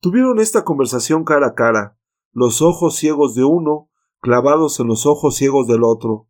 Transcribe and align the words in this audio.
Tuvieron 0.00 0.38
esta 0.38 0.64
conversación 0.64 1.24
cara 1.24 1.48
a 1.48 1.54
cara, 1.54 1.98
los 2.32 2.62
ojos 2.62 2.96
ciegos 2.96 3.34
de 3.34 3.44
uno 3.44 3.90
clavados 4.20 4.80
en 4.80 4.86
los 4.86 5.04
ojos 5.04 5.36
ciegos 5.36 5.66
del 5.66 5.84
otro, 5.84 6.26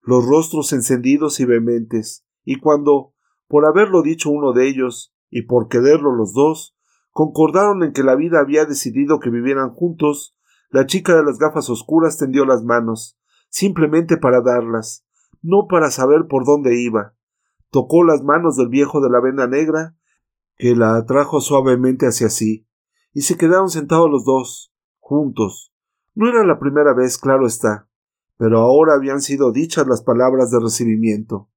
los 0.00 0.26
rostros 0.26 0.72
encendidos 0.72 1.38
y 1.38 1.44
vehementes, 1.44 2.26
y 2.44 2.58
cuando, 2.58 3.14
por 3.46 3.64
haberlo 3.64 4.02
dicho 4.02 4.28
uno 4.28 4.52
de 4.52 4.68
ellos, 4.68 5.14
y 5.30 5.42
por 5.42 5.68
quererlo 5.68 6.12
los 6.16 6.32
dos, 6.34 6.76
concordaron 7.12 7.84
en 7.84 7.92
que 7.92 8.02
la 8.02 8.16
vida 8.16 8.40
había 8.40 8.64
decidido 8.64 9.20
que 9.20 9.30
vivieran 9.30 9.70
juntos, 9.70 10.36
la 10.70 10.86
chica 10.86 11.14
de 11.14 11.22
las 11.22 11.38
gafas 11.38 11.70
oscuras 11.70 12.18
tendió 12.18 12.44
las 12.44 12.64
manos, 12.64 13.16
simplemente 13.48 14.16
para 14.16 14.40
darlas, 14.40 15.06
no 15.42 15.68
para 15.68 15.92
saber 15.92 16.26
por 16.28 16.44
dónde 16.44 16.80
iba. 16.80 17.14
Tocó 17.70 18.02
las 18.02 18.24
manos 18.24 18.56
del 18.56 18.68
viejo 18.68 19.00
de 19.00 19.10
la 19.10 19.20
venda 19.20 19.46
negra, 19.46 19.94
que 20.56 20.74
la 20.74 20.96
atrajo 20.96 21.40
suavemente 21.40 22.06
hacia 22.06 22.28
sí, 22.28 22.66
y 23.12 23.22
se 23.22 23.36
quedaron 23.36 23.68
sentados 23.68 24.10
los 24.10 24.24
dos, 24.24 24.72
juntos. 24.98 25.72
No 26.14 26.28
era 26.28 26.44
la 26.44 26.58
primera 26.58 26.94
vez, 26.94 27.18
claro 27.18 27.46
está, 27.46 27.88
pero 28.36 28.60
ahora 28.60 28.94
habían 28.94 29.20
sido 29.20 29.52
dichas 29.52 29.86
las 29.86 30.02
palabras 30.02 30.50
de 30.50 30.60
recibimiento. 30.60 31.48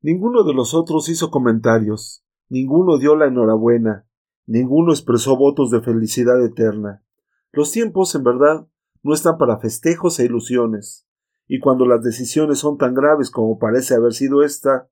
Ninguno 0.00 0.42
de 0.44 0.54
los 0.54 0.74
otros 0.74 1.08
hizo 1.08 1.30
comentarios, 1.30 2.24
ninguno 2.48 2.98
dio 2.98 3.14
la 3.14 3.26
enhorabuena, 3.26 4.06
ninguno 4.46 4.92
expresó 4.92 5.36
votos 5.36 5.70
de 5.70 5.80
felicidad 5.80 6.42
eterna. 6.44 7.04
Los 7.52 7.70
tiempos, 7.70 8.14
en 8.14 8.24
verdad, 8.24 8.66
no 9.02 9.14
están 9.14 9.38
para 9.38 9.58
festejos 9.58 10.18
e 10.18 10.24
ilusiones, 10.24 11.06
y 11.46 11.60
cuando 11.60 11.86
las 11.86 12.02
decisiones 12.02 12.58
son 12.58 12.78
tan 12.78 12.94
graves 12.94 13.30
como 13.30 13.58
parece 13.58 13.94
haber 13.94 14.12
sido 14.12 14.42
esta, 14.42 14.88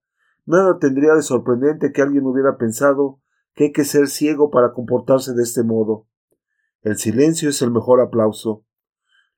nada 0.47 0.79
tendría 0.79 1.15
de 1.15 1.23
sorprendente 1.23 1.93
que 1.93 2.03
alguien 2.03 2.27
hubiera 2.27 2.57
pensado 2.57 3.21
que 3.55 3.65
hay 3.65 3.73
que 3.73 3.85
ser 3.85 4.09
ciego 4.09 4.51
para 4.51 4.73
comportarse 4.73 5.35
de 5.35 5.43
este 5.43 5.63
modo. 5.63 6.07
El 6.83 6.97
silencio 6.97 7.49
es 7.51 7.61
el 7.63 7.71
mejor 7.71 8.01
aplauso. 8.01 8.65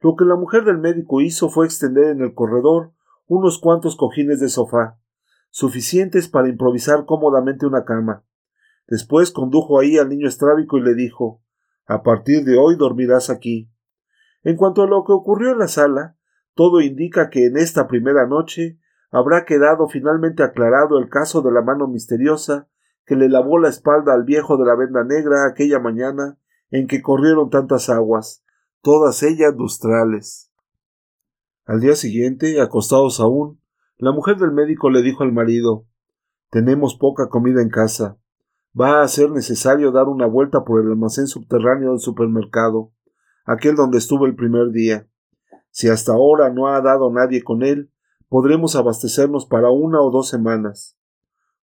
Lo 0.01 0.17
que 0.17 0.25
la 0.25 0.37
mujer 0.37 0.65
del 0.65 0.79
médico 0.79 1.21
hizo 1.21 1.49
fue 1.49 1.67
extender 1.67 2.07
en 2.07 2.21
el 2.21 2.35
corredor 2.35 2.93
unos 3.27 3.59
cuantos 3.59 3.97
cojines 3.97 4.41
de 4.41 4.49
sofá, 4.49 4.99
suficientes 5.51 6.29
para 6.29 6.49
improvisar 6.49 7.05
cómodamente 7.07 7.67
una 7.67 7.85
cama. 7.85 8.25
Después 8.89 9.31
condujo 9.31 9.79
ahí 9.79 9.99
al 9.99 10.09
niño 10.09 10.29
estrábico 10.29 10.77
y 10.79 10.83
le 10.83 10.95
dijo 10.95 11.43
A 11.87 12.03
partir 12.03 12.45
de 12.45 12.59
hoy 12.59 12.77
dormirás 12.77 13.31
aquí. 13.31 13.71
En 14.43 14.57
cuanto 14.57 14.83
a 14.83 14.87
lo 14.87 15.05
que 15.05 15.13
ocurrió 15.13 15.53
en 15.53 15.59
la 15.59 15.69
sala, 15.69 16.17
todo 16.55 16.81
indica 16.81 17.31
que 17.31 17.47
en 17.47 17.57
esta 17.57 17.87
primera 17.87 18.27
noche 18.27 18.79
habrá 19.11 19.45
quedado 19.45 19.89
finalmente 19.89 20.43
aclarado 20.43 20.99
el 20.99 21.09
caso 21.09 21.43
de 21.43 21.53
la 21.53 21.63
mano 21.63 21.87
misteriosa 21.87 22.69
que 23.05 23.17
le 23.17 23.29
lavó 23.29 23.59
la 23.59 23.69
espalda 23.69 24.15
al 24.15 24.25
viejo 24.25 24.57
de 24.57 24.65
la 24.65 24.77
venda 24.77 25.05
negra 25.05 25.47
aquella 25.47 25.79
mañana 25.79 26.39
en 26.71 26.87
que 26.87 27.03
corrieron 27.03 27.51
tantas 27.51 27.89
aguas, 27.89 28.45
todas 28.81 29.23
ellas 29.23 29.55
lustrales. 29.57 30.51
Al 31.65 31.81
día 31.81 31.95
siguiente, 31.95 32.61
acostados 32.61 33.21
aún, 33.21 33.61
la 33.99 34.11
mujer 34.11 34.37
del 34.37 34.53
médico 34.53 34.91
le 34.91 35.03
dijo 35.03 35.23
al 35.23 35.33
marido 35.33 35.87
Tenemos 36.51 36.97
poca 36.97 37.29
comida 37.29 37.63
en 37.63 37.69
casa. 37.69 38.19
Va 38.79 39.03
a 39.03 39.09
ser 39.09 39.31
necesario 39.31 39.93
dar 39.93 40.09
una 40.09 40.27
vuelta 40.27 40.65
por 40.65 40.81
el 40.81 40.89
almacén 40.89 41.27
subterráneo 41.27 41.91
del 41.91 42.01
supermercado, 42.01 42.91
aquel 43.45 43.77
donde 43.77 43.99
estuve 43.99 44.27
el 44.27 44.35
primer 44.35 44.71
día. 44.71 45.07
Si 45.71 45.89
hasta 45.89 46.13
ahora 46.13 46.51
no 46.51 46.69
ha 46.69 46.81
dado 46.81 47.11
nadie 47.13 47.43
con 47.43 47.63
él, 47.63 47.91
podremos 48.29 48.77
abastecernos 48.77 49.47
para 49.47 49.71
una 49.71 50.01
o 50.01 50.11
dos 50.11 50.29
semanas. 50.29 50.99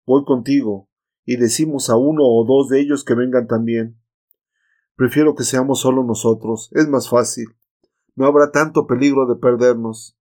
Voy 0.05 0.25
contigo, 0.25 0.86
y 1.27 1.37
decimos 1.37 1.91
a 1.91 1.95
uno 1.95 2.23
o 2.23 2.43
dos 2.43 2.69
de 2.69 2.79
ellos 2.79 3.03
que 3.03 3.13
vengan 3.13 3.45
también. 3.45 4.01
Prefiero 4.95 5.35
que 5.35 5.43
seamos 5.43 5.81
solo 5.81 6.03
nosotros, 6.03 6.71
es 6.71 6.87
más 6.87 7.07
fácil. 7.07 7.45
No 8.15 8.25
habrá 8.25 8.49
tanto 8.49 8.87
peligro 8.87 9.27
de 9.27 9.35
perdernos. 9.35 10.17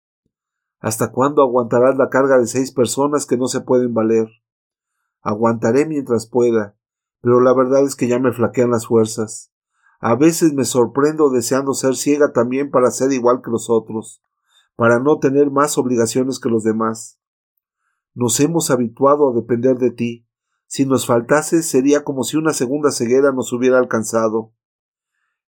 ¿Hasta 0.80 1.10
cuándo 1.10 1.40
aguantarás 1.40 1.96
la 1.96 2.10
carga 2.10 2.36
de 2.36 2.46
seis 2.46 2.72
personas 2.72 3.24
que 3.24 3.38
no 3.38 3.46
se 3.46 3.62
pueden 3.62 3.94
valer? 3.94 4.28
Aguantaré 5.22 5.86
mientras 5.86 6.26
pueda, 6.26 6.76
pero 7.22 7.40
la 7.40 7.54
verdad 7.54 7.84
es 7.84 7.96
que 7.96 8.06
ya 8.06 8.18
me 8.18 8.32
flaquean 8.32 8.70
las 8.70 8.86
fuerzas. 8.86 9.50
A 9.98 10.14
veces 10.14 10.52
me 10.52 10.66
sorprendo 10.66 11.30
deseando 11.30 11.72
ser 11.72 11.96
ciega 11.96 12.34
también 12.34 12.70
para 12.70 12.90
ser 12.90 13.12
igual 13.12 13.40
que 13.42 13.50
los 13.50 13.70
otros 13.70 14.22
para 14.76 15.00
no 15.00 15.18
tener 15.18 15.50
más 15.50 15.78
obligaciones 15.78 16.38
que 16.38 16.50
los 16.50 16.62
demás. 16.62 17.18
Nos 18.14 18.38
hemos 18.40 18.70
habituado 18.70 19.30
a 19.30 19.34
depender 19.34 19.78
de 19.78 19.90
ti. 19.90 20.25
Si 20.66 20.86
nos 20.86 21.06
faltase 21.06 21.62
sería 21.62 22.04
como 22.04 22.24
si 22.24 22.36
una 22.36 22.52
segunda 22.52 22.90
ceguera 22.90 23.32
nos 23.32 23.52
hubiera 23.52 23.78
alcanzado. 23.78 24.52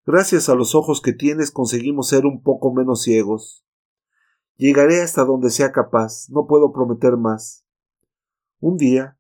Gracias 0.06 0.49
a 0.49 0.55
los 0.55 0.75
ojos 0.75 1.01
que 1.01 1.12
tienes 1.12 1.51
conseguimos 1.51 2.09
ser 2.09 2.25
un 2.25 2.43
poco 2.43 2.73
menos 2.73 3.03
ciegos. 3.03 3.65
Llegaré 4.56 5.03
hasta 5.03 5.25
donde 5.25 5.51
sea 5.51 5.73
capaz, 5.73 6.29
no 6.31 6.47
puedo 6.47 6.73
prometer 6.73 7.17
más. 7.17 7.65
Un 8.61 8.77
día, 8.77 9.19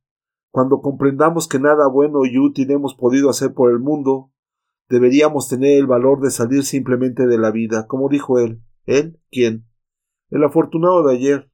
cuando 0.50 0.80
comprendamos 0.80 1.46
que 1.46 1.60
nada 1.60 1.86
bueno 1.88 2.24
y 2.24 2.38
útil 2.38 2.70
hemos 2.70 2.94
podido 2.94 3.30
hacer 3.30 3.54
por 3.54 3.70
el 3.70 3.78
mundo, 3.78 4.32
deberíamos 4.88 5.48
tener 5.48 5.78
el 5.78 5.86
valor 5.86 6.20
de 6.20 6.30
salir 6.30 6.64
simplemente 6.64 7.26
de 7.26 7.38
la 7.38 7.50
vida, 7.50 7.86
como 7.86 8.08
dijo 8.08 8.38
él. 8.38 8.62
¿Él? 8.86 9.20
¿Quién? 9.30 9.68
el 10.30 10.44
afortunado 10.44 11.06
de 11.06 11.14
ayer. 11.14 11.50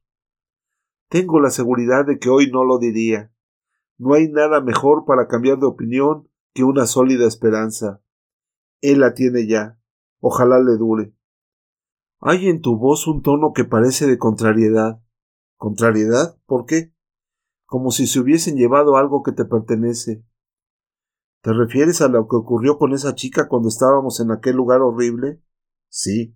Tengo 1.09 1.39
la 1.39 1.49
seguridad 1.49 2.05
de 2.05 2.19
que 2.19 2.29
hoy 2.29 2.49
no 2.51 2.63
lo 2.63 2.77
diría. 2.77 3.31
No 3.97 4.13
hay 4.13 4.29
nada 4.29 4.61
mejor 4.61 5.05
para 5.05 5.27
cambiar 5.27 5.59
de 5.59 5.67
opinión 5.67 6.29
que 6.53 6.63
una 6.63 6.85
sólida 6.85 7.27
esperanza. 7.27 8.01
Él 8.81 8.99
la 8.99 9.13
tiene 9.13 9.47
ya. 9.47 9.79
Ojalá 10.19 10.59
le 10.59 10.77
dure. 10.77 11.13
Hay 12.19 12.47
en 12.47 12.61
tu 12.61 12.77
voz 12.77 13.07
un 13.07 13.21
tono 13.21 13.53
que 13.53 13.65
parece 13.65 14.07
de 14.07 14.17
contrariedad. 14.17 15.01
¿Contrariedad? 15.57 16.37
¿Por 16.45 16.65
qué? 16.65 16.93
Como 17.65 17.91
si 17.91 18.07
se 18.07 18.19
hubiesen 18.19 18.57
llevado 18.57 18.97
algo 18.97 19.23
que 19.23 19.31
te 19.31 19.45
pertenece. 19.45 20.23
¿Te 21.41 21.53
refieres 21.53 22.01
a 22.01 22.07
lo 22.07 22.27
que 22.27 22.35
ocurrió 22.35 22.77
con 22.77 22.93
esa 22.93 23.15
chica 23.15 23.47
cuando 23.47 23.69
estábamos 23.69 24.19
en 24.19 24.31
aquel 24.31 24.55
lugar 24.55 24.81
horrible? 24.81 25.41
Sí. 25.89 26.35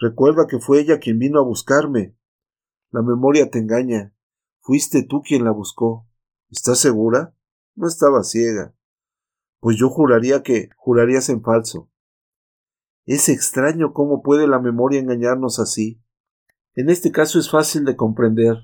Recuerda 0.00 0.46
que 0.48 0.58
fue 0.58 0.80
ella 0.80 0.98
quien 0.98 1.18
vino 1.18 1.40
a 1.40 1.44
buscarme. 1.44 2.16
La 2.90 3.02
memoria 3.02 3.50
te 3.50 3.58
engaña. 3.58 4.14
Fuiste 4.60 5.02
tú 5.02 5.22
quien 5.22 5.44
la 5.44 5.50
buscó. 5.50 6.06
¿Estás 6.56 6.78
segura? 6.78 7.34
No 7.74 7.88
estaba 7.88 8.22
ciega. 8.22 8.76
Pues 9.58 9.76
yo 9.76 9.90
juraría 9.90 10.44
que 10.44 10.68
jurarías 10.76 11.28
en 11.28 11.42
falso. 11.42 11.90
Es 13.06 13.28
extraño 13.28 13.92
cómo 13.92 14.22
puede 14.22 14.46
la 14.46 14.60
memoria 14.60 15.00
engañarnos 15.00 15.58
así. 15.58 16.00
En 16.76 16.90
este 16.90 17.10
caso 17.10 17.40
es 17.40 17.50
fácil 17.50 17.84
de 17.84 17.96
comprender. 17.96 18.56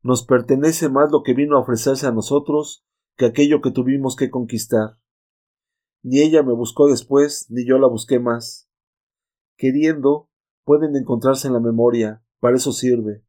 Nos 0.00 0.24
pertenece 0.24 0.88
más 0.88 1.12
lo 1.12 1.22
que 1.22 1.34
vino 1.34 1.58
a 1.58 1.60
ofrecerse 1.60 2.06
a 2.06 2.12
nosotros 2.12 2.86
que 3.14 3.26
aquello 3.26 3.60
que 3.60 3.70
tuvimos 3.70 4.16
que 4.16 4.30
conquistar. 4.30 4.98
Ni 6.02 6.20
ella 6.20 6.42
me 6.42 6.54
buscó 6.54 6.88
después, 6.88 7.50
ni 7.50 7.66
yo 7.66 7.78
la 7.78 7.88
busqué 7.88 8.20
más. 8.20 8.70
Queriendo, 9.58 10.30
pueden 10.64 10.96
encontrarse 10.96 11.48
en 11.48 11.52
la 11.52 11.60
memoria, 11.60 12.24
para 12.40 12.56
eso 12.56 12.72
sirve. 12.72 13.22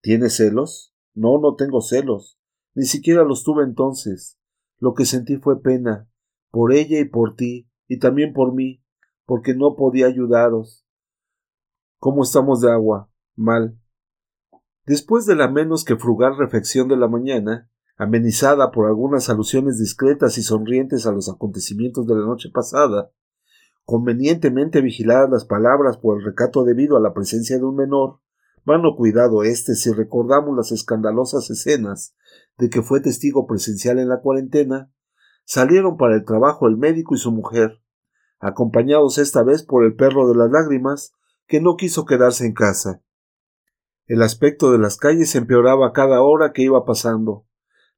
¿Tienes 0.00 0.34
celos? 0.34 0.94
No, 1.12 1.38
no 1.38 1.56
tengo 1.56 1.82
celos. 1.82 2.40
Ni 2.74 2.84
siquiera 2.84 3.24
los 3.24 3.44
tuve 3.44 3.64
entonces. 3.64 4.38
Lo 4.78 4.94
que 4.94 5.04
sentí 5.04 5.36
fue 5.36 5.62
pena, 5.62 6.08
por 6.50 6.72
ella 6.72 6.98
y 6.98 7.04
por 7.04 7.36
ti, 7.36 7.68
y 7.88 7.98
también 7.98 8.32
por 8.32 8.54
mí, 8.54 8.82
porque 9.26 9.54
no 9.54 9.76
podía 9.76 10.06
ayudaros. 10.06 10.84
¿Cómo 11.98 12.22
estamos 12.22 12.60
de 12.60 12.70
agua? 12.70 13.10
Mal. 13.36 13.78
Después 14.86 15.24
de 15.26 15.36
la 15.36 15.48
menos 15.48 15.84
que 15.84 15.96
frugal 15.96 16.36
reflexión 16.36 16.88
de 16.88 16.96
la 16.96 17.08
mañana, 17.08 17.70
amenizada 17.96 18.70
por 18.70 18.86
algunas 18.86 19.30
alusiones 19.30 19.78
discretas 19.78 20.36
y 20.36 20.42
sonrientes 20.42 21.06
a 21.06 21.12
los 21.12 21.30
acontecimientos 21.30 22.06
de 22.06 22.14
la 22.14 22.26
noche 22.26 22.50
pasada, 22.52 23.10
convenientemente 23.84 24.80
vigiladas 24.80 25.30
las 25.30 25.44
palabras 25.44 25.96
por 25.96 26.18
el 26.18 26.24
recato 26.24 26.64
debido 26.64 26.96
a 26.96 27.00
la 27.00 27.14
presencia 27.14 27.56
de 27.56 27.64
un 27.64 27.76
menor, 27.76 28.20
mano 28.64 28.96
cuidado 28.96 29.42
este 29.42 29.74
si 29.74 29.92
recordamos 29.92 30.56
las 30.56 30.72
escandalosas 30.72 31.50
escenas 31.50 32.16
de 32.58 32.70
que 32.70 32.82
fue 32.82 33.00
testigo 33.00 33.46
presencial 33.46 33.98
en 33.98 34.08
la 34.08 34.20
cuarentena, 34.20 34.90
salieron 35.44 35.96
para 35.96 36.14
el 36.14 36.24
trabajo 36.24 36.66
el 36.66 36.76
médico 36.76 37.14
y 37.14 37.18
su 37.18 37.30
mujer, 37.32 37.82
acompañados 38.38 39.18
esta 39.18 39.42
vez 39.42 39.62
por 39.62 39.84
el 39.84 39.94
perro 39.94 40.28
de 40.28 40.36
las 40.36 40.50
lágrimas, 40.50 41.12
que 41.46 41.60
no 41.60 41.76
quiso 41.76 42.04
quedarse 42.04 42.46
en 42.46 42.54
casa. 42.54 43.02
El 44.06 44.22
aspecto 44.22 44.72
de 44.72 44.78
las 44.78 44.96
calles 44.96 45.34
empeoraba 45.34 45.92
cada 45.92 46.22
hora 46.22 46.52
que 46.52 46.62
iba 46.62 46.84
pasando. 46.84 47.46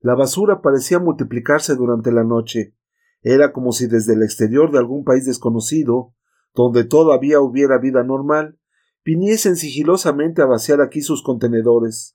La 0.01 0.15
basura 0.15 0.62
parecía 0.62 0.99
multiplicarse 0.99 1.75
durante 1.75 2.12
la 2.12 2.25
noche, 2.25 2.75
era 3.23 3.53
como 3.53 3.73
si 3.73 3.87
desde 3.89 4.15
el 4.15 4.23
exterior 4.23 4.71
de 4.71 4.79
algún 4.79 5.05
país 5.05 5.27
desconocido, 5.27 6.15
donde 6.55 6.85
todavía 6.85 7.41
hubiera 7.41 7.79
vida 7.79 8.05
normal, 8.05 8.59
viniesen 9.06 9.56
sigilosamente 9.56 10.43
a 10.43 10.47
vaciar 10.47 10.82
aquí 10.82 11.00
sus 11.00 11.23
contenedores. 11.23 12.12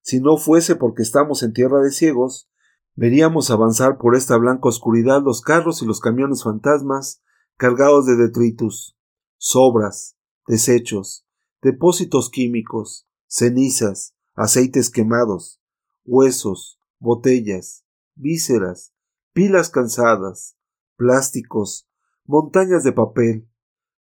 Si 0.00 0.20
no 0.20 0.38
fuese 0.38 0.76
porque 0.76 1.02
estamos 1.02 1.42
en 1.42 1.52
tierra 1.52 1.82
de 1.82 1.90
ciegos, 1.90 2.48
Veríamos 2.94 3.50
avanzar 3.50 3.96
por 3.96 4.14
esta 4.16 4.36
blanca 4.36 4.68
oscuridad 4.68 5.22
los 5.22 5.40
carros 5.40 5.82
y 5.82 5.86
los 5.86 6.00
camiones 6.00 6.42
fantasmas 6.42 7.22
cargados 7.56 8.06
de 8.06 8.16
detritus, 8.16 8.98
sobras, 9.38 10.16
desechos, 10.46 11.26
depósitos 11.62 12.28
químicos, 12.28 13.08
cenizas, 13.26 14.14
aceites 14.34 14.90
quemados, 14.90 15.62
huesos, 16.04 16.78
botellas, 16.98 17.84
vísceras, 18.14 18.92
pilas 19.32 19.70
cansadas, 19.70 20.56
plásticos, 20.96 21.88
montañas 22.26 22.84
de 22.84 22.92
papel. 22.92 23.48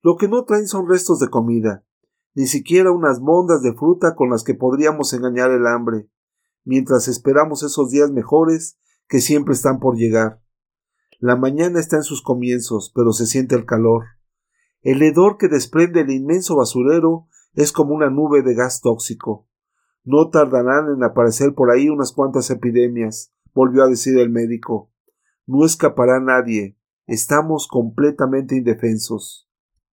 Lo 0.02 0.18
que 0.18 0.28
no 0.28 0.44
traen 0.44 0.68
son 0.68 0.90
restos 0.90 1.20
de 1.20 1.30
comida, 1.30 1.86
ni 2.34 2.48
siquiera 2.48 2.92
unas 2.92 3.20
mondas 3.20 3.62
de 3.62 3.74
fruta 3.74 4.16
con 4.16 4.30
las 4.30 4.44
que 4.44 4.54
podríamos 4.54 5.14
engañar 5.14 5.52
el 5.52 5.68
hambre, 5.68 6.10
mientras 6.64 7.08
esperamos 7.08 7.64
esos 7.64 7.90
días 7.90 8.12
mejores 8.12 8.78
que 9.08 9.20
siempre 9.20 9.54
están 9.54 9.80
por 9.80 9.98
llegar. 9.98 10.42
La 11.20 11.36
mañana 11.36 11.80
está 11.80 11.98
en 11.98 12.04
sus 12.04 12.22
comienzos, 12.22 12.92
pero 12.96 13.12
se 13.12 13.26
siente 13.26 13.56
el 13.56 13.66
calor. 13.66 14.06
El 14.82 15.04
hedor 15.04 15.38
que 15.38 15.48
desprende 15.48 16.02
el 16.02 16.10
inmenso 16.10 16.56
basurero 16.56 17.28
es 17.54 17.72
como 17.72 17.94
una 17.94 18.10
nube 18.10 18.42
de 18.42 18.56
gas 18.56 18.82
tóxico. 18.82 19.48
No 20.04 20.30
tardarán 20.30 20.92
en 20.96 21.04
aparecer 21.04 21.54
por 21.54 21.70
ahí 21.70 21.90
unas 21.90 22.12
cuantas 22.12 22.50
epidemias, 22.50 23.32
volvió 23.54 23.84
a 23.84 23.88
decir 23.88 24.18
el 24.18 24.30
médico. 24.30 24.90
No 25.46 25.66
escapará 25.66 26.20
nadie. 26.20 26.78
Estamos 27.06 27.68
completamente 27.68 28.56
indefensos. 28.56 29.51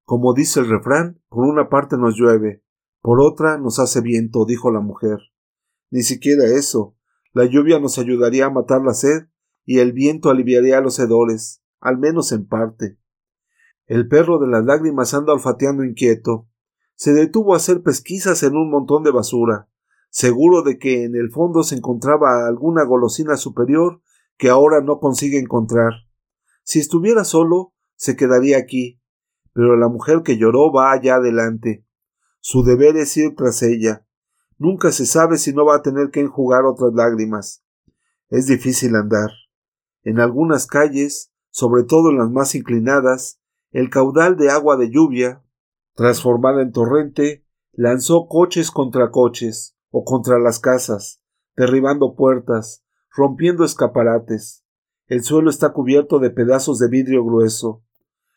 Como 0.07 0.35
dice 0.35 0.61
el 0.61 0.69
refrán, 0.69 1.21
por 1.29 1.45
una 1.45 1.69
parte 1.69 1.99
nos 1.99 2.15
llueve, 2.17 2.63
por 3.03 3.21
otra 3.21 3.59
nos 3.59 3.81
hace 3.81 4.01
viento, 4.01 4.45
dijo 4.47 4.71
la 4.71 4.79
mujer. 4.79 5.19
Ni 5.91 6.03
siquiera 6.03 6.45
eso. 6.45 6.97
La 7.33 7.45
lluvia 7.45 7.81
nos 7.81 7.99
ayudaría 7.99 8.47
a 8.47 8.51
matar 8.51 8.83
la 8.83 8.95
sed 8.95 9.27
y 9.65 9.81
el 9.81 9.93
viento 9.93 10.31
aliviaría 10.31 10.81
los 10.81 10.97
hedores, 11.01 11.61
al 11.81 11.99
menos 11.99 12.31
en 12.31 12.47
parte. 12.47 13.01
El 13.87 14.07
perro 14.07 14.39
de 14.39 14.47
las 14.47 14.65
lágrimas 14.65 15.13
anda 15.13 15.33
olfateando 15.33 15.83
inquieto. 15.83 16.49
Se 16.95 17.13
detuvo 17.13 17.55
a 17.55 17.57
hacer 17.57 17.83
pesquisas 17.83 18.45
en 18.45 18.55
un 18.55 18.71
montón 18.71 19.03
de 19.03 19.11
basura, 19.11 19.69
seguro 20.09 20.63
de 20.63 20.79
que 20.79 21.03
en 21.03 21.17
el 21.17 21.33
fondo 21.33 21.65
se 21.65 21.75
encontraba 21.75 22.47
alguna 22.47 22.85
golosina 22.85 23.37
superior 23.37 24.03
que 24.37 24.51
ahora 24.51 24.81
no 24.83 25.01
consigue 25.01 25.41
encontrar. 25.41 25.93
Si 26.63 26.79
estuviera 26.79 27.25
solo, 27.25 27.75
se 27.97 28.15
quedaría 28.15 28.57
aquí, 28.59 29.01
pero 29.57 29.75
la 29.75 29.89
mujer 29.89 30.21
que 30.23 30.37
lloró 30.37 30.71
va 30.71 30.93
allá 30.93 31.15
adelante. 31.15 31.83
Su 32.41 32.63
deber 32.63 32.99
es 32.99 33.17
ir 33.17 33.35
tras 33.35 33.63
ella. 33.63 34.07
Nunca 34.59 34.93
se 34.93 35.07
sabe 35.07 35.39
si 35.39 35.55
no 35.55 35.65
va 35.65 35.77
a 35.77 35.83
tener 35.83 36.11
que 36.11 36.21
enjugar 36.21 36.67
otras 36.67 36.93
lágrimas. 36.93 37.65
Es 38.29 38.47
difícil 38.47 38.95
andar. 38.95 39.31
En 40.03 40.21
algunas 40.21 40.67
calles, 40.67 41.33
sobre 41.49 41.85
todo 41.85 42.11
en 42.11 42.19
las 42.19 42.31
más 42.31 42.55
inclinadas, 42.55 43.41
el 43.71 43.89
caudal 43.89 44.37
de 44.37 44.51
agua 44.51 44.77
de 44.77 44.91
lluvia, 44.91 45.43
transformada 45.95 46.61
en 46.61 46.73
torrente, 46.73 47.47
lanzó 47.73 48.29
coches 48.29 48.71
contra 48.71 49.11
coches, 49.11 49.75
o 49.89 50.05
contra 50.05 50.39
las 50.39 50.61
casas, 50.61 51.23
derribando 51.57 52.15
puertas, 52.15 52.85
rompiendo 53.09 53.65
escaparates. 53.65 54.67
El 55.07 55.23
suelo 55.23 55.49
está 55.49 55.73
cubierto 55.73 56.19
de 56.19 56.29
pedazos 56.29 56.79
de 56.79 56.89
vidrio 56.89 57.25
grueso. 57.25 57.86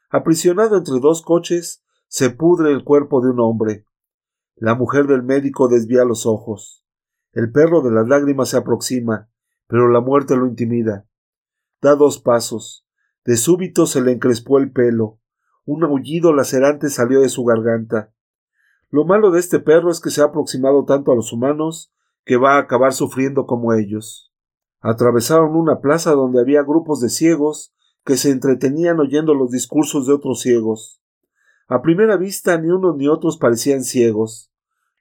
Aprisionado 0.09 0.75
entre 0.75 0.99
dos 0.99 1.21
coches, 1.21 1.83
se 2.07 2.31
pudre 2.31 2.71
el 2.71 2.83
cuerpo 2.83 3.21
de 3.21 3.29
un 3.29 3.39
hombre. 3.39 3.85
La 4.55 4.73
mujer 4.73 5.05
del 5.05 5.21
médico 5.21 5.67
desvía 5.67 6.03
los 6.03 6.25
ojos. 6.25 6.83
El 7.31 7.51
perro 7.51 7.81
de 7.81 7.91
las 7.91 8.07
lágrimas 8.07 8.49
se 8.49 8.57
aproxima, 8.57 9.29
pero 9.67 9.87
la 9.87 10.01
muerte 10.01 10.35
lo 10.35 10.47
intimida. 10.47 11.05
Da 11.79 11.95
dos 11.95 12.19
pasos. 12.19 12.87
De 13.23 13.37
súbito 13.37 13.85
se 13.85 14.01
le 14.01 14.11
encrespó 14.11 14.57
el 14.57 14.71
pelo. 14.71 15.19
Un 15.63 15.83
aullido 15.83 16.33
lacerante 16.33 16.89
salió 16.89 17.21
de 17.21 17.29
su 17.29 17.45
garganta. 17.45 18.11
Lo 18.89 19.05
malo 19.05 19.29
de 19.29 19.39
este 19.39 19.59
perro 19.59 19.91
es 19.91 20.01
que 20.01 20.09
se 20.09 20.21
ha 20.21 20.25
aproximado 20.25 20.85
tanto 20.85 21.11
a 21.11 21.15
los 21.15 21.31
humanos 21.31 21.93
que 22.25 22.37
va 22.37 22.55
a 22.55 22.59
acabar 22.59 22.93
sufriendo 22.93 23.45
como 23.45 23.73
ellos. 23.73 24.33
Atravesaron 24.79 25.55
una 25.55 25.79
plaza 25.79 26.13
donde 26.13 26.41
había 26.41 26.63
grupos 26.63 26.99
de 26.99 27.09
ciegos 27.09 27.75
que 28.09 28.17
se 28.17 28.31
entretenían 28.31 28.99
oyendo 28.99 29.35
los 29.35 29.51
discursos 29.51 30.07
de 30.07 30.13
otros 30.13 30.41
ciegos. 30.41 30.99
A 31.67 31.83
primera 31.83 32.17
vista 32.17 32.57
ni 32.57 32.71
unos 32.71 32.97
ni 32.97 33.07
otros 33.07 33.37
parecían 33.37 33.83
ciegos. 33.83 34.51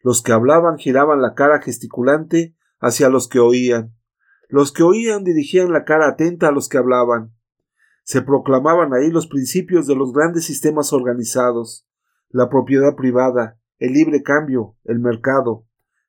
Los 0.03 0.23
que 0.23 0.33
hablaban 0.33 0.77
giraban 0.77 1.23
la 1.23 1.33
cara 1.33 1.63
gesticulante 1.63 2.55
hacia 2.81 3.09
los 3.09 3.27
que 3.27 3.39
oían. 3.39 3.97
Los 4.51 4.73
que 4.73 4.83
oían 4.83 5.25
dirigían 5.25 5.73
la 5.73 5.87
cara 5.87 6.07
atenta 6.07 6.49
a 6.49 6.53
los 6.53 6.69
que 6.69 6.77
hablaban. 6.77 7.33
Se 8.05 8.21
proclamaban 8.21 8.93
ahí 8.93 9.11
los 9.11 9.27
principios 9.27 9.87
de 9.87 9.97
los 9.97 10.13
grandes 10.13 10.45
sistemas 10.45 10.93
organizados, 10.93 11.89
la 12.29 12.51
propiedad 12.51 12.95
privada, 12.95 13.59
el 13.79 13.95
libre 13.95 14.23
cambio, 14.23 14.77
el 14.85 14.99
mercado, 14.99 15.65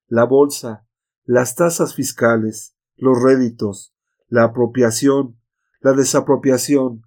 la 0.10 0.26
bolsa, 0.26 0.86
las 1.24 1.56
tasas 1.56 1.96
fiscales, 1.96 2.76
los 2.98 3.24
réditos, 3.24 3.96
la 4.28 4.44
apropiación, 4.44 5.39
la 5.82 5.94
desapropiación, 5.94 7.04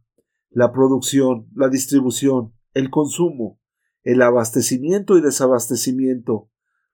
la 0.50 0.72
producción, 0.72 1.48
la 1.54 1.68
distribución, 1.68 2.52
el 2.74 2.90
consumo, 2.90 3.60
el 4.02 4.22
abastecimiento 4.22 5.16
y 5.16 5.22
desabastecimiento, 5.22 6.50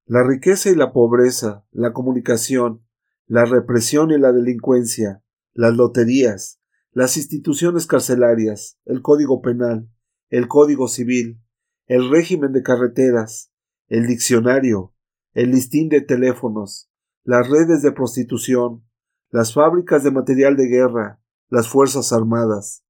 la 0.07 0.27
riqueza 0.27 0.71
y 0.71 0.75
la 0.75 0.93
pobreza, 0.93 1.67
la 1.71 1.93
comunicación, 1.93 2.85
la 3.27 3.45
represión 3.45 4.11
y 4.11 4.19
la 4.19 4.33
delincuencia, 4.33 5.23
las 5.53 5.77
loterías, 5.77 6.61
las 6.93 7.17
instituciones 7.17 7.87
carcelarias, 7.87 8.79
el 8.85 9.03
código 9.03 9.41
penal, 9.43 9.89
el 10.31 10.49
código 10.49 10.89
civil, 10.89 11.41
el 11.87 12.11
régimen 12.11 12.53
de 12.53 12.63
carreteras, 12.63 13.53
el 13.89 14.07
diccionario, 14.07 14.95
el 15.33 15.51
listín 15.51 15.89
de 15.89 16.01
teléfonos, 16.01 16.91
las 17.25 17.49
redes 17.49 17.83
de 17.83 17.93
prostitución, 17.93 18.85
las 19.31 19.53
fábricas 19.53 20.03
de 20.03 20.11
material 20.11 20.57
de 20.57 20.67
guerra, 20.67 21.21
las 21.49 21.69
fuerzas 21.69 22.13
armadas, 22.13 22.85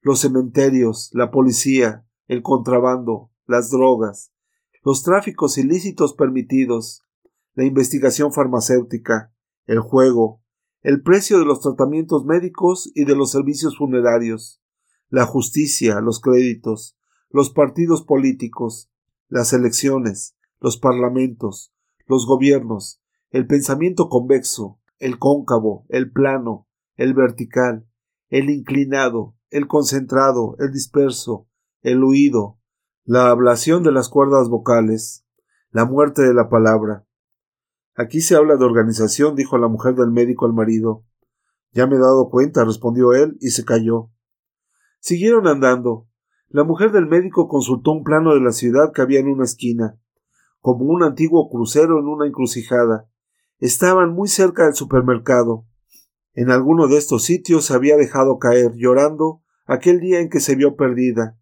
los 0.00 0.20
cementerios, 0.20 1.10
la 1.12 1.30
policía, 1.30 2.06
el 2.26 2.42
contrabando, 2.42 3.30
las 3.46 3.70
drogas, 3.70 4.32
los 4.82 5.02
tráficos 5.02 5.58
ilícitos 5.58 6.14
permitidos, 6.14 7.04
la 7.54 7.64
investigación 7.64 8.32
farmacéutica, 8.32 9.32
el 9.66 9.80
juego, 9.80 10.42
el 10.82 11.02
precio 11.02 11.38
de 11.38 11.44
los 11.44 11.60
tratamientos 11.60 12.24
médicos 12.24 12.90
y 12.94 13.04
de 13.04 13.14
los 13.14 13.30
servicios 13.30 13.78
funerarios, 13.78 14.60
la 15.08 15.24
justicia, 15.26 16.00
los 16.00 16.20
créditos, 16.20 16.98
los 17.30 17.50
partidos 17.50 18.02
políticos, 18.02 18.90
las 19.28 19.52
elecciones, 19.52 20.36
los 20.60 20.76
parlamentos, 20.76 21.72
los 22.06 22.26
gobiernos, 22.26 23.00
el 23.30 23.46
pensamiento 23.46 24.08
convexo, 24.08 24.80
el 24.98 25.18
cóncavo, 25.18 25.86
el 25.88 26.10
plano, 26.12 26.68
el 26.96 27.14
vertical, 27.14 27.86
el 28.32 28.48
inclinado, 28.48 29.36
el 29.50 29.68
concentrado, 29.68 30.56
el 30.58 30.72
disperso, 30.72 31.46
el 31.82 32.02
huido, 32.02 32.58
la 33.04 33.28
ablación 33.28 33.82
de 33.82 33.92
las 33.92 34.08
cuerdas 34.08 34.48
vocales, 34.48 35.26
la 35.70 35.84
muerte 35.84 36.22
de 36.22 36.32
la 36.32 36.48
palabra. 36.48 37.06
Aquí 37.94 38.22
se 38.22 38.34
habla 38.34 38.56
de 38.56 38.64
organización, 38.64 39.36
dijo 39.36 39.58
la 39.58 39.68
mujer 39.68 39.94
del 39.94 40.10
médico 40.10 40.46
al 40.46 40.54
marido. 40.54 41.04
Ya 41.72 41.86
me 41.86 41.96
he 41.96 41.98
dado 41.98 42.30
cuenta, 42.30 42.64
respondió 42.64 43.12
él, 43.12 43.36
y 43.42 43.50
se 43.50 43.66
calló. 43.66 44.10
Siguieron 44.98 45.46
andando. 45.46 46.08
La 46.48 46.64
mujer 46.64 46.90
del 46.90 47.06
médico 47.06 47.48
consultó 47.48 47.92
un 47.92 48.02
plano 48.02 48.32
de 48.32 48.40
la 48.40 48.52
ciudad 48.52 48.92
que 48.94 49.02
había 49.02 49.20
en 49.20 49.28
una 49.28 49.44
esquina 49.44 49.98
como 50.62 50.84
un 50.84 51.02
antiguo 51.02 51.50
crucero 51.50 51.98
en 51.98 52.06
una 52.06 52.26
encrucijada. 52.26 53.10
Estaban 53.58 54.14
muy 54.14 54.28
cerca 54.28 54.64
del 54.64 54.74
supermercado. 54.74 55.66
En 56.34 56.50
alguno 56.50 56.88
de 56.88 56.96
estos 56.96 57.24
sitios 57.24 57.70
había 57.70 57.96
dejado 57.96 58.38
caer, 58.38 58.72
llorando, 58.74 59.42
aquel 59.66 60.00
día 60.00 60.20
en 60.20 60.30
que 60.30 60.40
se 60.40 60.54
vio 60.54 60.76
perdida, 60.76 61.38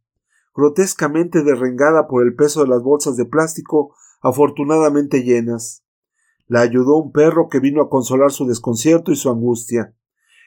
grotescamente 0.54 1.42
derrengada 1.42 2.08
por 2.08 2.24
el 2.24 2.34
peso 2.34 2.62
de 2.62 2.68
las 2.68 2.82
bolsas 2.82 3.16
de 3.16 3.24
plástico 3.24 3.94
afortunadamente 4.20 5.22
llenas. 5.22 5.84
La 6.46 6.60
ayudó 6.60 6.96
un 6.96 7.12
perro 7.12 7.48
que 7.48 7.60
vino 7.60 7.82
a 7.82 7.88
consolar 7.88 8.32
su 8.32 8.46
desconcierto 8.46 9.12
y 9.12 9.16
su 9.16 9.30
angustia, 9.30 9.94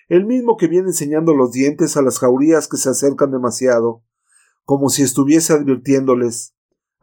el 0.09 0.25
mismo 0.25 0.57
que 0.57 0.67
viene 0.67 0.89
enseñando 0.89 1.33
los 1.33 1.51
dientes 1.51 1.95
a 1.95 2.01
las 2.01 2.19
jaurías 2.19 2.67
que 2.67 2.77
se 2.77 2.89
acercan 2.89 3.31
demasiado, 3.31 4.03
como 4.65 4.89
si 4.89 5.01
estuviese 5.01 5.53
advirtiéndoles 5.53 6.53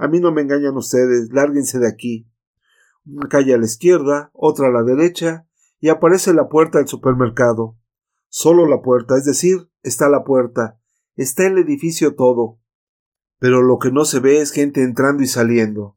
a 0.00 0.08
mí 0.08 0.18
no 0.18 0.32
me 0.32 0.40
engañan 0.40 0.78
ustedes, 0.78 1.28
lárguense 1.30 1.78
de 1.78 1.86
aquí. 1.86 2.26
Una 3.04 3.28
calle 3.28 3.52
a 3.52 3.58
la 3.58 3.66
izquierda, 3.66 4.30
otra 4.32 4.68
a 4.68 4.70
la 4.70 4.82
derecha, 4.82 5.46
y 5.80 5.88
aparece 5.88 6.34
la 6.34 6.48
puerta 6.48 6.78
del 6.78 6.88
supermercado. 6.88 7.76
Solo 8.28 8.66
la 8.66 8.82
puerta, 8.82 9.16
es 9.16 9.24
decir, 9.24 9.68
está 9.82 10.08
la 10.08 10.22
puerta, 10.24 10.78
está 11.16 11.46
el 11.46 11.58
edificio 11.58 12.14
todo. 12.14 12.60
Pero 13.38 13.62
lo 13.62 13.78
que 13.78 13.90
no 13.90 14.04
se 14.04 14.20
ve 14.20 14.40
es 14.40 14.52
gente 14.52 14.82
entrando 14.82 15.22
y 15.22 15.26
saliendo. 15.26 15.96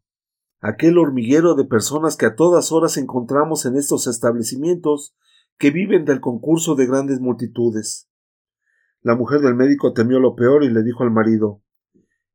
Aquel 0.61 0.97
hormiguero 0.97 1.55
de 1.55 1.65
personas 1.65 2.15
que 2.15 2.25
a 2.25 2.35
todas 2.35 2.71
horas 2.71 2.95
encontramos 2.95 3.65
en 3.65 3.75
estos 3.75 4.07
establecimientos 4.07 5.13
que 5.57 5.71
viven 5.71 6.05
del 6.05 6.21
concurso 6.21 6.75
de 6.75 6.87
grandes 6.87 7.19
multitudes. 7.19 8.09
La 9.01 9.15
mujer 9.15 9.41
del 9.41 9.55
médico 9.55 9.91
temió 9.91 10.19
lo 10.19 10.35
peor 10.35 10.63
y 10.63 10.69
le 10.69 10.81
dijo 10.81 11.03
al 11.03 11.11
marido 11.11 11.61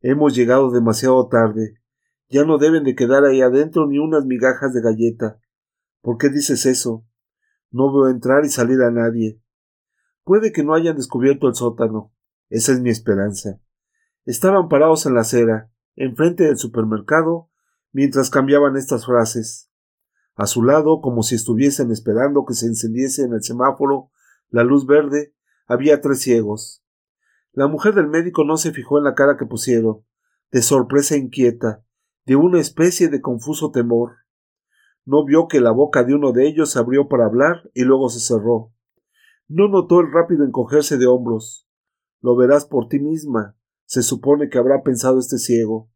Hemos 0.01 0.37
llegado 0.37 0.71
demasiado 0.71 1.27
tarde. 1.29 1.81
Ya 2.29 2.45
no 2.45 2.59
deben 2.59 2.85
de 2.85 2.95
quedar 2.95 3.25
ahí 3.25 3.41
adentro 3.41 3.87
ni 3.87 3.99
unas 3.99 4.27
migajas 4.27 4.75
de 4.75 4.83
galleta. 4.83 5.41
¿Por 6.03 6.19
qué 6.19 6.29
dices 6.29 6.67
eso? 6.67 7.08
No 7.71 7.93
veo 7.93 8.09
entrar 8.09 8.45
y 8.45 8.49
salir 8.49 8.81
a 8.83 8.91
nadie. 8.91 9.41
Puede 10.25 10.53
que 10.53 10.63
no 10.63 10.75
hayan 10.75 10.97
descubierto 10.97 11.49
el 11.49 11.55
sótano. 11.55 12.13
Esa 12.49 12.73
es 12.73 12.81
mi 12.81 12.91
esperanza. 12.91 13.61
Estaban 14.25 14.69
parados 14.69 15.07
en 15.07 15.15
la 15.15 15.23
acera, 15.23 15.71
enfrente 15.97 16.45
del 16.45 16.59
supermercado, 16.59 17.51
mientras 17.93 18.31
cambiaban 18.31 18.77
estas 18.77 19.07
frases. 19.07 19.71
A 20.35 20.47
su 20.47 20.63
lado, 20.63 21.01
como 21.01 21.23
si 21.23 21.35
estuviesen 21.35 21.91
esperando 21.91 22.45
que 22.47 22.55
se 22.55 22.67
encendiese 22.67 23.23
en 23.23 23.33
el 23.33 23.43
semáforo 23.43 24.11
la 24.51 24.65
luz 24.65 24.87
verde, 24.87 25.35
había 25.67 26.01
tres 26.01 26.21
ciegos. 26.21 26.85
La 27.53 27.67
mujer 27.67 27.95
del 27.95 28.07
médico 28.07 28.45
no 28.45 28.57
se 28.57 28.73
fijó 28.73 28.99
en 28.99 29.05
la 29.05 29.15
cara 29.15 29.37
que 29.37 29.47
pusieron, 29.47 30.05
de 30.53 30.63
sorpresa 30.63 31.17
inquieta, 31.17 31.85
de 32.25 32.37
una 32.37 32.61
especie 32.61 33.09
de 33.09 33.21
confuso 33.21 33.71
temor. 33.71 34.17
No 35.09 35.25
vio 35.25 35.49
que 35.49 35.63
la 35.63 35.71
boca 35.71 36.05
de 36.05 36.13
uno 36.13 36.33
de 36.33 36.47
ellos 36.47 36.73
se 36.73 36.79
abrió 36.79 37.09
para 37.09 37.25
hablar 37.25 37.71
y 37.73 37.85
luego 37.85 38.11
se 38.11 38.21
cerró. 38.21 38.75
No 39.47 39.67
notó 39.67 40.01
el 40.01 40.13
rápido 40.13 40.45
encogerse 40.45 40.99
de 40.99 41.07
hombros. 41.07 41.67
Lo 42.21 42.37
verás 42.37 42.67
por 42.67 42.89
ti 42.89 43.01
misma, 43.01 43.57
se 43.87 44.03
supone 44.03 44.51
que 44.51 44.59
habrá 44.59 44.83
pensado 44.83 45.19
este 45.19 45.39
ciego. 45.39 45.91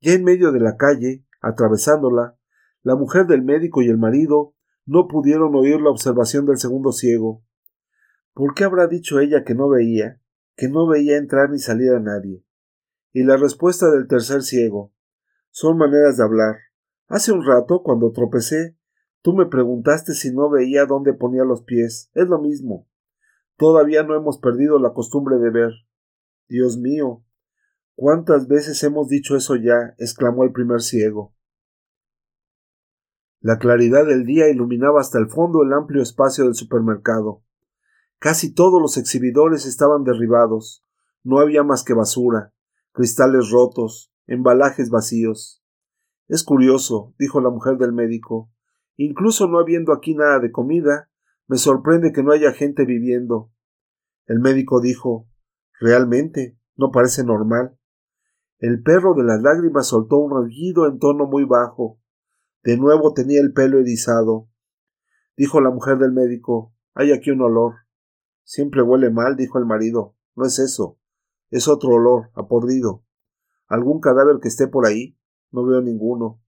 Ya 0.00 0.14
en 0.14 0.24
medio 0.24 0.50
de 0.50 0.58
la 0.58 0.76
calle, 0.76 1.24
atravesándola, 1.40 2.36
la 2.82 2.96
mujer 2.96 3.28
del 3.28 3.42
médico 3.42 3.80
y 3.80 3.88
el 3.88 3.96
marido 3.96 4.56
no 4.86 5.06
pudieron 5.06 5.54
oír 5.54 5.80
la 5.80 5.90
observación 5.90 6.44
del 6.44 6.58
segundo 6.58 6.90
ciego. 6.90 7.44
¿Por 8.34 8.54
qué 8.54 8.64
habrá 8.64 8.88
dicho 8.88 9.20
ella 9.20 9.44
que 9.44 9.54
no 9.54 9.68
veía? 9.68 10.20
que 10.56 10.68
no 10.68 10.88
veía 10.88 11.16
entrar 11.16 11.48
ni 11.48 11.60
salir 11.60 11.92
a 11.92 12.00
nadie. 12.00 12.44
Y 13.12 13.22
la 13.22 13.36
respuesta 13.36 13.88
del 13.88 14.08
tercer 14.08 14.42
ciego. 14.42 14.92
Son 15.50 15.78
maneras 15.78 16.16
de 16.16 16.24
hablar. 16.24 16.56
Hace 17.12 17.30
un 17.30 17.44
rato, 17.44 17.82
cuando 17.82 18.10
tropecé, 18.10 18.74
tú 19.20 19.34
me 19.34 19.44
preguntaste 19.44 20.14
si 20.14 20.32
no 20.32 20.48
veía 20.48 20.86
dónde 20.86 21.12
ponía 21.12 21.44
los 21.44 21.62
pies. 21.62 22.10
Es 22.14 22.26
lo 22.26 22.40
mismo. 22.40 22.88
Todavía 23.58 24.02
no 24.02 24.16
hemos 24.16 24.38
perdido 24.38 24.78
la 24.78 24.94
costumbre 24.94 25.36
de 25.36 25.50
ver. 25.50 25.72
Dios 26.48 26.78
mío. 26.78 27.22
¿Cuántas 27.96 28.48
veces 28.48 28.82
hemos 28.82 29.08
dicho 29.08 29.36
eso 29.36 29.56
ya? 29.56 29.94
exclamó 29.98 30.44
el 30.44 30.52
primer 30.52 30.80
ciego. 30.80 31.34
La 33.40 33.58
claridad 33.58 34.06
del 34.06 34.24
día 34.24 34.48
iluminaba 34.48 35.02
hasta 35.02 35.18
el 35.18 35.28
fondo 35.28 35.64
el 35.64 35.74
amplio 35.74 36.00
espacio 36.00 36.44
del 36.44 36.54
supermercado. 36.54 37.44
Casi 38.20 38.54
todos 38.54 38.80
los 38.80 38.96
exhibidores 38.96 39.66
estaban 39.66 40.04
derribados. 40.04 40.82
No 41.24 41.40
había 41.40 41.62
más 41.62 41.84
que 41.84 41.92
basura, 41.92 42.54
cristales 42.92 43.50
rotos, 43.50 44.10
embalajes 44.26 44.88
vacíos. 44.88 45.61
Es 46.28 46.44
curioso, 46.44 47.14
dijo 47.18 47.40
la 47.40 47.50
mujer 47.50 47.76
del 47.76 47.92
médico. 47.92 48.50
Incluso 48.96 49.48
no 49.48 49.58
habiendo 49.58 49.92
aquí 49.92 50.14
nada 50.14 50.38
de 50.38 50.52
comida, 50.52 51.10
me 51.46 51.58
sorprende 51.58 52.12
que 52.12 52.22
no 52.22 52.32
haya 52.32 52.52
gente 52.52 52.84
viviendo. 52.84 53.50
El 54.26 54.40
médico 54.40 54.80
dijo 54.80 55.28
Realmente, 55.80 56.56
no 56.76 56.90
parece 56.92 57.24
normal. 57.24 57.76
El 58.58 58.82
perro 58.82 59.14
de 59.14 59.24
las 59.24 59.42
lágrimas 59.42 59.88
soltó 59.88 60.18
un 60.18 60.32
aullido 60.36 60.86
en 60.86 61.00
tono 61.00 61.26
muy 61.26 61.44
bajo. 61.44 61.98
De 62.62 62.76
nuevo 62.76 63.12
tenía 63.12 63.40
el 63.40 63.52
pelo 63.52 63.80
erizado. 63.80 64.48
Dijo 65.36 65.60
la 65.60 65.70
mujer 65.70 65.98
del 65.98 66.12
médico 66.12 66.72
Hay 66.94 67.10
aquí 67.10 67.30
un 67.30 67.42
olor. 67.42 67.74
Siempre 68.44 68.82
huele 68.82 69.10
mal, 69.10 69.36
dijo 69.36 69.58
el 69.58 69.66
marido. 69.66 70.14
No 70.36 70.44
es 70.44 70.58
eso. 70.60 70.98
Es 71.50 71.68
otro 71.68 71.90
olor, 71.90 72.30
a 72.34 72.46
podrido. 72.46 73.04
¿Algún 73.66 74.00
cadáver 74.00 74.38
que 74.40 74.48
esté 74.48 74.68
por 74.68 74.86
ahí? 74.86 75.18
No 75.52 75.64
veo 75.64 75.80
ninguno. 75.80 76.42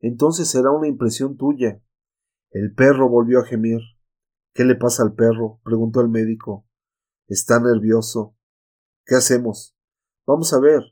Entonces 0.00 0.48
será 0.48 0.70
una 0.70 0.88
impresión 0.88 1.36
tuya. 1.36 1.82
El 2.50 2.74
perro 2.74 3.08
volvió 3.08 3.40
a 3.40 3.44
gemir. 3.44 3.80
¿Qué 4.52 4.64
le 4.64 4.74
pasa 4.74 5.02
al 5.04 5.14
perro? 5.14 5.60
preguntó 5.62 6.00
el 6.00 6.08
médico. 6.08 6.66
Está 7.28 7.60
nervioso. 7.60 8.34
¿Qué 9.04 9.14
hacemos? 9.14 9.76
Vamos 10.26 10.52
a 10.52 10.58
ver. 10.58 10.82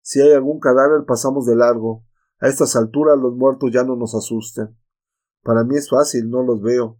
Si 0.00 0.20
hay 0.20 0.32
algún 0.32 0.58
cadáver 0.58 1.04
pasamos 1.06 1.46
de 1.46 1.56
largo. 1.56 2.04
A 2.40 2.48
estas 2.48 2.74
alturas 2.74 3.16
los 3.18 3.36
muertos 3.36 3.70
ya 3.72 3.84
no 3.84 3.96
nos 3.96 4.14
asustan. 4.14 4.76
Para 5.42 5.62
mí 5.62 5.76
es 5.76 5.88
fácil, 5.88 6.30
no 6.30 6.42
los 6.42 6.60
veo. 6.62 6.98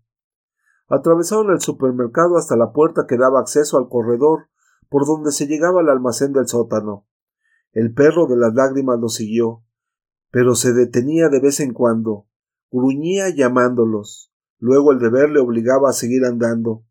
Atravesaron 0.89 1.51
el 1.51 1.61
supermercado 1.61 2.37
hasta 2.37 2.57
la 2.57 2.73
puerta 2.73 3.07
que 3.09 3.17
daba 3.17 3.41
acceso 3.41 3.79
al 3.79 3.89
corredor 3.89 4.49
por 4.89 5.07
donde 5.07 5.33
se 5.33 5.47
llegaba 5.47 5.81
al 5.81 5.89
almacén 5.89 6.33
del 6.33 6.47
sótano. 6.47 7.07
El 7.73 7.95
perro 7.95 8.27
de 8.27 8.37
las 8.37 8.55
lágrimas 8.55 9.01
lo 9.01 9.09
siguió, 9.09 9.65
pero 10.35 10.57
se 10.57 10.73
detenía 10.73 11.29
de 11.29 11.39
vez 11.39 11.61
en 11.61 11.73
cuando, 11.73 12.27
gruñía 12.69 13.29
llamándolos. 13.29 14.33
Luego 14.59 14.91
el 14.91 14.99
deber 14.99 15.31
le 15.31 15.39
obligaba 15.39 15.91
a 15.91 15.93
seguir 15.93 16.25
andando. 16.25 16.85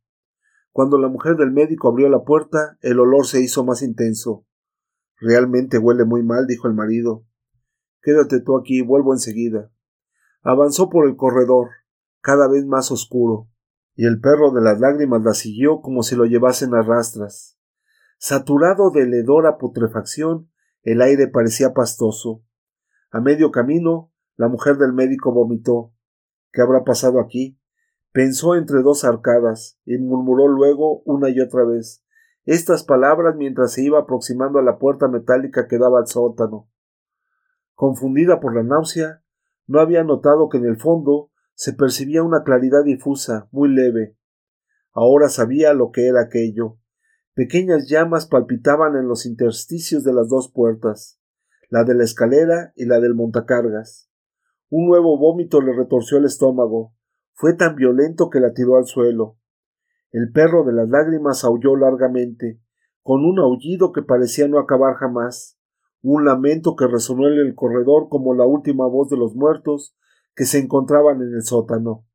Cuando 0.71 0.97
la 0.97 1.09
mujer 1.09 1.35
del 1.35 1.51
médico 1.51 1.89
abrió 1.89 2.07
la 2.07 2.23
puerta, 2.23 2.77
el 2.79 3.01
olor 3.01 3.25
se 3.25 3.41
hizo 3.41 3.65
más 3.65 3.81
intenso. 3.81 4.45
Realmente 5.19 5.77
huele 5.77 6.05
muy 6.05 6.23
mal, 6.23 6.47
dijo 6.47 6.69
el 6.69 6.73
marido. 6.73 7.25
Quédate 8.01 8.39
tú 8.39 8.55
aquí, 8.55 8.81
vuelvo 8.81 9.11
enseguida. 9.11 9.69
Avanzó 10.41 10.89
por 10.89 11.05
el 11.05 11.17
corredor, 11.17 11.71
cada 12.21 12.47
vez 12.47 12.65
más 12.65 12.91
oscuro 12.91 13.49
y 13.95 14.05
el 14.05 14.21
perro 14.21 14.51
de 14.51 14.61
las 14.61 14.79
lágrimas 14.79 15.21
la 15.23 15.33
siguió 15.33 15.81
como 15.81 16.03
si 16.03 16.15
lo 16.15 16.23
llevasen 16.23 16.73
a 16.73 16.81
rastras. 16.81 17.59
Saturado 18.17 18.89
de 18.91 19.01
hedora 19.01 19.57
putrefacción, 19.57 20.49
el 20.83 21.01
aire 21.01 21.27
parecía 21.27 21.73
pastoso. 21.73 22.41
A 23.13 23.21
medio 23.21 23.51
camino, 23.51 24.11
la 24.35 24.49
mujer 24.49 24.77
del 24.77 24.91
médico 24.91 25.31
vomitó. 25.31 25.93
¿Qué 26.51 26.61
habrá 26.61 26.83
pasado 26.83 27.21
aquí? 27.21 27.57
Pensó 28.11 28.55
entre 28.55 28.81
dos 28.81 29.05
arcadas 29.05 29.79
y 29.85 29.97
murmuró 29.99 30.49
luego 30.49 31.03
una 31.05 31.29
y 31.29 31.39
otra 31.39 31.63
vez 31.63 32.03
estas 32.45 32.83
palabras 32.83 33.35
mientras 33.37 33.71
se 33.71 33.83
iba 33.83 33.99
aproximando 33.99 34.59
a 34.59 34.63
la 34.63 34.77
puerta 34.77 35.07
metálica 35.07 35.67
que 35.67 35.77
daba 35.77 35.99
al 35.99 36.07
sótano. 36.07 36.69
Confundida 37.73 38.39
por 38.39 38.55
la 38.55 38.63
náusea, 38.63 39.23
no 39.65 39.79
había 39.79 40.03
notado 40.03 40.49
que 40.49 40.57
en 40.57 40.65
el 40.65 40.77
fondo 40.77 41.31
se 41.53 41.73
percibía 41.73 42.21
una 42.21 42.43
claridad 42.43 42.83
difusa, 42.83 43.47
muy 43.51 43.69
leve. 43.69 44.17
Ahora 44.91 45.29
sabía 45.29 45.73
lo 45.73 45.91
que 45.91 46.07
era 46.07 46.21
aquello. 46.21 46.77
Pequeñas 47.33 47.87
llamas 47.87 48.27
palpitaban 48.27 48.95
en 48.97 49.07
los 49.07 49.25
intersticios 49.25 50.03
de 50.03 50.13
las 50.13 50.27
dos 50.27 50.51
puertas, 50.51 51.19
la 51.73 51.83
de 51.83 51.95
la 51.95 52.03
escalera 52.03 52.71
y 52.75 52.85
la 52.85 52.99
del 52.99 53.15
montacargas. 53.15 54.07
Un 54.69 54.85
nuevo 54.85 55.17
vómito 55.17 55.59
le 55.59 55.73
retorció 55.73 56.19
el 56.19 56.25
estómago. 56.25 56.93
Fue 57.33 57.55
tan 57.55 57.75
violento 57.75 58.29
que 58.29 58.39
la 58.39 58.53
tiró 58.53 58.77
al 58.77 58.85
suelo. 58.85 59.39
El 60.11 60.31
perro 60.31 60.65
de 60.65 60.71
las 60.71 60.87
lágrimas 60.87 61.43
aulló 61.43 61.75
largamente, 61.75 62.61
con 63.01 63.25
un 63.25 63.39
aullido 63.39 63.91
que 63.91 64.03
parecía 64.03 64.47
no 64.47 64.59
acabar 64.59 64.97
jamás, 64.97 65.57
un 66.03 66.25
lamento 66.25 66.75
que 66.75 66.85
resonó 66.85 67.27
en 67.27 67.39
el 67.39 67.55
corredor 67.55 68.07
como 68.07 68.35
la 68.35 68.45
última 68.45 68.85
voz 68.85 69.09
de 69.09 69.17
los 69.17 69.33
muertos 69.33 69.95
que 70.35 70.45
se 70.45 70.59
encontraban 70.59 71.23
en 71.23 71.33
el 71.33 71.41
sótano. 71.41 72.05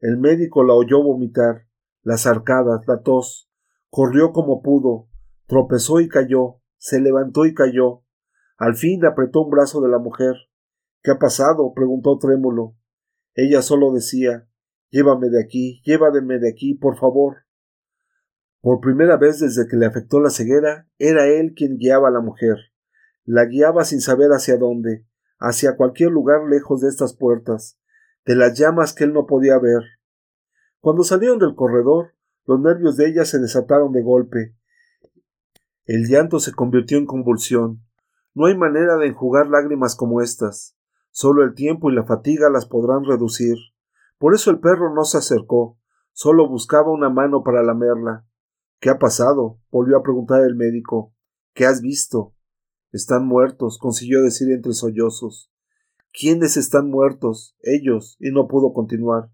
El 0.00 0.16
médico 0.16 0.64
la 0.64 0.72
oyó 0.72 1.02
vomitar, 1.02 1.66
las 2.02 2.26
arcadas, 2.26 2.80
la 2.86 3.02
tos, 3.02 3.50
corrió 3.90 4.32
como 4.32 4.62
pudo, 4.62 5.08
tropezó 5.46 6.00
y 6.00 6.08
cayó, 6.08 6.62
se 6.78 7.02
levantó 7.02 7.44
y 7.44 7.52
cayó. 7.52 8.01
Al 8.62 8.76
fin 8.76 9.04
apretó 9.04 9.40
un 9.40 9.50
brazo 9.50 9.80
de 9.80 9.88
la 9.88 9.98
mujer. 9.98 10.36
¿Qué 11.02 11.10
ha 11.10 11.18
pasado? 11.18 11.72
preguntó 11.74 12.16
trémulo. 12.18 12.76
Ella 13.34 13.60
solo 13.60 13.90
decía 13.92 14.46
Llévame 14.90 15.30
de 15.30 15.42
aquí, 15.42 15.82
llévame 15.84 16.38
de 16.38 16.48
aquí, 16.48 16.74
por 16.74 16.96
favor. 16.96 17.38
Por 18.60 18.80
primera 18.80 19.16
vez 19.16 19.40
desde 19.40 19.66
que 19.66 19.76
le 19.76 19.86
afectó 19.86 20.20
la 20.20 20.30
ceguera, 20.30 20.88
era 21.00 21.26
él 21.26 21.54
quien 21.56 21.76
guiaba 21.76 22.06
a 22.06 22.12
la 22.12 22.20
mujer. 22.20 22.56
La 23.24 23.46
guiaba 23.46 23.84
sin 23.84 24.00
saber 24.00 24.28
hacia 24.30 24.58
dónde, 24.58 25.08
hacia 25.40 25.76
cualquier 25.76 26.12
lugar 26.12 26.48
lejos 26.48 26.82
de 26.82 26.88
estas 26.88 27.16
puertas, 27.16 27.80
de 28.24 28.36
las 28.36 28.56
llamas 28.56 28.92
que 28.92 29.02
él 29.02 29.12
no 29.12 29.26
podía 29.26 29.58
ver. 29.58 29.82
Cuando 30.78 31.02
salieron 31.02 31.40
del 31.40 31.56
corredor, 31.56 32.14
los 32.46 32.60
nervios 32.60 32.96
de 32.96 33.08
ella 33.08 33.24
se 33.24 33.40
desataron 33.40 33.90
de 33.90 34.02
golpe. 34.02 34.54
El 35.84 36.06
llanto 36.06 36.38
se 36.38 36.52
convirtió 36.52 36.96
en 36.96 37.06
convulsión. 37.06 37.82
No 38.34 38.46
hay 38.46 38.56
manera 38.56 38.96
de 38.96 39.08
enjugar 39.08 39.48
lágrimas 39.48 39.94
como 39.94 40.22
estas. 40.22 40.76
Solo 41.10 41.42
el 41.44 41.54
tiempo 41.54 41.90
y 41.90 41.94
la 41.94 42.04
fatiga 42.04 42.48
las 42.48 42.66
podrán 42.66 43.04
reducir. 43.04 43.56
Por 44.18 44.34
eso 44.34 44.50
el 44.50 44.60
perro 44.60 44.94
no 44.94 45.04
se 45.04 45.18
acercó, 45.18 45.78
solo 46.12 46.48
buscaba 46.48 46.90
una 46.90 47.10
mano 47.10 47.42
para 47.42 47.62
lamerla. 47.62 48.26
¿Qué 48.80 48.88
ha 48.88 48.98
pasado? 48.98 49.58
volvió 49.70 49.98
a 49.98 50.02
preguntar 50.02 50.42
el 50.42 50.56
médico. 50.56 51.14
¿Qué 51.54 51.66
has 51.66 51.82
visto? 51.82 52.34
Están 52.92 53.26
muertos, 53.26 53.78
consiguió 53.78 54.22
decir 54.22 54.50
entre 54.50 54.72
sollozos. 54.72 55.50
¿Quiénes 56.12 56.56
están 56.56 56.90
muertos? 56.90 57.56
Ellos. 57.62 58.16
y 58.20 58.30
no 58.30 58.48
pudo 58.48 58.72
continuar. 58.72 59.30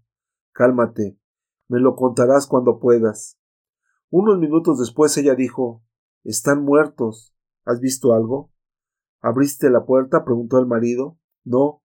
Cálmate. 0.53 1.17
Me 1.67 1.79
lo 1.79 1.95
contarás 1.95 2.47
cuando 2.47 2.79
puedas. 2.79 3.37
Unos 4.09 4.39
minutos 4.39 4.79
después 4.79 5.15
ella 5.17 5.35
dijo 5.35 5.83
Están 6.23 6.63
muertos. 6.63 7.35
¿Has 7.65 7.79
visto 7.79 8.13
algo? 8.13 8.51
¿Abriste 9.21 9.69
la 9.69 9.85
puerta? 9.85 10.23
preguntó 10.23 10.59
el 10.59 10.65
marido. 10.65 11.17
No. 11.43 11.83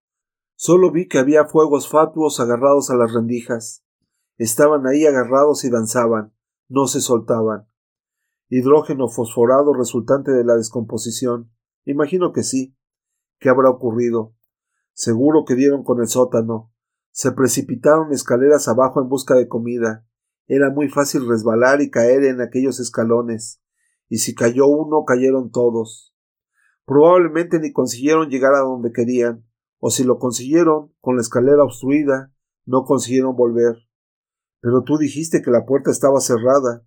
Solo 0.57 0.93
vi 0.93 1.09
que 1.09 1.19
había 1.19 1.47
fuegos 1.47 1.89
fatuos 1.89 2.39
agarrados 2.41 2.91
a 2.91 2.97
las 2.97 3.13
rendijas. 3.13 3.85
Estaban 4.37 4.87
ahí 4.87 5.07
agarrados 5.07 5.65
y 5.65 5.71
danzaban. 5.71 6.33
No 6.69 6.87
se 6.87 7.01
soltaban. 7.01 7.69
Hidrógeno 8.49 9.09
fosforado 9.09 9.75
resultante 9.75 10.33
de 10.33 10.45
la 10.45 10.55
descomposición. 10.57 11.51
Imagino 11.85 12.33
que 12.33 12.43
sí. 12.43 12.77
¿Qué 13.39 13.49
habrá 13.49 13.71
ocurrido? 13.71 14.35
Seguro 14.93 15.45
que 15.45 15.57
dieron 15.57 15.83
con 15.83 16.01
el 16.01 16.07
sótano. 16.07 16.73
Se 17.11 17.33
precipitaron 17.33 18.13
escaleras 18.13 18.69
abajo 18.69 19.01
en 19.01 19.09
busca 19.09 19.35
de 19.35 19.49
comida. 19.49 20.07
Era 20.47 20.71
muy 20.71 20.89
fácil 20.89 21.29
resbalar 21.29 21.81
y 21.81 21.91
caer 21.91 22.25
en 22.25 22.41
aquellos 22.41 22.79
escalones. 22.81 23.61
Y 24.09 24.19
si 24.19 24.35
cayó 24.35 24.67
uno, 24.67 25.05
cayeron 25.05 25.51
todos. 25.51 26.14
Probablemente 26.87 27.59
ni 27.59 27.73
consiguieron 27.73 28.29
llegar 28.29 28.55
a 28.55 28.61
donde 28.61 28.93
querían, 28.93 29.45
o 29.79 29.91
si 29.91 30.05
lo 30.05 30.19
consiguieron, 30.19 30.93
con 31.01 31.17
la 31.17 31.23
escalera 31.23 31.65
obstruida, 31.65 32.33
no 32.67 32.85
consiguieron 32.85 33.37
volver. 33.37 33.77
Pero 34.61 34.83
tú 34.83 34.99
dijiste 34.99 35.43
que 35.43 35.51
la 35.51 35.65
puerta 35.65 35.91
estaba 35.91 36.21
cerrada. 36.21 36.87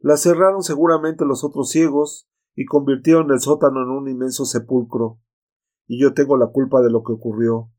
La 0.00 0.16
cerraron 0.16 0.62
seguramente 0.62 1.24
los 1.24 1.44
otros 1.44 1.70
ciegos 1.70 2.28
y 2.54 2.64
convirtieron 2.64 3.30
el 3.30 3.40
sótano 3.40 3.82
en 3.82 3.90
un 3.90 4.08
inmenso 4.08 4.44
sepulcro. 4.44 5.20
Y 5.86 6.00
yo 6.00 6.12
tengo 6.14 6.36
la 6.36 6.48
culpa 6.48 6.80
de 6.80 6.90
lo 6.90 7.02
que 7.02 7.12
ocurrió. 7.12 7.70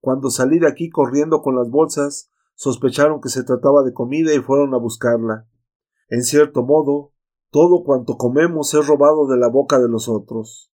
Cuando 0.00 0.30
salí 0.30 0.58
de 0.58 0.68
aquí 0.68 0.90
corriendo 0.90 1.42
con 1.42 1.56
las 1.56 1.70
bolsas, 1.70 2.30
sospecharon 2.54 3.20
que 3.20 3.28
se 3.28 3.44
trataba 3.44 3.82
de 3.82 3.92
comida 3.92 4.34
y 4.34 4.40
fueron 4.40 4.74
a 4.74 4.78
buscarla. 4.78 5.48
En 6.08 6.22
cierto 6.22 6.62
modo, 6.62 7.12
todo 7.50 7.84
cuanto 7.84 8.16
comemos 8.16 8.74
es 8.74 8.86
robado 8.86 9.26
de 9.26 9.36
la 9.36 9.48
boca 9.48 9.78
de 9.78 9.88
los 9.88 10.08
otros. 10.08 10.72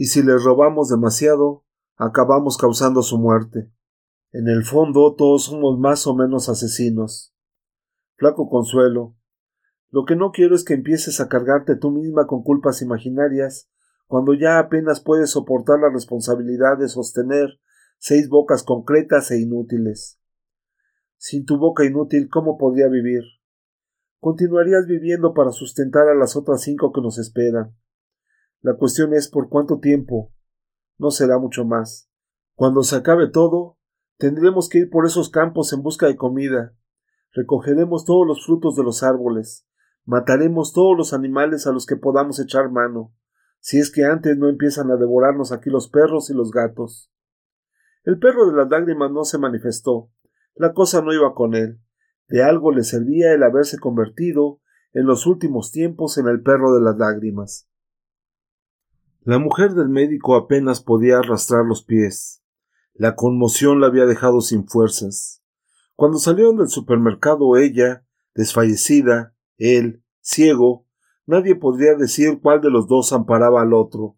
Y 0.00 0.06
si 0.06 0.22
les 0.22 0.42
robamos 0.42 0.88
demasiado, 0.88 1.66
acabamos 1.98 2.56
causando 2.56 3.02
su 3.02 3.18
muerte. 3.18 3.70
En 4.32 4.48
el 4.48 4.64
fondo 4.64 5.14
todos 5.14 5.44
somos 5.44 5.78
más 5.78 6.06
o 6.06 6.14
menos 6.14 6.48
asesinos. 6.48 7.34
Flaco 8.16 8.48
consuelo, 8.48 9.14
lo 9.90 10.06
que 10.06 10.16
no 10.16 10.32
quiero 10.32 10.54
es 10.54 10.64
que 10.64 10.72
empieces 10.72 11.20
a 11.20 11.28
cargarte 11.28 11.76
tú 11.76 11.90
misma 11.90 12.26
con 12.26 12.42
culpas 12.42 12.80
imaginarias, 12.80 13.68
cuando 14.06 14.32
ya 14.32 14.58
apenas 14.58 15.02
puedes 15.02 15.32
soportar 15.32 15.80
la 15.80 15.90
responsabilidad 15.90 16.78
de 16.78 16.88
sostener 16.88 17.60
seis 17.98 18.30
bocas 18.30 18.62
concretas 18.62 19.30
e 19.30 19.38
inútiles. 19.42 20.18
Sin 21.18 21.44
tu 21.44 21.58
boca 21.58 21.84
inútil, 21.84 22.30
¿cómo 22.30 22.56
podría 22.56 22.88
vivir? 22.88 23.20
Continuarías 24.18 24.86
viviendo 24.86 25.34
para 25.34 25.50
sustentar 25.50 26.08
a 26.08 26.14
las 26.14 26.36
otras 26.36 26.62
cinco 26.62 26.90
que 26.90 27.02
nos 27.02 27.18
esperan. 27.18 27.76
La 28.62 28.74
cuestión 28.74 29.14
es 29.14 29.28
por 29.28 29.48
cuánto 29.48 29.80
tiempo. 29.80 30.32
No 30.98 31.10
será 31.10 31.38
mucho 31.38 31.64
más. 31.64 32.10
Cuando 32.54 32.82
se 32.82 32.96
acabe 32.96 33.28
todo, 33.28 33.78
tendremos 34.18 34.68
que 34.68 34.80
ir 34.80 34.90
por 34.90 35.06
esos 35.06 35.30
campos 35.30 35.72
en 35.72 35.82
busca 35.82 36.06
de 36.06 36.16
comida. 36.16 36.74
Recogeremos 37.32 38.04
todos 38.04 38.26
los 38.26 38.44
frutos 38.44 38.76
de 38.76 38.82
los 38.82 39.02
árboles. 39.02 39.66
Mataremos 40.04 40.74
todos 40.74 40.94
los 40.94 41.14
animales 41.14 41.66
a 41.66 41.72
los 41.72 41.86
que 41.86 41.96
podamos 41.96 42.38
echar 42.38 42.70
mano, 42.70 43.14
si 43.60 43.78
es 43.78 43.90
que 43.90 44.04
antes 44.04 44.36
no 44.36 44.48
empiezan 44.48 44.90
a 44.90 44.96
devorarnos 44.96 45.52
aquí 45.52 45.70
los 45.70 45.88
perros 45.88 46.28
y 46.28 46.34
los 46.34 46.50
gatos. 46.50 47.10
El 48.04 48.18
perro 48.18 48.46
de 48.46 48.56
las 48.56 48.68
lágrimas 48.68 49.10
no 49.10 49.24
se 49.24 49.38
manifestó. 49.38 50.10
La 50.54 50.74
cosa 50.74 51.00
no 51.00 51.14
iba 51.14 51.32
con 51.34 51.54
él. 51.54 51.80
De 52.28 52.42
algo 52.42 52.72
le 52.72 52.84
servía 52.84 53.32
el 53.32 53.42
haberse 53.42 53.78
convertido 53.78 54.60
en 54.92 55.06
los 55.06 55.26
últimos 55.26 55.70
tiempos 55.70 56.18
en 56.18 56.28
el 56.28 56.42
perro 56.42 56.74
de 56.74 56.82
las 56.82 56.98
lágrimas. 56.98 57.69
La 59.22 59.38
mujer 59.38 59.74
del 59.74 59.90
médico 59.90 60.34
apenas 60.34 60.82
podía 60.82 61.18
arrastrar 61.18 61.66
los 61.66 61.84
pies. 61.84 62.42
La 62.94 63.16
conmoción 63.16 63.78
la 63.78 63.88
había 63.88 64.06
dejado 64.06 64.40
sin 64.40 64.66
fuerzas. 64.66 65.42
Cuando 65.94 66.16
salieron 66.16 66.56
del 66.56 66.68
supermercado 66.68 67.58
ella, 67.58 68.06
desfallecida, 68.34 69.34
él, 69.58 70.02
ciego, 70.22 70.86
nadie 71.26 71.54
podría 71.54 71.96
decir 71.96 72.40
cuál 72.40 72.62
de 72.62 72.70
los 72.70 72.88
dos 72.88 73.12
amparaba 73.12 73.60
al 73.60 73.74
otro. 73.74 74.16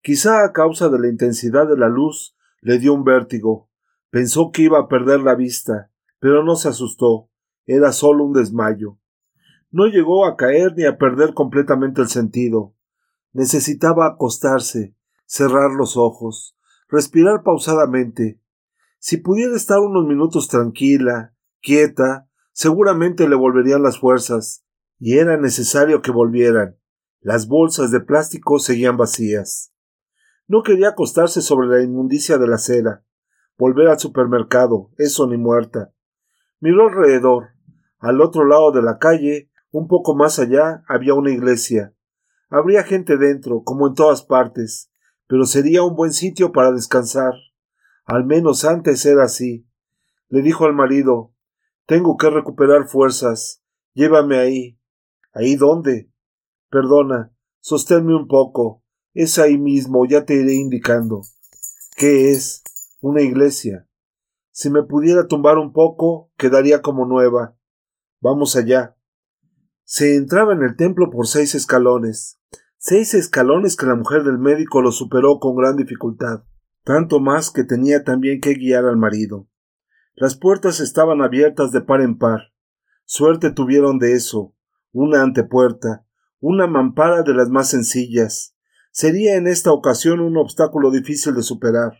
Quizá 0.00 0.44
a 0.44 0.52
causa 0.52 0.88
de 0.88 0.98
la 0.98 1.08
intensidad 1.08 1.68
de 1.68 1.78
la 1.78 1.88
luz 1.88 2.36
le 2.62 2.80
dio 2.80 2.94
un 2.94 3.04
vértigo. 3.04 3.70
Pensó 4.10 4.50
que 4.50 4.62
iba 4.62 4.80
a 4.80 4.88
perder 4.88 5.20
la 5.20 5.36
vista, 5.36 5.92
pero 6.18 6.42
no 6.42 6.56
se 6.56 6.68
asustó. 6.68 7.30
Era 7.64 7.92
solo 7.92 8.24
un 8.24 8.32
desmayo. 8.32 8.98
No 9.70 9.86
llegó 9.86 10.26
a 10.26 10.36
caer 10.36 10.74
ni 10.76 10.84
a 10.84 10.98
perder 10.98 11.32
completamente 11.32 12.00
el 12.00 12.08
sentido. 12.08 12.74
Necesitaba 13.32 14.06
acostarse, 14.06 14.94
cerrar 15.24 15.72
los 15.72 15.96
ojos, 15.96 16.56
respirar 16.88 17.42
pausadamente. 17.42 18.40
Si 18.98 19.16
pudiera 19.16 19.56
estar 19.56 19.80
unos 19.80 20.06
minutos 20.06 20.48
tranquila, 20.48 21.34
quieta, 21.60 22.28
seguramente 22.52 23.28
le 23.28 23.34
volverían 23.34 23.82
las 23.82 23.98
fuerzas, 23.98 24.64
y 24.98 25.18
era 25.18 25.36
necesario 25.36 26.02
que 26.02 26.10
volvieran. 26.10 26.78
Las 27.20 27.48
bolsas 27.48 27.90
de 27.90 28.00
plástico 28.00 28.58
seguían 28.58 28.96
vacías. 28.96 29.72
No 30.46 30.62
quería 30.62 30.90
acostarse 30.90 31.40
sobre 31.40 31.68
la 31.68 31.82
inmundicia 31.82 32.36
de 32.36 32.46
la 32.46 32.56
acera, 32.56 33.04
volver 33.56 33.88
al 33.88 33.98
supermercado, 33.98 34.90
eso 34.98 35.26
ni 35.26 35.38
muerta. 35.38 35.92
Miró 36.60 36.88
alrededor. 36.88 37.50
Al 37.98 38.20
otro 38.20 38.44
lado 38.44 38.72
de 38.72 38.82
la 38.82 38.98
calle, 38.98 39.50
un 39.70 39.88
poco 39.88 40.14
más 40.14 40.38
allá, 40.38 40.84
había 40.86 41.14
una 41.14 41.30
iglesia. 41.30 41.94
Habría 42.54 42.84
gente 42.84 43.16
dentro, 43.16 43.62
como 43.64 43.86
en 43.86 43.94
todas 43.94 44.22
partes, 44.22 44.90
pero 45.26 45.46
sería 45.46 45.82
un 45.84 45.96
buen 45.96 46.12
sitio 46.12 46.52
para 46.52 46.70
descansar. 46.70 47.32
Al 48.04 48.26
menos 48.26 48.66
antes 48.66 49.06
era 49.06 49.24
así. 49.24 49.66
Le 50.28 50.42
dijo 50.42 50.66
al 50.66 50.74
marido 50.74 51.32
Tengo 51.86 52.18
que 52.18 52.28
recuperar 52.28 52.88
fuerzas. 52.88 53.62
Llévame 53.94 54.36
ahí. 54.36 54.78
¿Ahí 55.32 55.56
dónde? 55.56 56.10
Perdona, 56.68 57.32
sosténme 57.60 58.14
un 58.14 58.28
poco. 58.28 58.82
Es 59.14 59.38
ahí 59.38 59.56
mismo, 59.56 60.04
ya 60.04 60.26
te 60.26 60.34
iré 60.34 60.52
indicando. 60.52 61.22
¿Qué 61.96 62.32
es? 62.32 62.62
Una 63.00 63.22
iglesia. 63.22 63.88
Si 64.50 64.68
me 64.68 64.82
pudiera 64.82 65.26
tumbar 65.26 65.56
un 65.56 65.72
poco, 65.72 66.30
quedaría 66.36 66.82
como 66.82 67.06
nueva. 67.06 67.56
Vamos 68.20 68.56
allá. 68.56 68.94
Se 69.84 70.16
entraba 70.16 70.52
en 70.52 70.62
el 70.62 70.76
templo 70.76 71.08
por 71.08 71.26
seis 71.26 71.54
escalones. 71.54 72.38
Seis 72.84 73.14
escalones 73.14 73.76
que 73.76 73.86
la 73.86 73.94
mujer 73.94 74.24
del 74.24 74.38
médico 74.38 74.82
lo 74.82 74.90
superó 74.90 75.38
con 75.38 75.54
gran 75.54 75.76
dificultad. 75.76 76.42
Tanto 76.82 77.20
más 77.20 77.52
que 77.52 77.62
tenía 77.62 78.02
también 78.02 78.40
que 78.40 78.54
guiar 78.54 78.86
al 78.86 78.96
marido. 78.96 79.46
Las 80.16 80.36
puertas 80.36 80.80
estaban 80.80 81.22
abiertas 81.22 81.70
de 81.70 81.80
par 81.82 82.00
en 82.00 82.18
par. 82.18 82.52
Suerte 83.04 83.52
tuvieron 83.52 84.00
de 84.00 84.14
eso 84.14 84.56
una 84.90 85.22
antepuerta, 85.22 86.04
una 86.40 86.66
mampara 86.66 87.22
de 87.22 87.34
las 87.34 87.50
más 87.50 87.70
sencillas. 87.70 88.56
Sería 88.90 89.36
en 89.36 89.46
esta 89.46 89.70
ocasión 89.70 90.18
un 90.18 90.36
obstáculo 90.36 90.90
difícil 90.90 91.36
de 91.36 91.44
superar. 91.44 91.92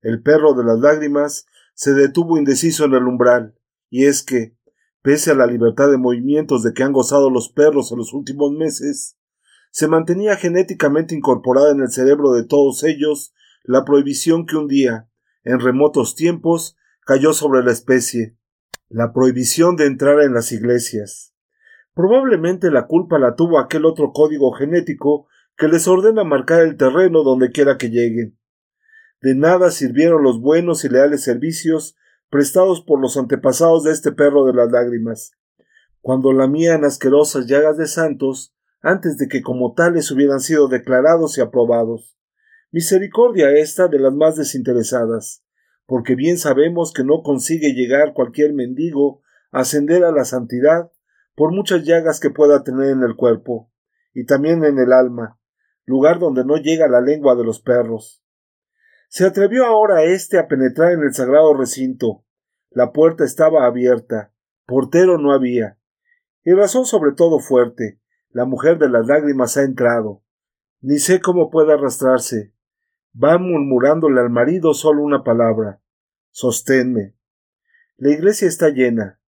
El 0.00 0.20
perro 0.20 0.54
de 0.54 0.64
las 0.64 0.80
lágrimas 0.80 1.46
se 1.74 1.92
detuvo 1.94 2.38
indeciso 2.38 2.86
en 2.86 2.94
el 2.94 3.04
umbral, 3.04 3.54
y 3.88 4.06
es 4.06 4.24
que, 4.24 4.56
pese 5.00 5.30
a 5.30 5.36
la 5.36 5.46
libertad 5.46 5.92
de 5.92 5.96
movimientos 5.96 6.64
de 6.64 6.72
que 6.74 6.82
han 6.82 6.92
gozado 6.92 7.30
los 7.30 7.50
perros 7.50 7.92
en 7.92 7.98
los 7.98 8.12
últimos 8.12 8.50
meses, 8.50 9.16
se 9.72 9.88
mantenía 9.88 10.36
genéticamente 10.36 11.14
incorporada 11.14 11.72
en 11.72 11.80
el 11.80 11.90
cerebro 11.90 12.32
de 12.32 12.44
todos 12.44 12.84
ellos 12.84 13.34
la 13.64 13.84
prohibición 13.84 14.44
que 14.44 14.56
un 14.56 14.68
día, 14.68 15.08
en 15.44 15.60
remotos 15.60 16.14
tiempos, 16.14 16.76
cayó 17.06 17.32
sobre 17.32 17.64
la 17.64 17.72
especie, 17.72 18.36
la 18.90 19.14
prohibición 19.14 19.76
de 19.76 19.86
entrar 19.86 20.20
en 20.20 20.34
las 20.34 20.52
iglesias. 20.52 21.34
Probablemente 21.94 22.70
la 22.70 22.86
culpa 22.86 23.18
la 23.18 23.34
tuvo 23.34 23.58
aquel 23.58 23.86
otro 23.86 24.12
código 24.12 24.52
genético 24.52 25.26
que 25.56 25.68
les 25.68 25.88
ordena 25.88 26.22
marcar 26.22 26.60
el 26.60 26.76
terreno 26.76 27.22
donde 27.22 27.50
quiera 27.50 27.78
que 27.78 27.88
lleguen. 27.88 28.38
De 29.22 29.34
nada 29.34 29.70
sirvieron 29.70 30.22
los 30.22 30.38
buenos 30.38 30.84
y 30.84 30.90
leales 30.90 31.22
servicios 31.22 31.96
prestados 32.28 32.82
por 32.82 33.00
los 33.00 33.16
antepasados 33.16 33.84
de 33.84 33.92
este 33.92 34.12
perro 34.12 34.44
de 34.44 34.52
las 34.52 34.70
lágrimas, 34.70 35.32
cuando 36.02 36.34
lamían 36.34 36.84
asquerosas 36.84 37.46
llagas 37.46 37.78
de 37.78 37.86
santos 37.86 38.54
antes 38.82 39.16
de 39.16 39.28
que 39.28 39.42
como 39.42 39.74
tales 39.74 40.10
hubieran 40.10 40.40
sido 40.40 40.68
declarados 40.68 41.38
y 41.38 41.40
aprobados. 41.40 42.18
Misericordia 42.72 43.50
esta 43.50 43.88
de 43.88 43.98
las 43.98 44.12
más 44.12 44.36
desinteresadas, 44.36 45.44
porque 45.86 46.14
bien 46.14 46.38
sabemos 46.38 46.92
que 46.92 47.04
no 47.04 47.22
consigue 47.22 47.74
llegar 47.74 48.12
cualquier 48.12 48.52
mendigo 48.52 49.22
a 49.52 49.60
ascender 49.60 50.04
a 50.04 50.12
la 50.12 50.24
santidad 50.24 50.90
por 51.34 51.52
muchas 51.52 51.84
llagas 51.84 52.20
que 52.20 52.30
pueda 52.30 52.64
tener 52.64 52.90
en 52.90 53.02
el 53.02 53.16
cuerpo, 53.16 53.70
y 54.12 54.26
también 54.26 54.64
en 54.64 54.78
el 54.78 54.92
alma, 54.92 55.38
lugar 55.84 56.18
donde 56.18 56.44
no 56.44 56.56
llega 56.56 56.88
la 56.88 57.00
lengua 57.00 57.36
de 57.36 57.44
los 57.44 57.60
perros. 57.60 58.22
Se 59.08 59.24
atrevió 59.24 59.66
ahora 59.66 60.04
éste 60.04 60.38
a 60.38 60.48
penetrar 60.48 60.92
en 60.92 61.02
el 61.02 61.12
sagrado 61.12 61.54
recinto. 61.54 62.24
La 62.70 62.92
puerta 62.92 63.24
estaba 63.24 63.66
abierta, 63.66 64.32
Portero 64.66 65.18
no 65.18 65.32
había. 65.32 65.78
Y 66.44 66.52
razón 66.52 66.86
sobre 66.86 67.12
todo 67.12 67.38
fuerte. 67.38 68.00
La 68.32 68.44
mujer 68.44 68.78
de 68.78 68.88
las 68.88 69.06
lágrimas 69.06 69.56
ha 69.56 69.62
entrado. 69.62 70.22
Ni 70.80 70.98
sé 70.98 71.20
cómo 71.20 71.50
puede 71.50 71.74
arrastrarse. 71.74 72.54
Va 73.14 73.38
murmurándole 73.38 74.20
al 74.20 74.30
marido 74.30 74.74
solo 74.74 75.02
una 75.02 75.22
palabra. 75.22 75.80
Sosténme. 76.30 77.14
La 77.96 78.10
iglesia 78.10 78.48
está 78.48 78.70
llena. 78.70 79.20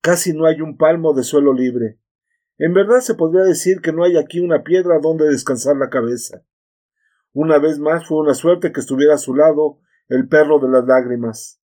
Casi 0.00 0.32
no 0.32 0.46
hay 0.46 0.60
un 0.60 0.76
palmo 0.76 1.12
de 1.12 1.24
suelo 1.24 1.52
libre. 1.52 1.98
En 2.56 2.72
verdad 2.72 3.00
se 3.00 3.14
podría 3.14 3.42
decir 3.42 3.80
que 3.80 3.92
no 3.92 4.04
hay 4.04 4.16
aquí 4.16 4.38
una 4.38 4.62
piedra 4.62 5.00
donde 5.00 5.28
descansar 5.28 5.76
la 5.76 5.90
cabeza. 5.90 6.44
Una 7.32 7.58
vez 7.58 7.78
más 7.78 8.06
fue 8.06 8.18
una 8.18 8.34
suerte 8.34 8.72
que 8.72 8.80
estuviera 8.80 9.14
a 9.14 9.18
su 9.18 9.34
lado 9.34 9.80
el 10.08 10.28
perro 10.28 10.60
de 10.60 10.68
las 10.68 10.84
lágrimas, 10.84 11.60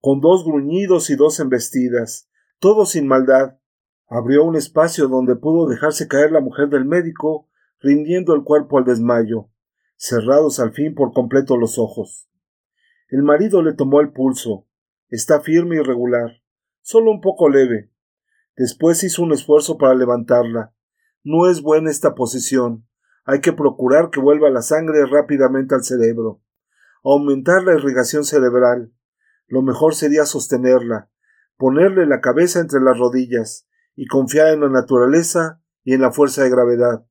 con 0.00 0.20
dos 0.20 0.44
gruñidos 0.44 1.10
y 1.10 1.16
dos 1.16 1.38
embestidas, 1.40 2.28
todo 2.58 2.84
sin 2.84 3.06
maldad. 3.06 3.56
Abrió 4.08 4.44
un 4.44 4.56
espacio 4.56 5.08
donde 5.08 5.36
pudo 5.36 5.68
dejarse 5.68 6.08
caer 6.08 6.32
la 6.32 6.40
mujer 6.40 6.68
del 6.68 6.84
médico, 6.84 7.48
rindiendo 7.80 8.34
el 8.34 8.44
cuerpo 8.44 8.78
al 8.78 8.84
desmayo, 8.84 9.48
cerrados 9.96 10.60
al 10.60 10.72
fin 10.72 10.94
por 10.94 11.12
completo 11.12 11.56
los 11.56 11.78
ojos. 11.78 12.28
El 13.08 13.22
marido 13.22 13.62
le 13.62 13.74
tomó 13.74 14.00
el 14.00 14.12
pulso. 14.12 14.66
Está 15.08 15.40
firme 15.40 15.76
y 15.76 15.80
regular, 15.80 16.42
solo 16.80 17.10
un 17.10 17.20
poco 17.20 17.48
leve. 17.48 17.90
Después 18.56 19.02
hizo 19.04 19.22
un 19.22 19.32
esfuerzo 19.32 19.78
para 19.78 19.94
levantarla. 19.94 20.74
No 21.24 21.48
es 21.48 21.62
buena 21.62 21.90
esta 21.90 22.14
posición. 22.14 22.86
Hay 23.24 23.40
que 23.40 23.52
procurar 23.52 24.10
que 24.10 24.20
vuelva 24.20 24.50
la 24.50 24.62
sangre 24.62 25.04
rápidamente 25.06 25.74
al 25.74 25.84
cerebro. 25.84 26.42
Aumentar 27.04 27.62
la 27.64 27.74
irrigación 27.74 28.24
cerebral. 28.24 28.92
Lo 29.46 29.62
mejor 29.62 29.94
sería 29.94 30.24
sostenerla, 30.24 31.10
ponerle 31.56 32.06
la 32.06 32.20
cabeza 32.20 32.60
entre 32.60 32.80
las 32.80 32.98
rodillas 32.98 33.68
y 33.94 34.06
confiar 34.06 34.54
en 34.54 34.60
la 34.60 34.68
naturaleza 34.68 35.60
y 35.84 35.94
en 35.94 36.00
la 36.00 36.12
fuerza 36.12 36.42
de 36.42 36.50
gravedad. 36.50 37.04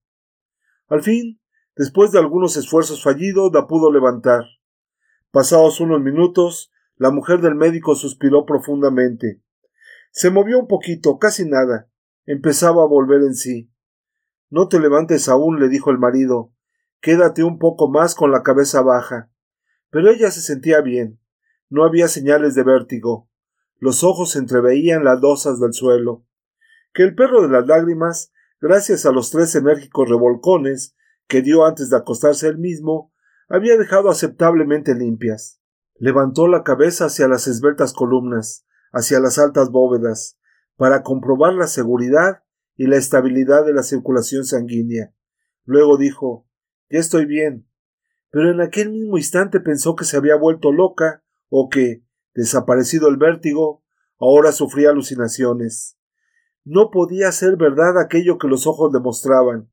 Al 0.88 1.02
fin, 1.02 1.40
después 1.76 2.12
de 2.12 2.20
algunos 2.20 2.58
esfuerzos 2.58 3.04
fallidos, 3.04 3.52
la 3.54 3.68
pudo 3.68 3.92
levantar. 3.92 4.44
Pasados 5.32 5.80
unos 5.80 6.02
minutos, 6.02 6.72
la 6.98 7.12
mujer 7.12 7.42
del 7.42 7.56
médico 7.56 7.96
suspiró 7.96 8.46
profundamente. 8.46 9.42
Se 10.12 10.30
movió 10.30 10.60
un 10.60 10.68
poquito, 10.68 11.18
casi 11.18 11.46
nada. 11.46 11.90
Empezaba 12.26 12.84
a 12.84 12.88
volver 12.88 13.22
en 13.22 13.34
sí. 13.34 13.72
No 14.50 14.68
te 14.68 14.80
levantes 14.80 15.30
aún, 15.30 15.60
le 15.60 15.70
dijo 15.70 15.90
el 15.90 15.98
marido. 15.98 16.52
Quédate 17.00 17.44
un 17.44 17.58
poco 17.58 17.90
más 17.90 18.14
con 18.14 18.32
la 18.32 18.44
cabeza 18.44 18.82
baja. 18.82 19.32
Pero 19.90 20.12
ella 20.12 20.30
se 20.30 20.42
sentía 20.42 20.82
bien. 20.82 21.20
No 21.70 21.86
había 21.86 22.10
señales 22.10 22.54
de 22.54 22.64
vértigo. 22.64 23.30
Los 23.80 24.04
ojos 24.04 24.36
entreveían 24.36 25.06
las 25.06 25.22
dosas 25.22 25.60
del 25.60 25.74
suelo. 25.74 26.26
Que 26.94 27.04
el 27.04 27.16
perro 27.16 27.42
de 27.42 27.50
las 27.50 27.66
lágrimas, 27.68 28.32
gracias 28.60 29.06
a 29.06 29.12
los 29.12 29.32
tres 29.32 29.56
enérgicos 29.56 30.10
revolcones 30.10 30.96
que 31.28 31.42
dio 31.42 31.66
antes 31.66 31.90
de 31.90 31.98
acostarse 31.98 32.48
él 32.48 32.58
mismo, 32.58 33.14
había 33.48 33.78
dejado 33.78 34.10
aceptablemente 34.10 34.96
limpias. 34.96 35.62
Levantó 35.96 36.48
la 36.48 36.64
cabeza 36.64 37.06
hacia 37.06 37.28
las 37.28 37.48
esbeltas 37.48 37.94
columnas, 37.94 38.66
hacia 38.92 39.20
las 39.20 39.38
altas 39.38 39.70
bóvedas, 39.70 40.38
para 40.76 41.04
comprobar 41.04 41.54
la 41.54 41.68
seguridad 41.68 42.44
y 42.76 42.88
la 42.88 42.98
estabilidad 42.98 43.66
de 43.66 43.74
la 43.74 43.84
circulación 43.84 44.44
sanguínea. 44.44 45.14
Luego 45.64 45.98
dijo 45.98 46.48
Ya 46.90 47.00
estoy 47.00 47.26
bien. 47.26 47.68
Pero 48.32 48.52
en 48.52 48.62
aquel 48.62 48.92
mismo 48.92 49.18
instante 49.18 49.60
pensó 49.60 49.96
que 49.96 50.06
se 50.06 50.18
había 50.18 50.36
vuelto 50.36 50.72
loca 50.72 51.24
o 51.50 51.70
que, 51.70 52.04
desaparecido 52.34 53.10
el 53.10 53.18
vértigo, 53.18 53.84
ahora 54.18 54.52
sufría 54.52 54.90
alucinaciones. 54.90 55.98
No 56.64 56.92
podía 56.92 57.32
ser 57.32 57.58
verdad 57.58 58.00
aquello 58.00 58.38
que 58.38 58.48
los 58.48 58.68
ojos 58.68 58.92
demostraban. 58.92 59.72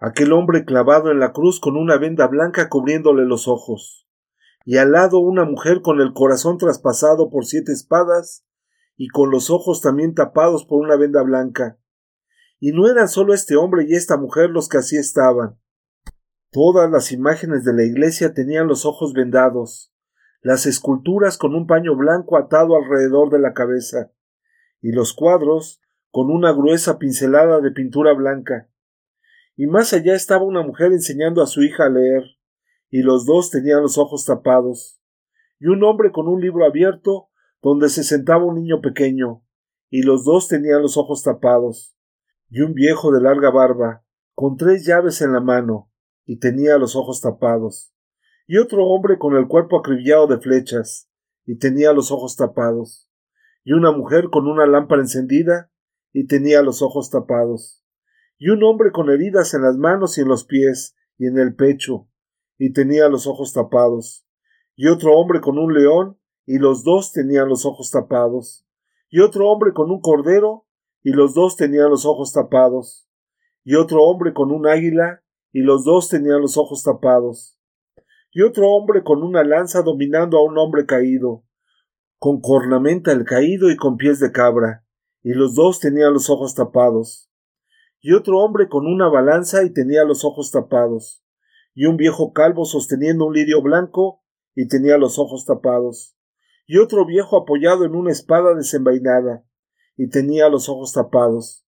Aquel 0.00 0.32
hombre 0.32 0.64
clavado 0.64 1.12
en 1.12 1.20
la 1.20 1.32
cruz 1.32 1.60
con 1.60 1.76
una 1.76 1.96
venda 1.96 2.26
blanca 2.26 2.68
cubriéndole 2.68 3.24
los 3.24 3.46
ojos, 3.46 4.08
y 4.64 4.78
al 4.78 4.92
lado 4.92 5.20
una 5.20 5.44
mujer 5.44 5.80
con 5.80 6.00
el 6.00 6.12
corazón 6.12 6.58
traspasado 6.58 7.30
por 7.30 7.44
siete 7.44 7.72
espadas 7.72 8.44
y 8.96 9.08
con 9.08 9.30
los 9.30 9.48
ojos 9.48 9.80
también 9.80 10.14
tapados 10.14 10.64
por 10.64 10.82
una 10.82 10.96
venda 10.96 11.22
blanca. 11.22 11.78
Y 12.58 12.72
no 12.72 12.90
eran 12.90 13.08
solo 13.08 13.32
este 13.32 13.54
hombre 13.54 13.86
y 13.88 13.94
esta 13.94 14.16
mujer 14.16 14.50
los 14.50 14.68
que 14.68 14.78
así 14.78 14.96
estaban. 14.96 15.58
Todas 16.50 16.90
las 16.90 17.12
imágenes 17.12 17.64
de 17.64 17.74
la 17.74 17.84
iglesia 17.84 18.34
tenían 18.34 18.66
los 18.66 18.86
ojos 18.86 19.12
vendados, 19.12 19.92
las 20.40 20.66
esculturas 20.66 21.38
con 21.38 21.54
un 21.54 21.66
paño 21.66 21.96
blanco 21.96 22.36
atado 22.36 22.76
alrededor 22.76 23.30
de 23.30 23.38
la 23.38 23.54
cabeza, 23.54 24.12
y 24.80 24.92
los 24.92 25.14
cuadros 25.14 25.80
con 26.14 26.30
una 26.30 26.52
gruesa 26.52 26.96
pincelada 26.96 27.60
de 27.60 27.72
pintura 27.72 28.12
blanca. 28.12 28.70
Y 29.56 29.66
más 29.66 29.92
allá 29.92 30.14
estaba 30.14 30.44
una 30.44 30.62
mujer 30.62 30.92
enseñando 30.92 31.42
a 31.42 31.48
su 31.48 31.64
hija 31.64 31.86
a 31.86 31.88
leer, 31.88 32.22
y 32.88 33.02
los 33.02 33.26
dos 33.26 33.50
tenían 33.50 33.82
los 33.82 33.98
ojos 33.98 34.24
tapados, 34.24 35.02
y 35.58 35.66
un 35.66 35.82
hombre 35.82 36.12
con 36.12 36.28
un 36.28 36.40
libro 36.40 36.66
abierto 36.66 37.30
donde 37.60 37.88
se 37.88 38.04
sentaba 38.04 38.44
un 38.44 38.54
niño 38.54 38.80
pequeño, 38.80 39.42
y 39.90 40.02
los 40.02 40.24
dos 40.24 40.46
tenían 40.46 40.82
los 40.82 40.96
ojos 40.96 41.24
tapados, 41.24 41.96
y 42.48 42.60
un 42.60 42.74
viejo 42.74 43.10
de 43.10 43.20
larga 43.20 43.50
barba, 43.50 44.04
con 44.36 44.56
tres 44.56 44.86
llaves 44.86 45.20
en 45.20 45.32
la 45.32 45.40
mano, 45.40 45.90
y 46.26 46.38
tenía 46.38 46.78
los 46.78 46.94
ojos 46.94 47.22
tapados, 47.22 47.92
y 48.46 48.58
otro 48.58 48.86
hombre 48.86 49.18
con 49.18 49.34
el 49.34 49.48
cuerpo 49.48 49.80
acribillado 49.80 50.28
de 50.28 50.38
flechas, 50.38 51.10
y 51.44 51.58
tenía 51.58 51.92
los 51.92 52.12
ojos 52.12 52.36
tapados, 52.36 53.10
y 53.64 53.72
una 53.72 53.90
mujer 53.90 54.30
con 54.30 54.46
una 54.46 54.64
lámpara 54.64 55.02
encendida, 55.02 55.72
y 56.14 56.28
tenía 56.28 56.62
los 56.62 56.80
ojos 56.80 57.10
tapados, 57.10 57.84
y 58.38 58.48
un 58.48 58.62
hombre 58.62 58.92
con 58.92 59.10
heridas 59.10 59.52
en 59.52 59.62
las 59.62 59.76
manos 59.76 60.16
y 60.16 60.20
en 60.20 60.28
los 60.28 60.44
pies, 60.44 60.96
y 61.18 61.26
en 61.26 61.38
el 61.38 61.56
pecho, 61.56 62.08
y 62.56 62.72
tenía 62.72 63.08
los 63.08 63.26
ojos 63.26 63.52
tapados, 63.52 64.24
y 64.76 64.86
otro 64.86 65.18
hombre 65.18 65.40
con 65.40 65.58
un 65.58 65.74
león, 65.74 66.16
y 66.46 66.58
los 66.58 66.84
dos 66.84 67.10
tenían 67.10 67.48
los 67.48 67.66
ojos 67.66 67.90
tapados, 67.90 68.64
y 69.10 69.20
otro 69.20 69.50
hombre 69.50 69.72
con 69.72 69.90
un 69.90 70.00
cordero, 70.00 70.66
y 71.02 71.10
los 71.10 71.34
dos 71.34 71.56
tenían 71.56 71.90
los 71.90 72.06
ojos 72.06 72.32
tapados, 72.32 73.08
y 73.64 73.74
otro 73.74 74.04
hombre 74.04 74.32
con 74.32 74.52
un 74.52 74.68
águila, 74.68 75.24
y 75.52 75.62
los 75.62 75.84
dos 75.84 76.08
tenían 76.08 76.40
los 76.40 76.56
ojos 76.56 76.84
tapados, 76.84 77.58
y 78.30 78.42
otro 78.42 78.70
hombre 78.70 79.02
con 79.02 79.24
una 79.24 79.42
lanza 79.42 79.82
dominando 79.82 80.38
a 80.38 80.44
un 80.44 80.58
hombre 80.58 80.86
caído, 80.86 81.44
con 82.20 82.40
cornamenta 82.40 83.10
el 83.10 83.24
caído 83.24 83.68
y 83.68 83.76
con 83.76 83.96
pies 83.96 84.20
de 84.20 84.30
cabra, 84.30 84.83
y 85.24 85.32
los 85.32 85.54
dos 85.54 85.80
tenían 85.80 86.12
los 86.12 86.28
ojos 86.28 86.54
tapados, 86.54 87.30
y 87.98 88.12
otro 88.12 88.40
hombre 88.40 88.68
con 88.68 88.86
una 88.86 89.08
balanza 89.08 89.64
y 89.64 89.72
tenía 89.72 90.04
los 90.04 90.22
ojos 90.22 90.50
tapados, 90.50 91.24
y 91.72 91.86
un 91.86 91.96
viejo 91.96 92.34
calvo 92.34 92.66
sosteniendo 92.66 93.24
un 93.24 93.32
lirio 93.32 93.62
blanco 93.62 94.22
y 94.54 94.68
tenía 94.68 94.98
los 94.98 95.18
ojos 95.18 95.46
tapados, 95.46 96.14
y 96.66 96.76
otro 96.76 97.06
viejo 97.06 97.38
apoyado 97.38 97.86
en 97.86 97.94
una 97.96 98.12
espada 98.12 98.54
desenvainada, 98.54 99.46
y 99.96 100.10
tenía 100.10 100.50
los 100.50 100.68
ojos 100.68 100.92
tapados, 100.92 101.66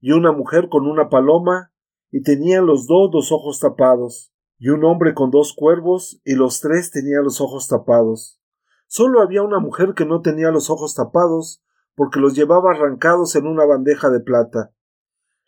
y 0.00 0.12
una 0.12 0.32
mujer 0.32 0.68
con 0.68 0.86
una 0.86 1.08
paloma, 1.08 1.72
y 2.10 2.22
tenían 2.22 2.66
los 2.66 2.86
dos 2.86 3.08
los 3.10 3.32
ojos 3.32 3.58
tapados, 3.58 4.34
y 4.58 4.68
un 4.68 4.84
hombre 4.84 5.14
con 5.14 5.30
dos 5.30 5.54
cuervos, 5.54 6.20
y 6.26 6.34
los 6.34 6.60
tres 6.60 6.90
tenían 6.90 7.24
los 7.24 7.40
ojos 7.40 7.68
tapados. 7.68 8.38
Solo 8.86 9.22
había 9.22 9.42
una 9.42 9.60
mujer 9.60 9.94
que 9.94 10.04
no 10.04 10.20
tenía 10.20 10.50
los 10.50 10.68
ojos 10.68 10.94
tapados, 10.94 11.62
porque 11.98 12.20
los 12.20 12.34
llevaba 12.34 12.70
arrancados 12.70 13.34
en 13.34 13.48
una 13.48 13.64
bandeja 13.64 14.08
de 14.08 14.20
plata. 14.20 14.72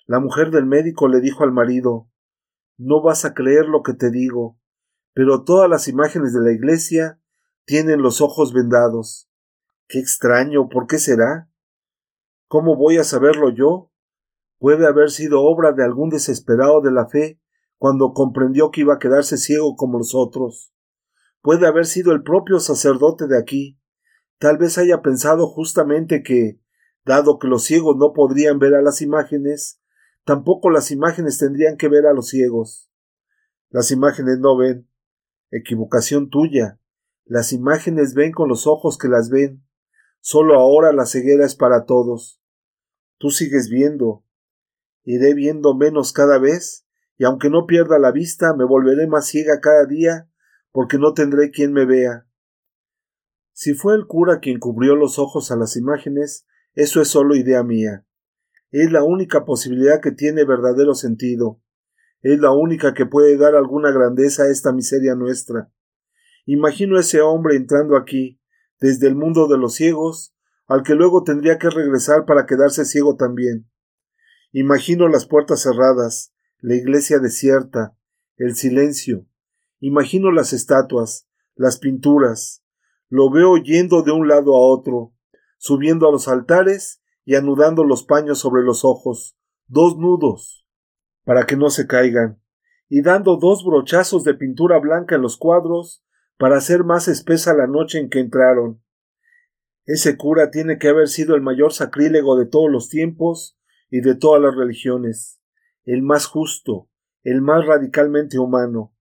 La 0.08 0.18
mujer 0.18 0.50
del 0.50 0.66
médico 0.66 1.06
le 1.06 1.20
dijo 1.20 1.44
al 1.44 1.52
marido 1.52 2.08
No 2.76 3.00
vas 3.00 3.24
a 3.24 3.34
creer 3.34 3.66
lo 3.66 3.84
que 3.84 3.94
te 3.94 4.10
digo, 4.10 4.58
pero 5.14 5.44
todas 5.44 5.70
las 5.70 5.86
imágenes 5.86 6.32
de 6.32 6.40
la 6.40 6.50
iglesia 6.50 7.20
tienen 7.66 8.02
los 8.02 8.20
ojos 8.20 8.52
vendados. 8.52 9.30
Qué 9.86 10.00
extraño, 10.00 10.68
¿por 10.68 10.88
qué 10.88 10.98
será? 10.98 11.48
¿Cómo 12.48 12.74
voy 12.74 12.98
a 12.98 13.04
saberlo 13.04 13.50
yo? 13.54 13.92
Puede 14.58 14.88
haber 14.88 15.12
sido 15.12 15.42
obra 15.42 15.70
de 15.70 15.84
algún 15.84 16.10
desesperado 16.10 16.80
de 16.80 16.90
la 16.90 17.06
fe 17.06 17.40
cuando 17.78 18.12
comprendió 18.12 18.72
que 18.72 18.80
iba 18.80 18.94
a 18.94 18.98
quedarse 18.98 19.36
ciego 19.36 19.76
como 19.76 19.98
los 19.98 20.16
otros. 20.16 20.74
Puede 21.42 21.68
haber 21.68 21.86
sido 21.86 22.10
el 22.10 22.24
propio 22.24 22.58
sacerdote 22.58 23.28
de 23.28 23.38
aquí. 23.38 23.79
Tal 24.40 24.56
vez 24.56 24.78
haya 24.78 25.02
pensado 25.02 25.46
justamente 25.46 26.22
que, 26.22 26.58
dado 27.04 27.38
que 27.38 27.46
los 27.46 27.62
ciegos 27.62 27.98
no 27.98 28.14
podrían 28.14 28.58
ver 28.58 28.74
a 28.74 28.80
las 28.80 29.02
imágenes, 29.02 29.82
tampoco 30.24 30.70
las 30.70 30.90
imágenes 30.90 31.36
tendrían 31.36 31.76
que 31.76 31.88
ver 31.88 32.06
a 32.06 32.14
los 32.14 32.28
ciegos. 32.28 32.90
Las 33.68 33.90
imágenes 33.90 34.38
no 34.38 34.56
ven. 34.56 34.88
Equivocación 35.50 36.30
tuya. 36.30 36.80
Las 37.26 37.52
imágenes 37.52 38.14
ven 38.14 38.32
con 38.32 38.48
los 38.48 38.66
ojos 38.66 38.96
que 38.96 39.08
las 39.08 39.28
ven. 39.28 39.62
Solo 40.20 40.54
ahora 40.54 40.94
la 40.94 41.04
ceguera 41.04 41.44
es 41.44 41.54
para 41.54 41.84
todos. 41.84 42.40
Tú 43.18 43.28
sigues 43.30 43.68
viendo. 43.68 44.24
Iré 45.04 45.34
viendo 45.34 45.76
menos 45.76 46.14
cada 46.14 46.38
vez, 46.38 46.86
y 47.18 47.24
aunque 47.24 47.50
no 47.50 47.66
pierda 47.66 47.98
la 47.98 48.10
vista, 48.10 48.54
me 48.54 48.64
volveré 48.64 49.06
más 49.06 49.26
ciega 49.26 49.60
cada 49.60 49.84
día, 49.84 50.30
porque 50.72 50.96
no 50.96 51.12
tendré 51.12 51.50
quien 51.50 51.74
me 51.74 51.84
vea. 51.84 52.26
Si 53.62 53.74
fue 53.74 53.94
el 53.94 54.06
cura 54.06 54.40
quien 54.40 54.58
cubrió 54.58 54.96
los 54.96 55.18
ojos 55.18 55.50
a 55.50 55.56
las 55.56 55.76
imágenes, 55.76 56.46
eso 56.72 57.02
es 57.02 57.08
solo 57.08 57.36
idea 57.36 57.62
mía. 57.62 58.06
Es 58.70 58.90
la 58.90 59.04
única 59.04 59.44
posibilidad 59.44 60.00
que 60.00 60.12
tiene 60.12 60.46
verdadero 60.46 60.94
sentido. 60.94 61.60
Es 62.22 62.40
la 62.40 62.52
única 62.52 62.94
que 62.94 63.04
puede 63.04 63.36
dar 63.36 63.54
alguna 63.54 63.90
grandeza 63.90 64.44
a 64.44 64.48
esta 64.50 64.72
miseria 64.72 65.14
nuestra. 65.14 65.70
Imagino 66.46 66.98
ese 66.98 67.20
hombre 67.20 67.54
entrando 67.54 67.98
aquí, 67.98 68.40
desde 68.80 69.08
el 69.08 69.14
mundo 69.14 69.46
de 69.46 69.58
los 69.58 69.74
ciegos, 69.74 70.34
al 70.66 70.82
que 70.82 70.94
luego 70.94 71.22
tendría 71.22 71.58
que 71.58 71.68
regresar 71.68 72.24
para 72.24 72.46
quedarse 72.46 72.86
ciego 72.86 73.16
también. 73.16 73.68
Imagino 74.52 75.06
las 75.06 75.26
puertas 75.26 75.60
cerradas, 75.60 76.32
la 76.60 76.76
iglesia 76.76 77.18
desierta, 77.18 77.94
el 78.38 78.56
silencio. 78.56 79.26
Imagino 79.80 80.32
las 80.32 80.54
estatuas, 80.54 81.28
las 81.56 81.78
pinturas. 81.78 82.59
Lo 83.10 83.28
veo 83.28 83.56
yendo 83.56 84.02
de 84.02 84.12
un 84.12 84.28
lado 84.28 84.54
a 84.54 84.60
otro, 84.60 85.12
subiendo 85.58 86.08
a 86.08 86.12
los 86.12 86.28
altares 86.28 87.02
y 87.24 87.34
anudando 87.34 87.82
los 87.82 88.04
paños 88.04 88.38
sobre 88.38 88.62
los 88.62 88.84
ojos, 88.84 89.36
dos 89.66 89.98
nudos, 89.98 90.64
para 91.24 91.44
que 91.44 91.56
no 91.56 91.70
se 91.70 91.88
caigan, 91.88 92.40
y 92.88 93.02
dando 93.02 93.36
dos 93.36 93.64
brochazos 93.64 94.22
de 94.22 94.34
pintura 94.34 94.78
blanca 94.78 95.16
en 95.16 95.22
los 95.22 95.36
cuadros 95.36 96.04
para 96.38 96.56
hacer 96.56 96.84
más 96.84 97.08
espesa 97.08 97.52
la 97.52 97.66
noche 97.66 97.98
en 97.98 98.10
que 98.10 98.20
entraron. 98.20 98.80
Ese 99.86 100.16
cura 100.16 100.52
tiene 100.52 100.78
que 100.78 100.86
haber 100.86 101.08
sido 101.08 101.34
el 101.34 101.42
mayor 101.42 101.72
sacrílego 101.72 102.38
de 102.38 102.46
todos 102.46 102.70
los 102.70 102.88
tiempos 102.88 103.58
y 103.90 104.02
de 104.02 104.14
todas 104.14 104.40
las 104.40 104.54
religiones, 104.54 105.40
el 105.84 106.02
más 106.02 106.26
justo, 106.26 106.88
el 107.24 107.42
más 107.42 107.66
radicalmente 107.66 108.38
humano, 108.38 108.94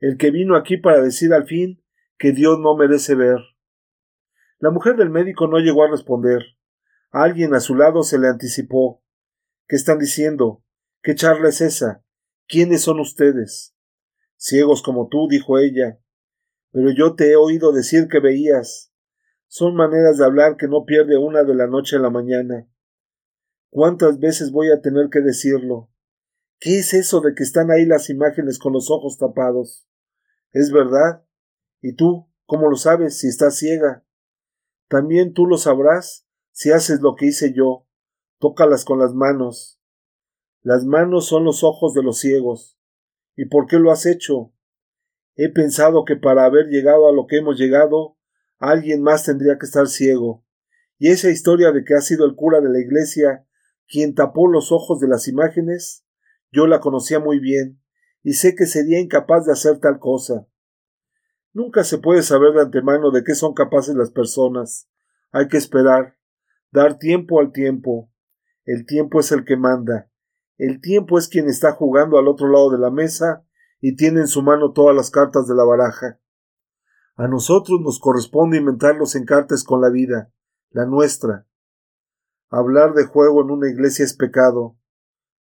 el 0.00 0.16
que 0.16 0.32
vino 0.32 0.56
aquí 0.56 0.76
para 0.76 1.00
decir 1.00 1.32
al 1.32 1.46
fin 1.46 1.83
que 2.18 2.32
Dios 2.32 2.58
no 2.58 2.76
merece 2.76 3.14
ver. 3.14 3.38
La 4.58 4.70
mujer 4.70 4.96
del 4.96 5.10
médico 5.10 5.46
no 5.46 5.58
llegó 5.58 5.84
a 5.84 5.90
responder. 5.90 6.42
Alguien 7.10 7.54
a 7.54 7.60
su 7.60 7.74
lado 7.74 8.02
se 8.02 8.18
le 8.18 8.28
anticipó. 8.28 9.02
¿Qué 9.66 9.76
están 9.76 9.98
diciendo? 9.98 10.62
¿Qué 11.02 11.14
charla 11.14 11.48
es 11.48 11.60
esa? 11.60 12.04
¿Quiénes 12.46 12.82
son 12.82 13.00
ustedes? 13.00 13.74
Ciegos 14.36 14.82
como 14.82 15.08
tú, 15.08 15.28
dijo 15.28 15.58
ella. 15.58 16.00
Pero 16.70 16.90
yo 16.90 17.14
te 17.14 17.30
he 17.30 17.36
oído 17.36 17.72
decir 17.72 18.08
que 18.08 18.20
veías. 18.20 18.92
Son 19.46 19.74
maneras 19.74 20.18
de 20.18 20.24
hablar 20.24 20.56
que 20.56 20.66
no 20.66 20.84
pierde 20.84 21.16
una 21.16 21.44
de 21.44 21.54
la 21.54 21.66
noche 21.66 21.96
a 21.96 22.00
la 22.00 22.10
mañana. 22.10 22.68
¿Cuántas 23.70 24.18
veces 24.18 24.50
voy 24.50 24.70
a 24.70 24.80
tener 24.80 25.08
que 25.10 25.20
decirlo? 25.20 25.90
¿Qué 26.58 26.78
es 26.78 26.94
eso 26.94 27.20
de 27.20 27.34
que 27.34 27.42
están 27.42 27.70
ahí 27.70 27.84
las 27.84 28.10
imágenes 28.10 28.58
con 28.58 28.72
los 28.72 28.90
ojos 28.90 29.18
tapados? 29.18 29.86
¿Es 30.52 30.70
verdad? 30.70 31.23
¿Y 31.86 31.96
tú, 31.96 32.30
cómo 32.46 32.70
lo 32.70 32.76
sabes 32.76 33.18
si 33.18 33.28
estás 33.28 33.58
ciega? 33.58 34.06
También 34.88 35.34
tú 35.34 35.46
lo 35.46 35.58
sabrás 35.58 36.26
si 36.50 36.72
haces 36.72 37.02
lo 37.02 37.14
que 37.14 37.26
hice 37.26 37.52
yo. 37.52 37.86
Tócalas 38.38 38.86
con 38.86 39.00
las 39.00 39.12
manos. 39.12 39.78
Las 40.62 40.86
manos 40.86 41.26
son 41.26 41.44
los 41.44 41.62
ojos 41.62 41.92
de 41.92 42.02
los 42.02 42.20
ciegos. 42.20 42.78
¿Y 43.36 43.50
por 43.50 43.66
qué 43.66 43.78
lo 43.78 43.92
has 43.92 44.06
hecho? 44.06 44.54
He 45.36 45.52
pensado 45.52 46.06
que 46.06 46.16
para 46.16 46.46
haber 46.46 46.68
llegado 46.68 47.06
a 47.06 47.12
lo 47.12 47.26
que 47.26 47.36
hemos 47.36 47.58
llegado, 47.58 48.16
alguien 48.56 49.02
más 49.02 49.24
tendría 49.24 49.58
que 49.58 49.66
estar 49.66 49.86
ciego. 49.86 50.42
Y 50.96 51.10
esa 51.10 51.28
historia 51.28 51.70
de 51.70 51.84
que 51.84 51.92
ha 51.92 52.00
sido 52.00 52.24
el 52.24 52.34
cura 52.34 52.62
de 52.62 52.70
la 52.70 52.80
iglesia 52.80 53.46
quien 53.86 54.14
tapó 54.14 54.48
los 54.48 54.72
ojos 54.72 55.00
de 55.00 55.08
las 55.08 55.28
imágenes, 55.28 56.06
yo 56.50 56.66
la 56.66 56.80
conocía 56.80 57.18
muy 57.20 57.40
bien, 57.40 57.78
y 58.22 58.32
sé 58.32 58.54
que 58.54 58.64
sería 58.64 59.00
incapaz 59.00 59.44
de 59.44 59.52
hacer 59.52 59.80
tal 59.80 59.98
cosa. 59.98 60.48
Nunca 61.54 61.84
se 61.84 61.96
puede 61.96 62.22
saber 62.22 62.52
de 62.52 62.60
antemano 62.60 63.10
de 63.10 63.24
qué 63.24 63.34
son 63.34 63.54
capaces 63.54 63.94
las 63.94 64.10
personas. 64.10 64.90
Hay 65.32 65.48
que 65.48 65.56
esperar, 65.56 66.18
dar 66.70 66.98
tiempo 66.98 67.40
al 67.40 67.52
tiempo. 67.52 68.10
El 68.66 68.84
tiempo 68.84 69.20
es 69.20 69.32
el 69.32 69.46
que 69.46 69.56
manda. 69.56 70.10
El 70.58 70.82
tiempo 70.82 71.16
es 71.16 71.28
quien 71.28 71.48
está 71.48 71.72
jugando 71.72 72.18
al 72.18 72.28
otro 72.28 72.48
lado 72.48 72.70
de 72.70 72.78
la 72.78 72.90
mesa 72.90 73.46
y 73.80 73.96
tiene 73.96 74.20
en 74.20 74.28
su 74.28 74.42
mano 74.42 74.72
todas 74.72 74.94
las 74.94 75.10
cartas 75.10 75.48
de 75.48 75.54
la 75.54 75.64
baraja. 75.64 76.20
A 77.16 77.26
nosotros 77.28 77.80
nos 77.80 77.98
corresponde 77.98 78.58
inventar 78.58 78.96
los 78.96 79.14
encartes 79.14 79.64
con 79.64 79.80
la 79.80 79.88
vida, 79.88 80.30
la 80.70 80.84
nuestra, 80.84 81.46
Hablar 82.56 82.94
de 82.94 83.04
juego 83.04 83.42
en 83.42 83.50
una 83.50 83.68
iglesia 83.68 84.04
es 84.04 84.14
pecado. 84.14 84.76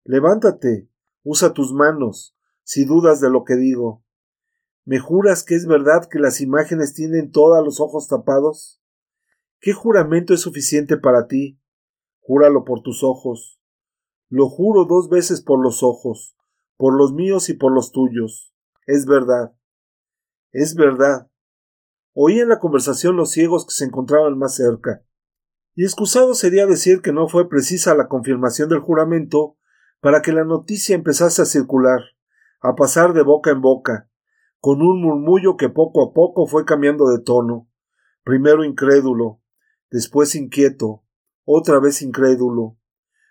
Levántate, 0.04 0.90
usa 1.22 1.54
tus 1.54 1.72
manos, 1.72 2.36
si 2.64 2.86
dudas 2.86 3.22
de 3.22 3.30
lo 3.30 3.44
que 3.44 3.56
digo. 3.56 4.04
¿Me 4.86 5.00
juras 5.00 5.44
que 5.44 5.56
es 5.56 5.66
verdad 5.66 6.08
que 6.10 6.20
las 6.20 6.42
imágenes 6.42 6.94
tienen 6.94 7.32
todos 7.32 7.64
los 7.64 7.80
ojos 7.80 8.08
tapados? 8.08 8.82
¿Qué 9.60 9.74
juramento 9.74 10.34
es 10.34 10.42
suficiente 10.42 10.98
para 10.98 11.28
ti? 11.28 11.60
Júralo 12.20 12.66
por 12.66 12.82
tus 12.82 13.04
ojos. 13.04 13.60
Lo 14.30 14.50
juro 14.50 14.86
dos 14.86 15.10
veces 15.10 15.42
por 15.42 15.62
los 15.62 15.84
ojos, 15.84 16.36
por 16.78 16.98
los 16.98 17.14
míos 17.14 17.50
y 17.50 17.54
por 17.54 17.74
los 17.74 17.92
tuyos. 17.92 18.54
Es 18.86 19.06
verdad. 19.06 19.56
Es 20.52 20.76
verdad. 20.76 21.30
Oí 22.14 22.40
en 22.40 22.50
la 22.50 22.60
conversación 22.60 23.16
los 23.16 23.32
ciegos 23.32 23.66
que 23.66 23.74
se 23.74 23.86
encontraban 23.86 24.38
más 24.38 24.56
cerca 24.56 25.06
y 25.76 25.84
excusado 25.84 26.34
sería 26.36 26.68
decir 26.68 27.02
que 27.02 27.14
no 27.14 27.28
fue 27.28 27.50
precisa 27.50 27.96
la 27.96 28.08
confirmación 28.08 28.70
del 28.70 28.80
juramento 28.80 29.58
para 30.02 30.22
que 30.22 30.32
la 30.32 30.44
noticia 30.44 30.96
empezase 30.96 31.42
a 31.42 31.46
circular, 31.46 32.02
a 32.62 32.76
pasar 32.76 33.14
de 33.14 33.24
boca 33.24 33.50
en 33.50 33.62
boca, 33.62 34.10
con 34.64 34.82
un 34.82 35.02
murmullo 35.02 35.58
que 35.58 35.68
poco 35.68 36.02
a 36.02 36.14
poco 36.14 36.48
fue 36.48 36.64
cambiando 36.64 37.10
de 37.10 37.22
tono, 37.22 37.70
primero 38.24 38.64
incrédulo, 38.64 39.42
después 39.92 40.36
inquieto, 40.36 41.04
otra 41.44 41.82
vez 41.82 42.02
incrédulo. 42.02 42.78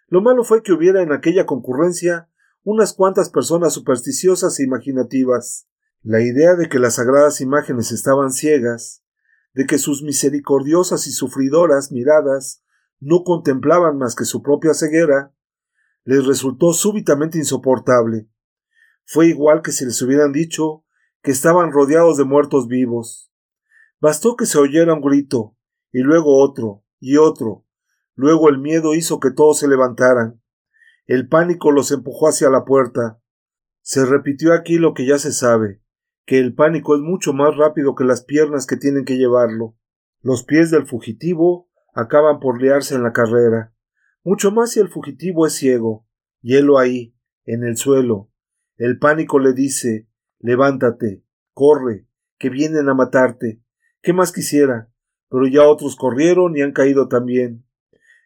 Lo 0.08 0.20
malo 0.20 0.44
fue 0.44 0.62
que 0.62 0.74
hubiera 0.74 1.00
en 1.00 1.10
aquella 1.10 1.46
concurrencia 1.46 2.28
unas 2.64 2.92
cuantas 2.92 3.30
personas 3.30 3.72
supersticiosas 3.72 4.60
e 4.60 4.64
imaginativas. 4.64 5.66
La 6.02 6.20
idea 6.20 6.54
de 6.54 6.68
que 6.68 6.78
las 6.78 6.96
sagradas 6.96 7.40
imágenes 7.40 7.92
estaban 7.92 8.30
ciegas, 8.30 9.02
de 9.54 9.64
que 9.64 9.78
sus 9.78 10.02
misericordiosas 10.02 11.06
y 11.06 11.12
sufridoras 11.12 11.92
miradas 11.92 12.62
no 13.00 13.24
contemplaban 13.24 13.96
más 13.96 14.14
que 14.16 14.26
su 14.26 14.42
propia 14.42 14.74
ceguera, 14.74 15.34
les 16.04 16.26
resultó 16.26 16.74
súbitamente 16.74 17.38
insoportable. 17.38 18.28
Fue 19.06 19.28
igual 19.28 19.62
que 19.62 19.72
si 19.72 19.86
les 19.86 20.02
hubieran 20.02 20.32
dicho 20.32 20.84
que 21.22 21.30
estaban 21.30 21.72
rodeados 21.72 22.16
de 22.16 22.24
muertos 22.24 22.66
vivos. 22.66 23.32
Bastó 24.00 24.36
que 24.36 24.46
se 24.46 24.58
oyera 24.58 24.94
un 24.94 25.00
grito, 25.00 25.56
y 25.92 26.00
luego 26.00 26.38
otro, 26.42 26.84
y 26.98 27.16
otro. 27.16 27.64
Luego 28.14 28.48
el 28.48 28.58
miedo 28.58 28.94
hizo 28.94 29.20
que 29.20 29.30
todos 29.30 29.58
se 29.58 29.68
levantaran. 29.68 30.42
El 31.06 31.28
pánico 31.28 31.70
los 31.70 31.92
empujó 31.92 32.28
hacia 32.28 32.50
la 32.50 32.64
puerta. 32.64 33.20
Se 33.80 34.04
repitió 34.04 34.52
aquí 34.52 34.78
lo 34.78 34.94
que 34.94 35.06
ya 35.06 35.18
se 35.18 35.32
sabe 35.32 35.82
que 36.24 36.38
el 36.38 36.54
pánico 36.54 36.94
es 36.94 37.00
mucho 37.00 37.32
más 37.32 37.56
rápido 37.56 37.94
que 37.94 38.04
las 38.04 38.24
piernas 38.24 38.66
que 38.66 38.76
tienen 38.76 39.04
que 39.04 39.16
llevarlo. 39.16 39.76
Los 40.20 40.44
pies 40.44 40.70
del 40.70 40.86
fugitivo 40.86 41.68
acaban 41.94 42.40
por 42.40 42.62
liarse 42.62 42.94
en 42.94 43.02
la 43.02 43.12
carrera, 43.12 43.74
mucho 44.24 44.52
más 44.52 44.70
si 44.70 44.80
el 44.80 44.88
fugitivo 44.88 45.46
es 45.46 45.54
ciego. 45.54 46.06
Hielo 46.40 46.78
ahí, 46.78 47.14
en 47.44 47.64
el 47.64 47.76
suelo. 47.76 48.30
El 48.76 48.98
pánico 48.98 49.38
le 49.38 49.52
dice 49.52 50.08
Levántate, 50.42 51.24
corre, 51.54 52.08
que 52.36 52.50
vienen 52.50 52.88
a 52.88 52.94
matarte. 52.94 53.62
¿Qué 54.02 54.12
más 54.12 54.32
quisiera? 54.32 54.90
Pero 55.30 55.46
ya 55.46 55.66
otros 55.66 55.94
corrieron 55.94 56.56
y 56.56 56.62
han 56.62 56.72
caído 56.72 57.06
también. 57.06 57.64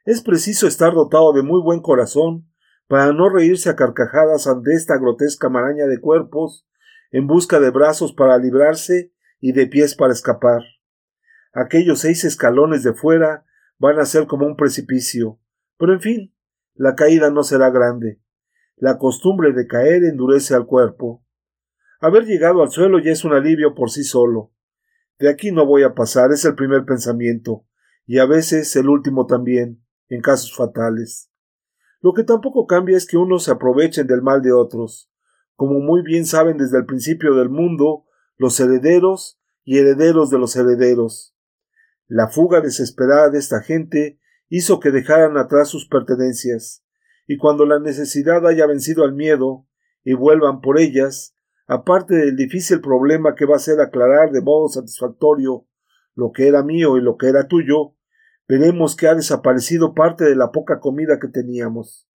Es 0.07 0.23
preciso 0.23 0.67
estar 0.67 0.95
dotado 0.95 1.35
de 1.35 1.43
muy 1.43 1.61
buen 1.61 1.81
corazón 1.81 2.49
para 2.89 3.13
no 3.13 3.29
reírse 3.29 3.69
a 3.69 3.77
carcajadas 3.77 4.47
ante 4.47 4.73
esta 4.73 4.97
grotesca 4.97 5.51
maraña 5.51 5.85
de 5.87 6.01
cuerpos 6.01 6.67
en 7.11 7.27
busca 7.27 7.61
de 7.61 7.69
brazos 7.69 8.15
para 8.15 8.39
librarse 8.39 9.13
y 9.39 9.53
de 9.53 9.67
pies 9.67 9.95
para 9.95 10.15
escapar. 10.15 10.63
Aquellos 11.53 12.01
seis 12.01 12.25
escalones 12.25 12.83
de 12.83 12.95
fuera 12.95 13.45
van 13.79 13.99
a 13.99 14.07
ser 14.07 14.27
como 14.27 14.47
un 14.47 14.57
precipicio, 14.57 15.39
pero 15.77 15.93
en 15.93 16.01
fin, 16.01 16.35
la 16.75 16.95
caída 16.95 17.31
no 17.31 17.43
será 17.43 17.69
grande. 17.69 18.23
La 18.77 18.97
costumbre 18.97 19.53
de 19.53 19.67
caer 19.67 20.05
endurece 20.05 20.55
al 20.55 20.65
cuerpo. 20.65 21.26
Haber 22.01 22.25
llegado 22.25 22.63
al 22.63 22.71
suelo 22.71 22.99
ya 22.99 23.13
es 23.13 23.25
un 23.25 23.33
alivio 23.33 23.75
por 23.75 23.91
sí 23.91 24.05
solo. 24.05 24.53
De 25.19 25.31
aquí 25.31 25.51
no 25.51 25.65
voy 25.65 25.83
a 25.83 25.95
pasar, 25.95 26.31
es 26.33 26.45
el 26.45 26.55
primer 26.55 26.85
pensamiento, 26.85 27.65
y 28.07 28.19
a 28.19 28.27
veces 28.27 28.75
el 28.77 28.89
último 28.89 29.27
también, 29.27 29.83
en 30.09 30.21
casos 30.21 30.55
fatales. 30.55 31.31
Lo 32.01 32.13
que 32.13 32.23
tampoco 32.23 32.67
cambia 32.67 32.97
es 32.97 33.07
que 33.07 33.17
unos 33.17 33.45
se 33.45 33.51
aprovechen 33.51 34.07
del 34.07 34.23
mal 34.23 34.43
de 34.43 34.53
otros, 34.53 35.11
como 35.55 35.81
muy 35.81 36.03
bien 36.03 36.27
saben 36.27 36.59
desde 36.59 36.79
el 36.79 36.85
principio 36.85 37.35
del 37.35 37.49
mundo 37.49 38.05
los 38.37 38.61
herederos 38.61 39.41
y 39.65 39.79
herederos 39.79 40.31
de 40.31 40.39
los 40.39 40.55
herederos. 40.55 41.35
La 42.07 42.29
fuga 42.29 42.61
desesperada 42.61 43.31
de 43.31 43.39
esta 43.39 43.63
gente 43.63 44.21
hizo 44.49 44.79
que 44.81 44.91
dejaran 44.91 45.39
atrás 45.39 45.69
sus 45.69 45.89
pertenencias, 45.89 46.85
y 47.27 47.39
cuando 47.39 47.65
la 47.65 47.81
necesidad 47.81 48.47
haya 48.47 48.67
vencido 48.67 49.03
al 49.03 49.15
miedo 49.15 49.67
y 50.05 50.13
vuelvan 50.13 50.61
por 50.61 50.79
ellas, 50.79 51.36
aparte 51.67 52.15
del 52.15 52.37
difícil 52.37 52.81
problema 52.81 53.35
que 53.35 53.47
va 53.47 53.57
a 53.57 53.61
ser 53.61 53.81
aclarar 53.81 54.31
de 54.31 54.41
modo 54.41 54.69
satisfactorio 54.69 55.67
lo 56.15 56.33
que 56.33 56.49
era 56.49 56.63
mío 56.63 56.97
y 56.97 57.03
lo 57.03 57.17
que 57.17 57.29
era 57.29 57.47
tuyo, 57.47 57.95
veremos 58.49 58.97
que 58.97 59.09
ha 59.09 59.15
desaparecido 59.15 59.95
parte 59.95 60.25
de 60.25 60.37
la 60.37 60.53
poca 60.53 60.81
comida 60.81 61.19
que 61.21 61.29
teníamos. 61.29 62.09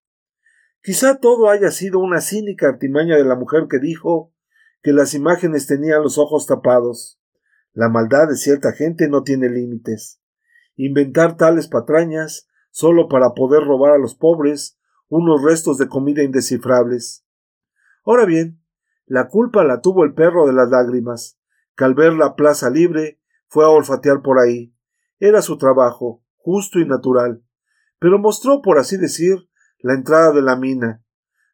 Quizá 0.82 1.20
todo 1.20 1.50
haya 1.50 1.70
sido 1.70 2.00
una 2.00 2.22
cínica 2.22 2.68
artimaña 2.68 3.16
de 3.16 3.26
la 3.26 3.36
mujer 3.36 3.68
que 3.70 3.78
dijo 3.78 4.34
que 4.82 4.94
las 4.94 5.14
imágenes 5.14 5.68
tenían 5.68 6.02
los 6.02 6.18
ojos 6.18 6.48
tapados. 6.48 7.20
La 7.74 7.90
maldad 7.90 8.28
de 8.28 8.36
cierta 8.36 8.72
gente 8.72 9.08
no 9.08 9.24
tiene 9.24 9.50
límites. 9.50 10.20
Inventar 10.76 11.38
tales 11.38 11.68
patrañas 11.68 12.48
solo 12.72 13.08
para 13.08 13.34
poder 13.34 13.64
robar 13.64 13.94
a 13.94 13.98
los 14.00 14.16
pobres 14.16 14.80
unos 15.08 15.44
restos 15.44 15.78
de 15.78 15.88
comida 15.88 16.24
indescifrables. 16.24 17.26
Ahora 18.04 18.26
bien, 18.26 18.61
la 19.06 19.28
culpa 19.28 19.64
la 19.64 19.82
tuvo 19.82 20.04
el 20.04 20.14
perro 20.14 20.46
de 20.46 20.54
las 20.54 20.70
lágrimas, 20.70 21.40
que 21.76 21.84
al 21.84 21.94
ver 21.94 22.14
la 22.14 22.36
plaza 22.36 22.70
libre 22.70 23.20
fue 23.48 23.66
a 23.66 23.70
olfatear 23.70 24.22
por 24.22 24.40
ahí. 24.40 24.74
Era 25.20 25.42
su 25.42 25.58
trabajo, 25.58 26.24
justo 26.38 26.80
y 26.80 26.86
natural, 26.86 27.44
pero 28.00 28.20
mostró, 28.20 28.62
por 28.62 28.80
así 28.80 28.98
decir, 28.98 29.50
la 29.80 29.94
entrada 29.94 30.32
de 30.32 30.42
la 30.42 30.56
mina, 30.56 31.04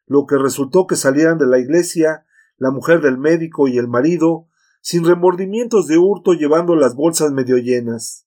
lo 0.06 0.26
que 0.26 0.38
resultó 0.38 0.86
que 0.86 0.96
salieran 0.96 1.38
de 1.38 1.46
la 1.46 1.58
iglesia 1.58 2.24
la 2.58 2.70
mujer 2.70 3.00
del 3.00 3.18
médico 3.18 3.68
y 3.68 3.78
el 3.78 3.88
marido, 3.88 4.48
sin 4.80 5.04
remordimientos 5.04 5.86
de 5.86 5.96
hurto 5.96 6.32
llevando 6.32 6.74
las 6.74 6.94
bolsas 6.94 7.32
medio 7.32 7.56
llenas. 7.56 8.26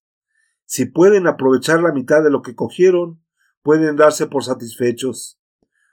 Si 0.66 0.86
pueden 0.86 1.28
aprovechar 1.28 1.82
la 1.82 1.92
mitad 1.92 2.24
de 2.24 2.32
lo 2.32 2.42
que 2.42 2.56
cogieron, 2.56 3.22
pueden 3.62 3.98
darse 3.98 4.28
por 4.28 4.44
satisfechos. 4.44 5.40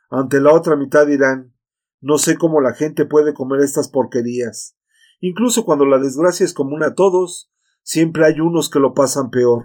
Ante 0.09 0.41
la 0.41 0.53
otra 0.53 0.77
mitad 0.77 1.07
dirán 1.07 1.53
no 2.01 2.19
sé 2.19 2.37
cómo 2.37 2.61
la 2.61 2.75
gente 2.75 3.07
puede 3.07 3.35
comer 3.35 3.61
estas 3.61 3.89
porquerías. 3.89 4.77
Incluso 5.21 5.65
cuando 5.65 5.85
la 5.85 5.99
desgracia 5.99 6.45
es 6.45 6.55
común 6.55 6.83
a 6.83 6.95
todos, 6.95 7.51
siempre 7.83 8.27
hay 8.27 8.41
unos 8.41 8.71
que 8.71 8.79
lo 8.79 8.95
pasan 8.95 9.31
peor. 9.31 9.65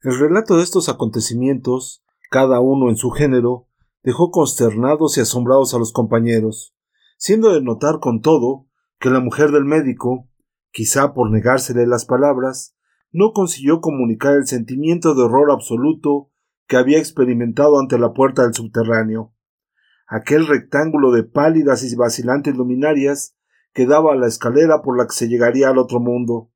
El 0.00 0.18
relato 0.18 0.56
de 0.56 0.62
estos 0.62 0.88
acontecimientos, 0.88 2.04
cada 2.30 2.60
uno 2.60 2.88
en 2.88 2.96
su 2.96 3.10
género, 3.10 3.68
dejó 4.02 4.30
consternados 4.30 5.18
y 5.18 5.20
asombrados 5.20 5.74
a 5.74 5.78
los 5.78 5.92
compañeros, 5.92 6.74
siendo 7.18 7.52
de 7.52 7.60
notar 7.60 7.98
con 8.00 8.20
todo 8.20 8.66
que 8.98 9.10
la 9.10 9.20
mujer 9.20 9.50
del 9.50 9.64
médico, 9.64 10.28
quizá 10.70 11.12
por 11.12 11.30
negársele 11.30 11.86
las 11.86 12.04
palabras, 12.04 12.76
no 13.10 13.32
consiguió 13.32 13.80
comunicar 13.80 14.34
el 14.34 14.46
sentimiento 14.46 15.14
de 15.14 15.22
horror 15.22 15.50
absoluto 15.50 16.30
que 16.66 16.76
había 16.76 16.98
experimentado 16.98 17.78
ante 17.78 17.98
la 17.98 18.12
puerta 18.12 18.42
del 18.42 18.54
subterráneo, 18.54 19.34
aquel 20.06 20.46
rectángulo 20.46 21.10
de 21.10 21.24
pálidas 21.24 21.82
y 21.82 21.94
vacilantes 21.96 22.56
luminarias 22.56 23.36
que 23.72 23.86
daba 23.86 24.12
a 24.12 24.16
la 24.16 24.26
escalera 24.26 24.82
por 24.82 24.96
la 24.96 25.06
que 25.06 25.14
se 25.14 25.28
llegaría 25.28 25.68
al 25.68 25.78
otro 25.78 26.00
mundo. 26.00 26.50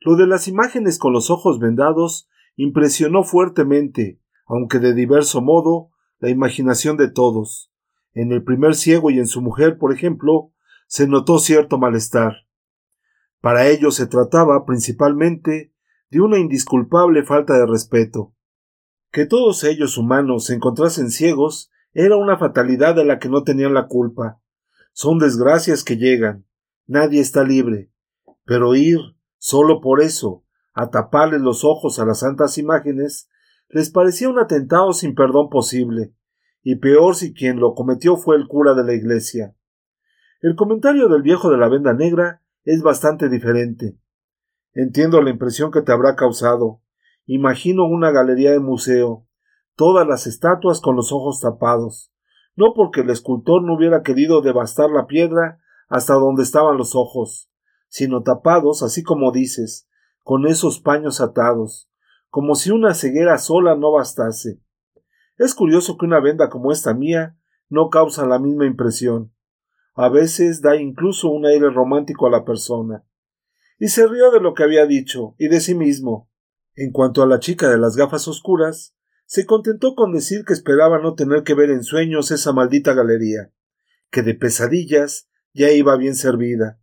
Lo 0.00 0.16
de 0.16 0.26
las 0.26 0.48
imágenes 0.48 0.98
con 0.98 1.12
los 1.12 1.30
ojos 1.30 1.58
vendados 1.58 2.28
impresionó 2.56 3.22
fuertemente, 3.22 4.20
aunque 4.46 4.78
de 4.78 4.94
diverso 4.94 5.42
modo, 5.42 5.90
la 6.18 6.30
imaginación 6.30 6.96
de 6.96 7.10
todos. 7.10 7.72
En 8.12 8.32
el 8.32 8.42
primer 8.42 8.74
ciego 8.74 9.10
y 9.10 9.18
en 9.18 9.26
su 9.26 9.40
mujer, 9.42 9.78
por 9.78 9.92
ejemplo, 9.92 10.52
se 10.86 11.06
notó 11.06 11.38
cierto 11.38 11.78
malestar. 11.78 12.46
Para 13.40 13.68
ellos 13.68 13.94
se 13.94 14.06
trataba, 14.06 14.64
principalmente, 14.66 15.72
de 16.10 16.20
una 16.20 16.38
indisculpable 16.38 17.22
falta 17.22 17.54
de 17.54 17.66
respeto. 17.66 18.34
Que 19.12 19.26
todos 19.26 19.64
ellos 19.64 19.96
humanos 19.96 20.46
se 20.46 20.54
encontrasen 20.54 21.10
ciegos 21.10 21.70
era 21.92 22.16
una 22.16 22.38
fatalidad 22.38 22.94
de 22.94 23.04
la 23.04 23.18
que 23.18 23.28
no 23.28 23.42
tenían 23.42 23.74
la 23.74 23.86
culpa. 23.86 24.40
Son 24.92 25.18
desgracias 25.18 25.84
que 25.84 25.96
llegan. 25.96 26.46
Nadie 26.86 27.20
está 27.20 27.42
libre. 27.44 27.90
Pero 28.44 28.74
ir, 28.74 28.98
solo 29.38 29.80
por 29.80 30.00
eso, 30.00 30.44
a 30.72 30.90
taparles 30.90 31.40
los 31.40 31.64
ojos 31.64 31.98
a 31.98 32.04
las 32.04 32.20
santas 32.20 32.58
imágenes, 32.58 33.28
les 33.68 33.90
parecía 33.90 34.28
un 34.28 34.38
atentado 34.38 34.92
sin 34.92 35.14
perdón 35.14 35.48
posible, 35.48 36.12
y 36.62 36.76
peor 36.76 37.14
si 37.14 37.32
quien 37.32 37.60
lo 37.60 37.74
cometió 37.74 38.16
fue 38.16 38.36
el 38.36 38.48
cura 38.48 38.74
de 38.74 38.84
la 38.84 38.94
iglesia. 38.94 39.54
El 40.40 40.56
comentario 40.56 41.08
del 41.08 41.22
viejo 41.22 41.50
de 41.50 41.58
la 41.58 41.68
venda 41.68 41.92
negra 41.92 42.42
es 42.64 42.82
bastante 42.82 43.28
diferente. 43.28 43.98
Entiendo 44.72 45.20
la 45.22 45.30
impresión 45.30 45.70
que 45.70 45.82
te 45.82 45.92
habrá 45.92 46.16
causado. 46.16 46.80
Imagino 47.26 47.84
una 47.84 48.10
galería 48.10 48.52
de 48.52 48.60
museo, 48.60 49.26
todas 49.80 50.06
las 50.06 50.26
estatuas 50.26 50.82
con 50.82 50.94
los 50.94 51.10
ojos 51.10 51.40
tapados, 51.40 52.12
no 52.54 52.74
porque 52.74 53.00
el 53.00 53.08
escultor 53.08 53.62
no 53.62 53.76
hubiera 53.76 54.02
querido 54.02 54.42
devastar 54.42 54.90
la 54.90 55.06
piedra 55.06 55.58
hasta 55.88 56.12
donde 56.12 56.42
estaban 56.42 56.76
los 56.76 56.94
ojos, 56.94 57.50
sino 57.88 58.22
tapados, 58.22 58.82
así 58.82 59.02
como 59.02 59.32
dices, 59.32 59.88
con 60.22 60.46
esos 60.46 60.80
paños 60.80 61.22
atados, 61.22 61.90
como 62.28 62.56
si 62.56 62.70
una 62.70 62.92
ceguera 62.92 63.38
sola 63.38 63.74
no 63.74 63.92
bastase. 63.92 64.60
Es 65.38 65.54
curioso 65.54 65.96
que 65.96 66.04
una 66.04 66.20
venda 66.20 66.50
como 66.50 66.72
esta 66.72 66.92
mía 66.92 67.38
no 67.70 67.88
causa 67.88 68.26
la 68.26 68.38
misma 68.38 68.66
impresión. 68.66 69.32
A 69.94 70.10
veces 70.10 70.60
da 70.60 70.76
incluso 70.76 71.30
un 71.30 71.46
aire 71.46 71.70
romántico 71.70 72.26
a 72.26 72.30
la 72.30 72.44
persona. 72.44 73.02
Y 73.78 73.88
se 73.88 74.06
rió 74.06 74.30
de 74.30 74.40
lo 74.40 74.52
que 74.52 74.62
había 74.62 74.84
dicho 74.84 75.36
y 75.38 75.48
de 75.48 75.58
sí 75.62 75.74
mismo. 75.74 76.28
En 76.74 76.92
cuanto 76.92 77.22
a 77.22 77.26
la 77.26 77.40
chica 77.40 77.70
de 77.70 77.78
las 77.78 77.96
gafas 77.96 78.28
oscuras, 78.28 78.94
se 79.30 79.46
contentó 79.46 79.94
con 79.94 80.12
decir 80.12 80.44
que 80.44 80.52
esperaba 80.52 80.98
no 80.98 81.14
tener 81.14 81.44
que 81.44 81.54
ver 81.54 81.70
en 81.70 81.84
sueños 81.84 82.32
esa 82.32 82.52
maldita 82.52 82.94
galería, 82.94 83.52
que 84.10 84.22
de 84.22 84.34
pesadillas 84.34 85.28
ya 85.54 85.70
iba 85.70 85.96
bien 85.96 86.16
servida. 86.16 86.80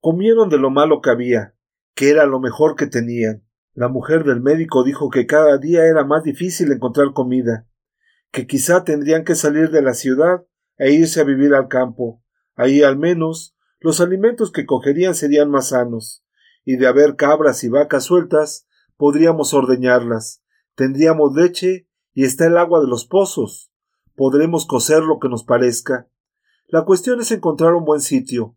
Comieron 0.00 0.50
de 0.50 0.58
lo 0.58 0.68
malo 0.68 1.00
que 1.00 1.08
había, 1.08 1.54
que 1.94 2.10
era 2.10 2.26
lo 2.26 2.40
mejor 2.40 2.76
que 2.76 2.86
tenían. 2.86 3.42
La 3.72 3.88
mujer 3.88 4.24
del 4.24 4.42
médico 4.42 4.84
dijo 4.84 5.08
que 5.08 5.24
cada 5.24 5.56
día 5.56 5.86
era 5.86 6.04
más 6.04 6.24
difícil 6.24 6.70
encontrar 6.72 7.14
comida, 7.14 7.66
que 8.32 8.46
quizá 8.46 8.84
tendrían 8.84 9.24
que 9.24 9.34
salir 9.34 9.70
de 9.70 9.80
la 9.80 9.94
ciudad 9.94 10.44
e 10.76 10.92
irse 10.92 11.22
a 11.22 11.24
vivir 11.24 11.54
al 11.54 11.68
campo. 11.68 12.22
Ahí 12.54 12.82
al 12.82 12.98
menos 12.98 13.56
los 13.80 14.02
alimentos 14.02 14.52
que 14.52 14.66
cogerían 14.66 15.14
serían 15.14 15.50
más 15.50 15.70
sanos, 15.70 16.22
y 16.66 16.76
de 16.76 16.86
haber 16.86 17.16
cabras 17.16 17.64
y 17.64 17.70
vacas 17.70 18.04
sueltas 18.04 18.68
podríamos 18.98 19.54
ordeñarlas, 19.54 20.42
Tendríamos 20.76 21.34
leche 21.34 21.88
y 22.12 22.24
está 22.24 22.46
el 22.46 22.58
agua 22.58 22.80
de 22.80 22.86
los 22.86 23.06
pozos. 23.06 23.72
Podremos 24.14 24.66
cocer 24.66 25.02
lo 25.02 25.18
que 25.18 25.30
nos 25.30 25.42
parezca. 25.42 26.08
La 26.66 26.84
cuestión 26.84 27.18
es 27.20 27.30
encontrar 27.30 27.74
un 27.74 27.84
buen 27.84 28.02
sitio. 28.02 28.56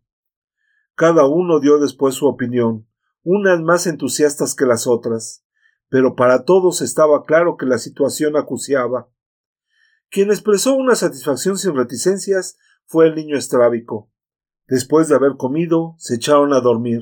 Cada 0.94 1.26
uno 1.26 1.60
dio 1.60 1.78
después 1.78 2.14
su 2.14 2.26
opinión, 2.26 2.86
unas 3.22 3.62
más 3.62 3.86
entusiastas 3.86 4.54
que 4.54 4.66
las 4.66 4.86
otras, 4.86 5.46
pero 5.88 6.14
para 6.14 6.44
todos 6.44 6.82
estaba 6.82 7.24
claro 7.24 7.56
que 7.56 7.64
la 7.64 7.78
situación 7.78 8.36
acuciaba. 8.36 9.08
Quien 10.10 10.28
expresó 10.30 10.74
una 10.74 10.96
satisfacción 10.96 11.56
sin 11.56 11.74
reticencias 11.74 12.58
fue 12.84 13.06
el 13.06 13.14
niño 13.14 13.38
estrábico. 13.38 14.10
Después 14.68 15.08
de 15.08 15.14
haber 15.14 15.36
comido, 15.38 15.94
se 15.96 16.16
echaron 16.16 16.52
a 16.52 16.60
dormir. 16.60 17.00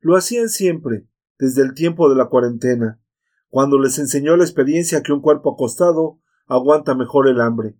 Lo 0.00 0.16
hacían 0.16 0.48
siempre, 0.48 1.06
desde 1.38 1.62
el 1.62 1.74
tiempo 1.74 2.08
de 2.08 2.16
la 2.16 2.26
cuarentena, 2.26 3.00
cuando 3.48 3.78
les 3.78 3.98
enseñó 3.98 4.36
la 4.36 4.44
experiencia 4.44 5.02
que 5.02 5.12
un 5.12 5.20
cuerpo 5.20 5.52
acostado 5.52 6.20
aguanta 6.46 6.94
mejor 6.94 7.28
el 7.28 7.40
hambre. 7.40 7.76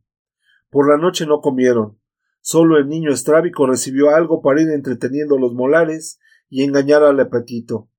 Por 0.70 0.88
la 0.88 0.96
noche 0.96 1.26
no 1.26 1.40
comieron. 1.40 1.98
Solo 2.40 2.78
el 2.78 2.88
niño 2.88 3.10
estrábico 3.10 3.66
recibió 3.66 4.10
algo 4.10 4.42
para 4.42 4.62
ir 4.62 4.70
entreteniendo 4.70 5.38
los 5.38 5.54
molares 5.54 6.18
y 6.48 6.62
engañar 6.62 7.02
al 7.02 7.20
apetito. 7.20 7.90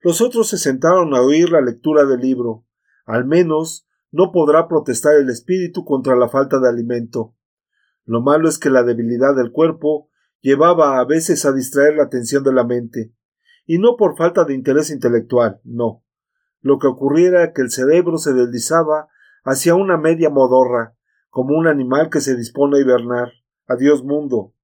Los 0.00 0.20
otros 0.20 0.48
se 0.48 0.58
sentaron 0.58 1.14
a 1.14 1.22
oír 1.22 1.50
la 1.50 1.60
lectura 1.60 2.04
del 2.04 2.20
libro. 2.20 2.64
Al 3.06 3.24
menos 3.26 3.86
no 4.10 4.32
podrá 4.32 4.68
protestar 4.68 5.16
el 5.16 5.28
espíritu 5.30 5.84
contra 5.84 6.16
la 6.16 6.28
falta 6.28 6.58
de 6.60 6.68
alimento. 6.68 7.34
Lo 8.04 8.22
malo 8.22 8.48
es 8.48 8.58
que 8.58 8.70
la 8.70 8.82
debilidad 8.82 9.34
del 9.36 9.52
cuerpo 9.52 10.10
llevaba 10.40 10.98
a 10.98 11.04
veces 11.04 11.44
a 11.44 11.52
distraer 11.52 11.96
la 11.96 12.04
atención 12.04 12.44
de 12.44 12.52
la 12.52 12.64
mente, 12.64 13.12
y 13.66 13.78
no 13.78 13.96
por 13.96 14.16
falta 14.16 14.44
de 14.44 14.54
interés 14.54 14.90
intelectual, 14.90 15.60
no, 15.64 16.04
lo 16.60 16.78
que 16.78 16.86
ocurriera 16.86 17.42
era 17.44 17.52
que 17.52 17.62
el 17.62 17.70
cerebro 17.70 18.18
se 18.18 18.32
deslizaba 18.32 19.08
hacia 19.44 19.74
una 19.74 19.96
media 19.96 20.30
modorra, 20.30 20.94
como 21.30 21.56
un 21.56 21.66
animal 21.66 22.10
que 22.10 22.20
se 22.20 22.36
dispone 22.36 22.78
a 22.78 22.80
hibernar. 22.80 23.32
Adiós 23.66 24.02
mundo. 24.02 24.54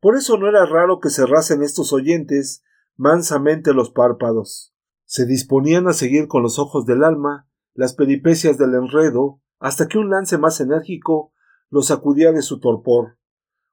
Por 0.00 0.16
eso 0.16 0.36
no 0.36 0.48
era 0.48 0.66
raro 0.66 1.00
que 1.00 1.10
cerrasen 1.10 1.62
estos 1.62 1.92
oyentes 1.92 2.62
mansamente 2.96 3.72
los 3.72 3.90
párpados. 3.90 4.74
Se 5.04 5.26
disponían 5.26 5.88
a 5.88 5.92
seguir 5.92 6.28
con 6.28 6.42
los 6.42 6.58
ojos 6.58 6.86
del 6.86 7.04
alma 7.04 7.48
las 7.74 7.94
peripecias 7.94 8.58
del 8.58 8.74
enredo, 8.74 9.40
hasta 9.58 9.88
que 9.88 9.98
un 9.98 10.10
lance 10.10 10.38
más 10.38 10.60
enérgico 10.60 11.32
los 11.70 11.86
sacudía 11.86 12.32
de 12.32 12.42
su 12.42 12.60
torpor, 12.60 13.16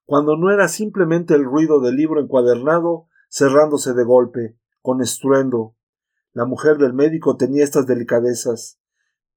cuando 0.06 0.38
no 0.38 0.52
era 0.52 0.68
simplemente 0.68 1.34
el 1.34 1.44
ruido 1.44 1.82
del 1.82 1.96
libro 1.96 2.22
encuadernado 2.22 3.08
cerrándose 3.30 3.94
de 3.94 4.04
golpe, 4.04 4.58
con 4.82 5.02
estruendo, 5.02 5.76
la 6.34 6.46
mujer 6.46 6.78
del 6.78 6.94
médico 6.94 7.38
tenía 7.38 7.64
estas 7.64 7.88
delicadezas. 7.88 8.80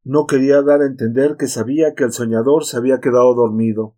No 0.04 0.26
quería 0.26 0.62
dar 0.62 0.82
a 0.82 0.86
entender 0.86 1.36
que 1.36 1.46
sabía 1.46 1.94
que 1.94 2.04
el 2.04 2.12
soñador 2.12 2.64
se 2.64 2.76
había 2.76 3.00
quedado 3.00 3.34
dormido. 3.34 3.96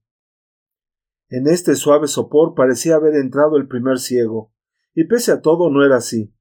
En 1.28 1.46
este 1.46 1.74
suave 1.74 2.06
sopor 2.06 2.54
parecía 2.54 2.96
haber 2.96 3.14
entrado 3.14 3.56
el 3.56 3.66
primer 3.66 3.98
ciego, 3.98 4.52
y 4.94 5.04
pese 5.04 5.32
a 5.32 5.40
todo 5.40 5.70
no 5.70 5.84
era 5.84 5.96
así. 5.96 6.34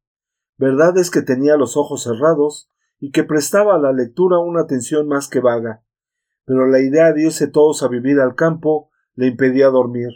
Verdad 0.58 0.98
es 0.98 1.10
que 1.10 1.22
tenía 1.22 1.58
los 1.58 1.78
ojos 1.78 2.04
cerrados 2.04 2.70
y 3.00 3.12
que 3.12 3.24
prestaba 3.24 3.76
a 3.76 3.80
la 3.80 3.92
lectura 3.92 4.40
una 4.40 4.62
atención 4.62 5.08
más 5.08 5.28
que 5.28 5.40
vaga. 5.40 5.84
Pero 6.46 6.68
la 6.68 6.80
idea 6.80 7.12
de 7.14 7.24
irse 7.24 7.48
todos 7.48 7.84
a 7.84 7.88
vivir 7.88 8.20
al 8.20 8.36
campo 8.36 8.90
le 9.16 9.28
impedía 9.28 9.70
dormir. 9.70 10.10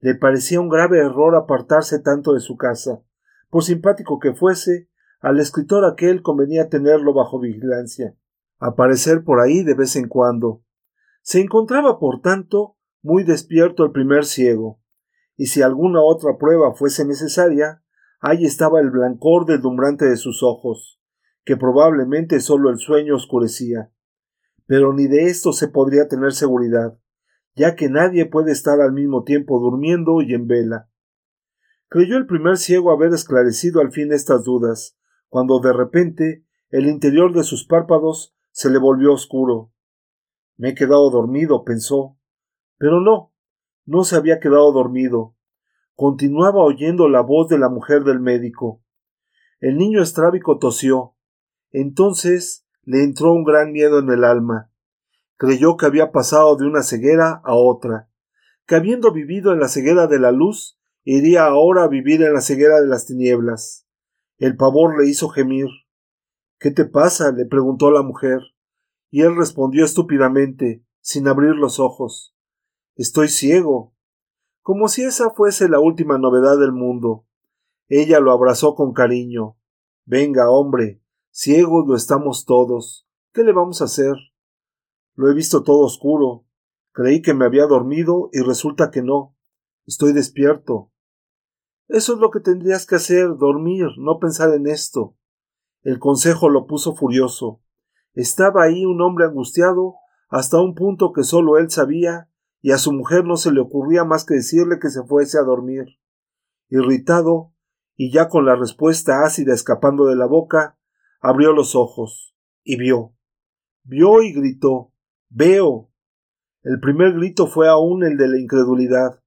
Le 0.00 0.14
parecía 0.14 0.60
un 0.60 0.68
grave 0.68 0.98
error 0.98 1.34
apartarse 1.34 2.00
tanto 2.00 2.34
de 2.34 2.40
su 2.40 2.56
casa. 2.56 3.02
Por 3.48 3.64
simpático 3.64 4.18
que 4.18 4.34
fuese, 4.34 4.90
al 5.24 5.40
escritor 5.40 5.86
aquel 5.86 6.20
convenía 6.20 6.68
tenerlo 6.68 7.14
bajo 7.14 7.40
vigilancia, 7.40 8.14
aparecer 8.58 9.24
por 9.24 9.40
ahí 9.40 9.64
de 9.64 9.72
vez 9.72 9.96
en 9.96 10.06
cuando. 10.06 10.62
Se 11.22 11.40
encontraba, 11.40 11.98
por 11.98 12.20
tanto, 12.20 12.76
muy 13.00 13.24
despierto 13.24 13.84
el 13.84 13.92
primer 13.92 14.26
ciego, 14.26 14.82
y 15.34 15.46
si 15.46 15.62
alguna 15.62 16.02
otra 16.02 16.36
prueba 16.38 16.74
fuese 16.74 17.06
necesaria, 17.06 17.82
ahí 18.20 18.44
estaba 18.44 18.80
el 18.80 18.90
blancor 18.90 19.46
deslumbrante 19.46 20.04
de 20.04 20.18
sus 20.18 20.42
ojos, 20.42 21.00
que 21.46 21.56
probablemente 21.56 22.38
sólo 22.40 22.68
el 22.68 22.76
sueño 22.76 23.16
oscurecía. 23.16 23.90
Pero 24.66 24.92
ni 24.92 25.06
de 25.06 25.24
esto 25.24 25.54
se 25.54 25.68
podría 25.68 26.06
tener 26.06 26.34
seguridad, 26.34 26.98
ya 27.54 27.76
que 27.76 27.88
nadie 27.88 28.26
puede 28.26 28.52
estar 28.52 28.78
al 28.82 28.92
mismo 28.92 29.24
tiempo 29.24 29.58
durmiendo 29.58 30.20
y 30.20 30.34
en 30.34 30.46
vela. 30.46 30.90
Creyó 31.88 32.18
el 32.18 32.26
primer 32.26 32.58
ciego 32.58 32.92
haber 32.92 33.14
esclarecido 33.14 33.80
al 33.80 33.90
fin 33.90 34.12
estas 34.12 34.44
dudas, 34.44 34.98
cuando 35.34 35.58
de 35.58 35.72
repente 35.72 36.44
el 36.70 36.86
interior 36.86 37.32
de 37.32 37.42
sus 37.42 37.66
párpados 37.66 38.36
se 38.52 38.70
le 38.70 38.78
volvió 38.78 39.12
oscuro. 39.12 39.72
Me 40.56 40.68
he 40.68 40.74
quedado 40.76 41.10
dormido, 41.10 41.64
pensó. 41.64 42.16
Pero 42.78 43.00
no, 43.00 43.32
no 43.84 44.04
se 44.04 44.14
había 44.14 44.38
quedado 44.38 44.70
dormido. 44.70 45.34
Continuaba 45.96 46.62
oyendo 46.62 47.08
la 47.08 47.20
voz 47.20 47.48
de 47.48 47.58
la 47.58 47.68
mujer 47.68 48.04
del 48.04 48.20
médico. 48.20 48.80
El 49.58 49.76
niño 49.76 50.02
estrábico 50.02 50.60
tosió. 50.60 51.16
Entonces 51.72 52.64
le 52.84 53.02
entró 53.02 53.32
un 53.32 53.42
gran 53.42 53.72
miedo 53.72 53.98
en 53.98 54.10
el 54.10 54.22
alma. 54.22 54.70
Creyó 55.36 55.76
que 55.76 55.86
había 55.86 56.12
pasado 56.12 56.54
de 56.54 56.64
una 56.64 56.84
ceguera 56.84 57.40
a 57.42 57.56
otra, 57.56 58.08
que 58.68 58.76
habiendo 58.76 59.10
vivido 59.10 59.52
en 59.52 59.58
la 59.58 59.66
ceguera 59.66 60.06
de 60.06 60.20
la 60.20 60.30
luz, 60.30 60.78
iría 61.02 61.44
ahora 61.46 61.82
a 61.82 61.88
vivir 61.88 62.22
en 62.22 62.34
la 62.34 62.40
ceguera 62.40 62.80
de 62.80 62.86
las 62.86 63.06
tinieblas. 63.06 63.83
El 64.38 64.56
pavor 64.56 64.98
le 64.98 65.08
hizo 65.08 65.28
gemir. 65.28 65.68
¿Qué 66.58 66.70
te 66.70 66.84
pasa? 66.84 67.30
le 67.32 67.46
preguntó 67.46 67.90
la 67.90 68.02
mujer, 68.02 68.40
y 69.10 69.20
él 69.20 69.36
respondió 69.36 69.84
estúpidamente, 69.84 70.84
sin 71.00 71.28
abrir 71.28 71.54
los 71.54 71.78
ojos. 71.78 72.34
Estoy 72.96 73.28
ciego. 73.28 73.94
Como 74.62 74.88
si 74.88 75.02
esa 75.02 75.30
fuese 75.30 75.68
la 75.68 75.78
última 75.78 76.18
novedad 76.18 76.58
del 76.58 76.72
mundo. 76.72 77.26
Ella 77.88 78.18
lo 78.18 78.32
abrazó 78.32 78.74
con 78.74 78.92
cariño. 78.92 79.58
Venga, 80.04 80.50
hombre, 80.50 81.02
ciegos 81.30 81.86
lo 81.86 81.94
estamos 81.94 82.44
todos. 82.44 83.06
¿Qué 83.32 83.44
le 83.44 83.52
vamos 83.52 83.82
a 83.82 83.84
hacer? 83.84 84.14
Lo 85.14 85.30
he 85.30 85.34
visto 85.34 85.62
todo 85.62 85.80
oscuro. 85.80 86.46
Creí 86.92 87.20
que 87.20 87.34
me 87.34 87.44
había 87.44 87.66
dormido 87.66 88.30
y 88.32 88.40
resulta 88.40 88.90
que 88.90 89.02
no. 89.02 89.36
Estoy 89.86 90.12
despierto. 90.12 90.92
Eso 91.88 92.14
es 92.14 92.18
lo 92.18 92.30
que 92.30 92.40
tendrías 92.40 92.86
que 92.86 92.96
hacer, 92.96 93.36
dormir, 93.36 93.86
no 93.98 94.18
pensar 94.18 94.54
en 94.54 94.66
esto. 94.66 95.16
El 95.82 95.98
consejo 95.98 96.48
lo 96.48 96.66
puso 96.66 96.94
furioso. 96.94 97.60
Estaba 98.14 98.62
ahí 98.62 98.86
un 98.86 99.00
hombre 99.02 99.26
angustiado 99.26 99.96
hasta 100.30 100.60
un 100.60 100.74
punto 100.74 101.12
que 101.12 101.24
solo 101.24 101.58
él 101.58 101.70
sabía 101.70 102.30
y 102.62 102.72
a 102.72 102.78
su 102.78 102.92
mujer 102.92 103.24
no 103.24 103.36
se 103.36 103.52
le 103.52 103.60
ocurría 103.60 104.04
más 104.04 104.24
que 104.24 104.34
decirle 104.34 104.78
que 104.80 104.88
se 104.88 105.04
fuese 105.04 105.38
a 105.38 105.42
dormir. 105.42 105.98
Irritado, 106.70 107.52
y 107.96 108.10
ya 108.10 108.28
con 108.28 108.46
la 108.46 108.56
respuesta 108.56 109.24
ácida 109.24 109.52
escapando 109.52 110.06
de 110.06 110.16
la 110.16 110.26
boca, 110.26 110.78
abrió 111.20 111.52
los 111.52 111.76
ojos 111.76 112.34
y 112.64 112.76
vio. 112.76 113.14
Vio 113.82 114.22
y 114.22 114.32
gritó 114.32 114.92
Veo. 115.28 115.90
El 116.62 116.80
primer 116.80 117.12
grito 117.12 117.46
fue 117.46 117.68
aún 117.68 118.04
el 118.04 118.16
de 118.16 118.28
la 118.28 118.38
incredulidad, 118.38 119.22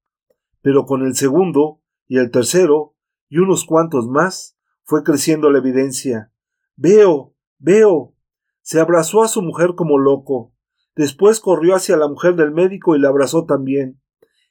pero 0.61 0.85
con 0.85 1.05
el 1.05 1.15
segundo 1.15 1.81
y 2.07 2.17
el 2.17 2.31
tercero 2.31 2.95
y 3.29 3.39
unos 3.39 3.65
cuantos 3.65 4.07
más 4.07 4.57
fue 4.83 5.03
creciendo 5.03 5.49
la 5.51 5.59
evidencia. 5.59 6.31
Veo. 6.75 7.35
Veo. 7.59 8.13
Se 8.61 8.79
abrazó 8.79 9.21
a 9.21 9.27
su 9.27 9.41
mujer 9.41 9.75
como 9.75 9.97
loco. 9.97 10.53
Después 10.95 11.39
corrió 11.39 11.75
hacia 11.75 11.97
la 11.97 12.07
mujer 12.07 12.35
del 12.35 12.51
médico 12.51 12.95
y 12.95 12.99
la 12.99 13.09
abrazó 13.09 13.45
también. 13.45 14.01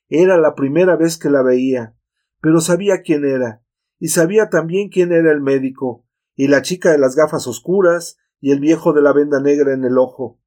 Era 0.09 0.37
la 0.39 0.55
primera 0.55 0.97
vez 0.97 1.19
que 1.19 1.31
la 1.31 1.43
veía, 1.43 1.97
pero 2.41 2.61
sabía 2.61 3.03
quién 3.03 3.25
era, 3.25 3.65
y 3.99 4.09
sabía 4.09 4.49
también 4.49 4.89
quién 4.89 5.13
era 5.13 5.33
el 5.33 5.41
médico, 5.41 6.05
y 6.37 6.47
la 6.47 6.63
chica 6.63 6.93
de 6.93 6.99
las 6.99 7.17
gafas 7.17 7.49
oscuras, 7.49 8.17
y 8.41 8.53
el 8.53 8.61
viejo 8.61 8.93
de 8.93 9.03
la 9.03 9.13
venda 9.13 9.41
negra 9.41 9.73
en 9.73 9.85
el 9.85 9.99
ojo. 9.99 10.39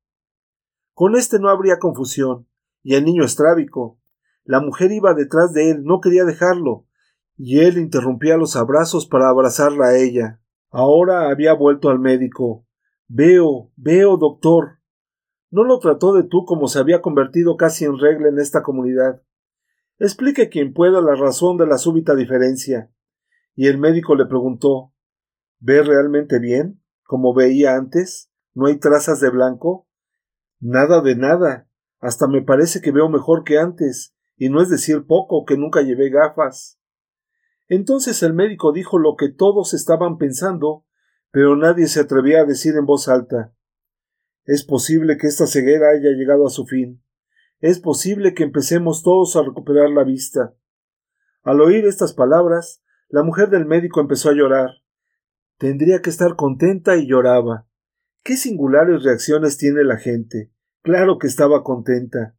Con 0.94 1.16
este 1.16 1.40
no 1.40 1.50
habría 1.50 1.80
confusión, 1.80 2.48
y 2.84 2.96
el 2.96 3.04
niño 3.04 3.26
estrábico. 3.26 4.00
La 4.46 4.62
mujer 4.62 4.92
iba 4.94 5.14
detrás 5.14 5.52
de 5.52 5.72
él, 5.72 5.84
no 5.84 6.00
quería 6.00 6.24
dejarlo, 6.24 6.86
y 7.42 7.62
él 7.62 7.78
interrumpía 7.78 8.36
los 8.36 8.58
abrazos 8.58 9.08
para 9.08 9.30
abrazarla 9.30 9.88
a 9.88 9.98
ella. 9.98 10.42
Ahora 10.72 11.30
había 11.30 11.54
vuelto 11.54 11.90
al 11.90 11.98
médico. 11.98 12.68
Veo, 13.08 13.72
veo, 13.78 14.18
doctor, 14.18 14.80
no 15.50 15.64
lo 15.64 15.80
trató 15.80 16.14
de 16.14 16.24
tú 16.24 16.44
como 16.44 16.68
se 16.68 16.80
había 16.80 17.02
convertido 17.02 17.56
casi 17.56 17.86
en 17.86 17.98
regla 17.98 18.28
en 18.28 18.40
esta 18.40 18.62
comunidad. 18.62 19.24
Explique 20.00 20.50
quien 20.50 20.74
pueda 20.74 21.00
la 21.00 21.16
razón 21.16 21.56
de 21.56 21.66
la 21.66 21.78
súbita 21.78 22.14
diferencia. 22.14 22.92
Y 23.56 23.68
el 23.68 23.78
médico 23.78 24.16
le 24.16 24.26
preguntó 24.26 24.94
¿Ve 25.60 25.82
realmente 25.82 26.40
bien? 26.40 26.84
como 27.04 27.34
veía 27.34 27.76
antes? 27.76 28.30
¿No 28.54 28.66
hay 28.66 28.80
trazas 28.80 29.22
de 29.22 29.30
blanco? 29.30 29.88
Nada 30.60 31.02
de 31.02 31.16
nada. 31.16 31.70
Hasta 32.02 32.28
me 32.28 32.42
parece 32.42 32.82
que 32.82 32.92
veo 32.92 33.08
mejor 33.08 33.46
que 33.46 33.58
antes, 33.58 34.14
y 34.36 34.50
no 34.50 34.62
es 34.62 34.70
decir 34.70 35.08
poco 35.08 35.46
que 35.46 35.58
nunca 35.58 35.82
llevé 35.82 36.10
gafas. 36.10 36.79
Entonces 37.70 38.24
el 38.24 38.34
médico 38.34 38.74
dijo 38.74 38.98
lo 38.98 39.16
que 39.16 39.30
todos 39.30 39.76
estaban 39.76 40.18
pensando, 40.18 40.86
pero 41.32 41.56
nadie 41.56 41.88
se 41.88 42.02
atrevía 42.02 42.42
a 42.42 42.46
decir 42.46 42.76
en 42.76 42.86
voz 42.86 43.08
alta. 43.08 43.54
Es 44.46 44.64
posible 44.66 45.18
que 45.18 45.28
esta 45.28 45.46
ceguera 45.46 45.92
haya 45.92 46.10
llegado 46.18 46.48
a 46.48 46.50
su 46.50 46.66
fin. 46.66 47.04
Es 47.60 47.80
posible 47.80 48.34
que 48.34 48.44
empecemos 48.44 49.04
todos 49.04 49.36
a 49.36 49.44
recuperar 49.44 49.92
la 49.92 50.04
vista. 50.04 50.56
Al 51.44 51.62
oír 51.62 51.86
estas 51.86 52.14
palabras, 52.14 52.82
la 53.08 53.22
mujer 53.22 53.50
del 53.50 53.66
médico 53.66 54.02
empezó 54.02 54.30
a 54.30 54.34
llorar. 54.34 54.72
Tendría 55.60 56.02
que 56.02 56.10
estar 56.10 56.36
contenta 56.36 56.98
y 56.98 57.08
lloraba. 57.08 57.68
Qué 58.24 58.36
singulares 58.36 59.04
reacciones 59.04 59.58
tiene 59.58 59.84
la 59.84 59.98
gente. 59.98 60.52
Claro 60.82 61.20
que 61.20 61.28
estaba 61.28 61.64
contenta. 61.64 62.36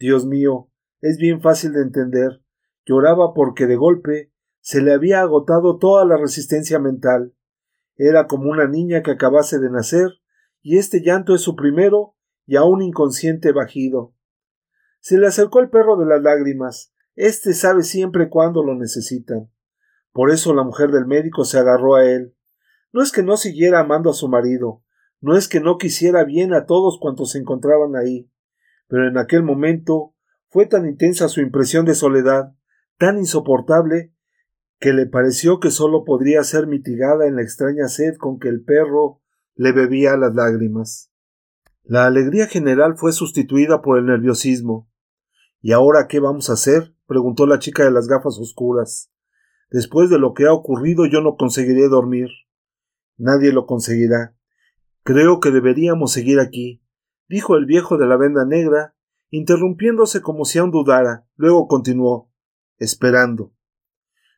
Dios 0.00 0.26
mío, 0.26 0.70
es 1.00 1.18
bien 1.18 1.40
fácil 1.40 1.72
de 1.74 1.82
entender. 1.82 2.42
Lloraba 2.84 3.34
porque 3.34 3.66
de 3.66 3.76
golpe 3.76 4.33
se 4.64 4.80
le 4.80 4.94
había 4.94 5.20
agotado 5.20 5.76
toda 5.76 6.06
la 6.06 6.16
resistencia 6.16 6.78
mental. 6.78 7.34
Era 7.96 8.26
como 8.26 8.50
una 8.50 8.66
niña 8.66 9.02
que 9.02 9.10
acabase 9.10 9.58
de 9.58 9.68
nacer 9.68 10.08
y 10.62 10.78
este 10.78 11.02
llanto 11.02 11.34
es 11.34 11.42
su 11.42 11.54
primero 11.54 12.16
y 12.46 12.56
aún 12.56 12.80
inconsciente 12.80 13.52
bajido. 13.52 14.14
Se 15.00 15.18
le 15.18 15.26
acercó 15.26 15.60
el 15.60 15.68
perro 15.68 15.98
de 15.98 16.06
las 16.06 16.22
lágrimas. 16.22 16.94
Este 17.14 17.52
sabe 17.52 17.82
siempre 17.82 18.30
cuándo 18.30 18.64
lo 18.64 18.74
necesitan. 18.74 19.50
Por 20.12 20.30
eso 20.30 20.54
la 20.54 20.62
mujer 20.62 20.92
del 20.92 21.04
médico 21.04 21.44
se 21.44 21.58
agarró 21.58 21.96
a 21.96 22.06
él. 22.06 22.34
No 22.90 23.02
es 23.02 23.12
que 23.12 23.22
no 23.22 23.36
siguiera 23.36 23.80
amando 23.80 24.08
a 24.08 24.14
su 24.14 24.28
marido, 24.28 24.82
no 25.20 25.36
es 25.36 25.46
que 25.46 25.60
no 25.60 25.76
quisiera 25.76 26.24
bien 26.24 26.54
a 26.54 26.64
todos 26.64 26.98
cuantos 26.98 27.32
se 27.32 27.38
encontraban 27.38 27.96
ahí, 27.96 28.30
pero 28.88 29.06
en 29.08 29.18
aquel 29.18 29.42
momento 29.42 30.14
fue 30.48 30.64
tan 30.64 30.86
intensa 30.86 31.28
su 31.28 31.42
impresión 31.42 31.84
de 31.84 31.94
soledad, 31.94 32.54
tan 32.96 33.18
insoportable, 33.18 34.13
que 34.78 34.92
le 34.92 35.06
pareció 35.06 35.60
que 35.60 35.70
sólo 35.70 36.04
podría 36.04 36.42
ser 36.44 36.66
mitigada 36.66 37.26
en 37.26 37.36
la 37.36 37.42
extraña 37.42 37.88
sed 37.88 38.16
con 38.18 38.38
que 38.38 38.48
el 38.48 38.62
perro 38.62 39.22
le 39.54 39.72
bebía 39.72 40.16
las 40.16 40.34
lágrimas. 40.34 41.10
La 41.82 42.06
alegría 42.06 42.46
general 42.46 42.96
fue 42.96 43.12
sustituida 43.12 43.82
por 43.82 43.98
el 43.98 44.06
nerviosismo. 44.06 44.90
¿Y 45.60 45.72
ahora 45.72 46.08
qué 46.08 46.20
vamos 46.20 46.50
a 46.50 46.54
hacer? 46.54 46.94
preguntó 47.06 47.46
la 47.46 47.58
chica 47.58 47.84
de 47.84 47.90
las 47.90 48.08
gafas 48.08 48.38
oscuras. 48.38 49.10
Después 49.70 50.10
de 50.10 50.18
lo 50.18 50.34
que 50.34 50.46
ha 50.46 50.52
ocurrido 50.52 51.06
yo 51.06 51.20
no 51.20 51.36
conseguiré 51.36 51.88
dormir. 51.88 52.28
Nadie 53.16 53.52
lo 53.52 53.66
conseguirá. 53.66 54.34
Creo 55.02 55.40
que 55.40 55.50
deberíamos 55.50 56.12
seguir 56.12 56.40
aquí, 56.40 56.82
dijo 57.28 57.56
el 57.56 57.66
viejo 57.66 57.98
de 57.98 58.06
la 58.06 58.16
venda 58.16 58.44
negra, 58.46 58.94
interrumpiéndose 59.30 60.22
como 60.22 60.44
si 60.44 60.58
aún 60.58 60.70
dudara. 60.70 61.26
Luego 61.36 61.68
continuó, 61.68 62.30
esperando. 62.78 63.52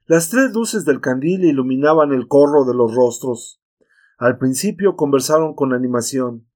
Las 0.08 0.28
tres 0.30 0.52
luces 0.52 0.84
del 0.84 1.00
candil 1.00 1.44
iluminaban 1.44 2.12
el 2.12 2.28
corro 2.28 2.64
de 2.64 2.74
los 2.74 2.94
rostros. 2.94 3.60
Al 4.18 4.38
principio 4.38 4.94
conversaron 4.94 5.56
con 5.56 5.72
animación. 5.72 6.46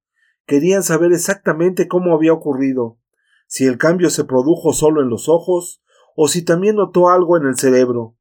Querían 0.46 0.84
saber 0.84 1.12
exactamente 1.12 1.88
cómo 1.88 2.14
había 2.14 2.32
ocurrido, 2.32 3.00
si 3.48 3.66
el 3.66 3.76
cambio 3.76 4.08
se 4.08 4.22
produjo 4.22 4.72
solo 4.72 5.02
en 5.02 5.08
los 5.08 5.28
ojos 5.28 5.82
o 6.14 6.28
si 6.28 6.44
también 6.44 6.76
notó 6.76 7.08
algo 7.08 7.36
en 7.36 7.44
el 7.44 7.56
cerebro. 7.56 8.16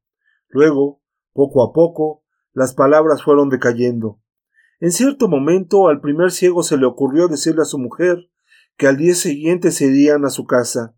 Luego, 0.48 1.00
poco 1.32 1.62
a 1.62 1.72
poco, 1.72 2.24
las 2.52 2.74
palabras 2.74 3.22
fueron 3.22 3.50
decayendo. 3.50 4.20
En 4.80 4.90
cierto 4.90 5.28
momento 5.28 5.86
al 5.86 6.00
primer 6.00 6.32
ciego 6.32 6.64
se 6.64 6.76
le 6.76 6.86
ocurrió 6.86 7.28
decirle 7.28 7.62
a 7.62 7.66
su 7.66 7.78
mujer 7.78 8.28
que 8.76 8.88
al 8.88 8.96
día 8.96 9.14
siguiente 9.14 9.70
se 9.70 9.86
irían 9.86 10.24
a 10.24 10.30
su 10.30 10.44
casa. 10.44 10.96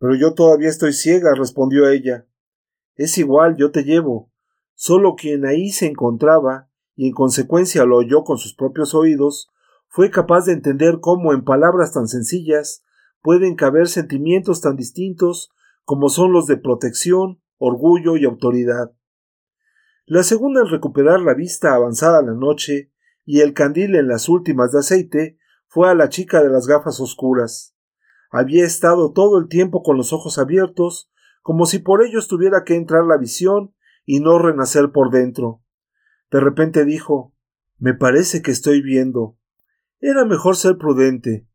Pero 0.00 0.16
yo 0.16 0.34
todavía 0.34 0.68
estoy 0.68 0.92
ciega, 0.92 1.32
respondió 1.36 1.88
ella. 1.88 2.26
Es 2.96 3.16
igual, 3.18 3.56
yo 3.56 3.70
te 3.70 3.84
llevo. 3.84 4.32
Solo 4.74 5.14
quien 5.14 5.46
ahí 5.46 5.70
se 5.70 5.86
encontraba, 5.86 6.68
y 6.94 7.08
en 7.08 7.12
consecuencia 7.12 7.84
lo 7.84 7.98
oyó 7.98 8.24
con 8.24 8.38
sus 8.38 8.54
propios 8.54 8.94
oídos, 8.94 9.48
fue 9.88 10.10
capaz 10.10 10.46
de 10.46 10.52
entender 10.52 10.98
cómo 11.00 11.32
en 11.32 11.44
palabras 11.44 11.92
tan 11.92 12.08
sencillas 12.08 12.82
pueden 13.22 13.54
caber 13.54 13.88
sentimientos 13.88 14.60
tan 14.60 14.76
distintos 14.76 15.50
como 15.84 16.08
son 16.08 16.32
los 16.32 16.46
de 16.46 16.56
protección, 16.56 17.40
orgullo 17.58 18.16
y 18.16 18.24
autoridad. 18.24 18.92
La 20.04 20.22
segunda 20.22 20.60
en 20.62 20.68
recuperar 20.68 21.20
la 21.20 21.34
vista 21.34 21.74
avanzada 21.74 22.22
la 22.22 22.34
noche 22.34 22.92
y 23.24 23.40
el 23.40 23.54
candil 23.54 23.96
en 23.96 24.08
las 24.08 24.28
últimas 24.28 24.72
de 24.72 24.78
aceite 24.78 25.38
fue 25.66 25.90
a 25.90 25.94
la 25.94 26.08
chica 26.08 26.42
de 26.42 26.48
las 26.48 26.66
gafas 26.66 27.00
oscuras. 27.00 27.74
Había 28.30 28.64
estado 28.64 29.12
todo 29.12 29.38
el 29.38 29.48
tiempo 29.48 29.82
con 29.82 29.96
los 29.96 30.12
ojos 30.12 30.38
abiertos, 30.38 31.10
como 31.46 31.64
si 31.64 31.78
por 31.78 32.04
ellos 32.04 32.26
tuviera 32.26 32.64
que 32.64 32.74
entrar 32.74 33.04
la 33.04 33.18
visión 33.18 33.72
y 34.04 34.18
no 34.18 34.36
renacer 34.36 34.90
por 34.90 35.12
dentro. 35.12 35.62
De 36.28 36.40
repente 36.40 36.84
dijo 36.84 37.36
Me 37.78 37.94
parece 37.94 38.42
que 38.42 38.50
estoy 38.50 38.82
viendo. 38.82 39.38
Era 40.00 40.24
mejor 40.24 40.56
ser 40.56 40.76
prudente. 40.76 41.46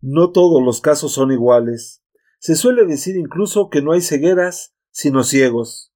No 0.00 0.32
todos 0.32 0.64
los 0.64 0.80
casos 0.80 1.12
son 1.12 1.32
iguales. 1.32 2.02
Se 2.38 2.54
suele 2.54 2.86
decir 2.86 3.14
incluso 3.16 3.68
que 3.68 3.82
no 3.82 3.92
hay 3.92 4.00
cegueras, 4.00 4.74
sino 4.90 5.22
ciegos 5.22 5.92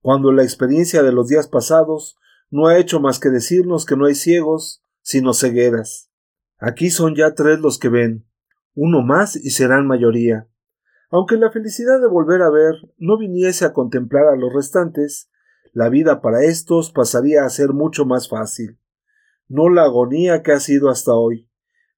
cuando 0.00 0.30
la 0.30 0.44
experiencia 0.44 1.02
de 1.02 1.10
los 1.10 1.26
días 1.26 1.48
pasados 1.48 2.16
no 2.48 2.68
ha 2.68 2.78
hecho 2.78 3.00
más 3.00 3.18
que 3.18 3.30
decirnos 3.30 3.84
que 3.84 3.96
no 3.96 4.06
hay 4.06 4.14
ciegos, 4.14 4.84
sino 5.02 5.34
cegueras. 5.34 6.12
Aquí 6.58 6.90
son 6.90 7.16
ya 7.16 7.34
tres 7.34 7.58
los 7.58 7.80
que 7.80 7.88
ven, 7.88 8.28
uno 8.76 9.02
más 9.02 9.34
y 9.34 9.50
serán 9.50 9.88
mayoría. 9.88 10.46
Aunque 11.10 11.36
la 11.36 11.50
felicidad 11.50 12.00
de 12.00 12.08
volver 12.08 12.42
a 12.42 12.50
ver 12.50 12.74
no 12.98 13.18
viniese 13.18 13.64
a 13.64 13.72
contemplar 13.72 14.26
a 14.26 14.36
los 14.36 14.52
restantes, 14.52 15.30
la 15.72 15.88
vida 15.88 16.20
para 16.20 16.44
estos 16.44 16.90
pasaría 16.90 17.44
a 17.44 17.50
ser 17.50 17.70
mucho 17.70 18.04
más 18.04 18.28
fácil. 18.28 18.78
No 19.48 19.68
la 19.68 19.84
agonía 19.84 20.42
que 20.42 20.52
ha 20.52 20.60
sido 20.60 20.90
hasta 20.90 21.14
hoy. 21.14 21.48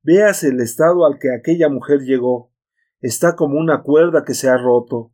Veas 0.03 0.45
el 0.45 0.61
estado 0.61 1.07
al 1.07 1.19
que 1.19 1.35
aquella 1.35 1.69
mujer 1.69 2.01
llegó. 2.01 2.53
Está 3.01 3.37
como 3.37 3.59
una 3.59 3.83
cuerda 3.83 4.25
que 4.25 4.35
se 4.35 4.49
ha 4.49 4.57
roto 4.57 5.13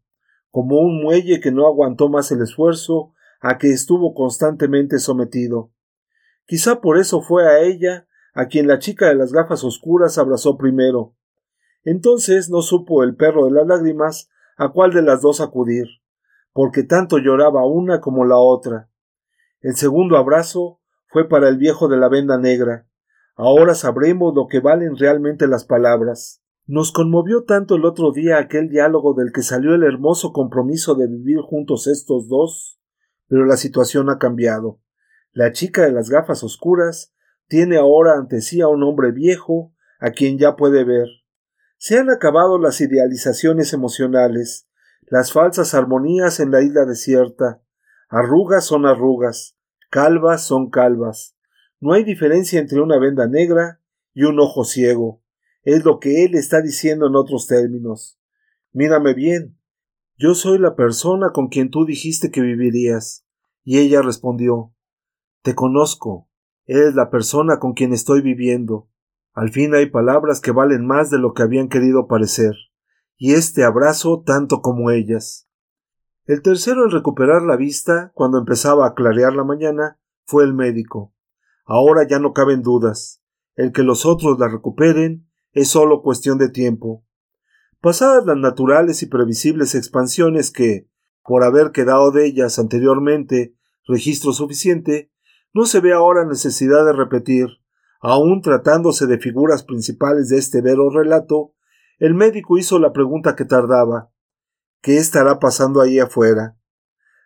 como 0.55 0.79
un 0.79 1.03
muelle 1.03 1.41
que 1.41 1.51
no 1.51 1.67
aguantó 1.67 2.09
más 2.09 2.31
el 2.31 2.41
esfuerzo 2.41 3.13
a 3.41 3.59
que 3.59 3.73
estuvo 3.73 4.15
constantemente 4.15 5.01
sometido. 5.01 5.73
Quizá 6.47 6.81
por 6.81 6.97
eso 6.97 7.23
fue 7.23 7.45
a 7.45 7.63
ella 7.63 8.07
a 8.35 8.47
quien 8.47 8.69
la 8.69 8.79
chica 8.79 9.09
de 9.09 9.17
las 9.17 9.33
gafas 9.33 9.65
oscuras 9.65 10.17
abrazó 10.17 10.57
primero. 10.57 11.17
Entonces 11.85 12.51
no 12.51 12.63
supo 12.63 13.05
el 13.05 13.15
perro 13.15 13.47
de 13.47 13.53
las 13.53 13.67
lágrimas 13.67 14.31
a 14.57 14.71
cuál 14.71 14.93
de 14.93 15.03
las 15.03 15.21
dos 15.21 15.41
acudir, 15.41 15.87
porque 16.53 16.83
tanto 16.83 17.19
lloraba 17.19 17.67
una 17.67 18.01
como 18.01 18.25
la 18.25 18.39
otra. 18.39 18.91
El 19.61 19.77
segundo 19.77 20.17
abrazo 20.17 20.81
fue 21.07 21.29
para 21.29 21.49
el 21.49 21.59
viejo 21.59 21.89
de 21.89 21.97
la 21.97 22.09
venda 22.09 22.39
negra. 22.39 22.89
Ahora 23.37 23.75
sabremos 23.75 24.35
lo 24.35 24.47
que 24.47 24.61
valen 24.61 24.97
realmente 24.97 25.47
las 25.47 25.65
palabras. 25.65 26.43
Nos 26.67 26.93
conmovió 26.93 27.45
tanto 27.45 27.75
el 27.75 27.85
otro 27.85 28.13
día 28.13 28.39
aquel 28.39 28.69
diálogo 28.69 29.13
del 29.15 29.33
que 29.33 29.43
salió 29.43 29.75
el 29.75 29.83
hermoso 29.83 30.33
compromiso 30.33 30.95
de 30.95 31.09
vivir 31.09 31.39
juntos 31.41 31.87
estos 31.87 32.29
dos, 32.29 32.81
pero 33.29 33.45
la 33.45 33.57
situación 33.57 34.09
ha 34.09 34.19
cambiado. 34.19 34.81
La 35.33 35.53
chica 35.53 35.83
de 35.83 35.93
las 35.93 36.09
gafas 36.09 36.43
oscuras 36.43 37.13
tiene 37.49 37.77
ahora 37.77 38.15
ante 38.15 38.41
sí 38.41 38.61
a 38.61 38.69
un 38.69 38.83
hombre 38.83 39.11
viejo, 39.11 39.75
a 39.99 40.13
quien 40.13 40.39
ya 40.39 40.57
puede 40.57 40.85
ver. 40.85 41.09
Se 41.87 41.99
han 41.99 42.09
acabado 42.09 42.59
las 42.59 42.81
idealizaciones 42.81 43.75
emocionales, 43.75 44.67
las 45.03 45.35
falsas 45.35 45.75
armonías 45.75 46.41
en 46.41 46.51
la 46.51 46.63
isla 46.63 46.87
desierta. 46.87 47.61
Arrugas 48.09 48.65
son 48.65 48.87
arrugas, 48.87 49.59
calvas 49.91 50.47
son 50.47 50.71
calvas. 50.71 51.37
No 51.81 51.93
hay 51.93 52.03
diferencia 52.03 52.59
entre 52.59 52.81
una 52.81 52.99
venda 52.99 53.29
negra 53.29 53.83
y 54.15 54.23
un 54.23 54.41
ojo 54.41 54.65
ciego. 54.65 55.23
Es 55.63 55.85
lo 55.85 56.01
que 56.01 56.25
él 56.25 56.37
está 56.37 56.63
diciendo 56.63 57.07
en 57.07 57.17
otros 57.17 57.47
términos. 57.49 58.19
Mírame 58.73 59.13
bien. 59.13 59.59
Yo 60.17 60.35
soy 60.35 60.59
la 60.59 60.77
persona 60.77 61.33
con 61.35 61.49
quien 61.49 61.69
tú 61.69 61.85
dijiste 61.85 62.31
que 62.31 62.41
vivirías. 62.41 63.27
Y 63.63 63.81
ella 63.81 64.01
respondió 64.01 64.73
Te 65.43 65.55
conozco. 65.55 66.31
Eres 66.65 66.95
la 66.95 67.11
persona 67.11 67.59
con 67.59 67.75
quien 67.75 67.93
estoy 67.93 68.23
viviendo. 68.23 68.89
Al 69.35 69.51
fin 69.51 69.75
hay 69.75 69.91
palabras 69.91 70.41
que 70.41 70.53
valen 70.53 70.87
más 70.87 71.11
de 71.11 71.19
lo 71.19 71.35
que 71.35 71.43
habían 71.43 71.69
querido 71.69 72.07
parecer, 72.07 72.55
y 73.17 73.35
este 73.35 73.65
abrazo 73.65 74.23
tanto 74.25 74.63
como 74.63 74.91
ellas. 74.93 75.49
El 76.27 76.41
tercero 76.41 76.85
en 76.85 76.93
recuperar 76.93 77.43
la 77.43 77.57
vista, 77.57 78.13
cuando 78.15 78.39
empezaba 78.39 78.87
a 78.87 78.95
clarear 78.95 79.35
la 79.35 79.45
mañana, 79.45 79.99
fue 80.25 80.45
el 80.45 80.55
médico. 80.55 81.13
Ahora 81.67 82.07
ya 82.07 82.19
no 82.19 82.33
caben 82.33 82.63
dudas. 82.63 83.23
El 83.57 83.73
que 83.73 83.83
los 83.83 84.07
otros 84.07 84.39
la 84.39 84.49
recuperen 84.49 85.29
es 85.53 85.69
solo 85.69 86.01
cuestión 86.03 86.39
de 86.39 86.49
tiempo. 86.49 87.05
Pasadas 87.81 88.25
las 88.25 88.37
naturales 88.37 89.03
y 89.03 89.07
previsibles 89.07 89.75
expansiones 89.75 90.51
que, 90.51 90.89
por 91.23 91.45
haber 91.45 91.73
quedado 91.73 92.11
de 92.11 92.27
ellas 92.27 92.59
anteriormente 92.59 93.55
registro 93.87 94.33
suficiente, 94.33 95.11
no 95.53 95.67
se 95.67 95.81
ve 95.81 95.93
ahora 95.93 96.25
necesidad 96.25 96.87
de 96.87 96.93
repetir, 96.93 97.49
aun 98.07 98.43
tratándose 98.43 99.07
de 99.07 99.19
figuras 99.19 99.65
principales 99.65 100.29
de 100.29 100.37
este 100.37 100.61
vero 100.61 100.91
relato, 100.91 101.55
el 101.99 102.13
médico 102.13 102.59
hizo 102.59 102.79
la 102.79 102.93
pregunta 102.93 103.35
que 103.35 103.47
tardaba 103.47 104.11
¿Qué 104.83 104.99
estará 104.99 105.39
pasando 105.39 105.81
ahí 105.81 105.99
afuera? 105.99 106.59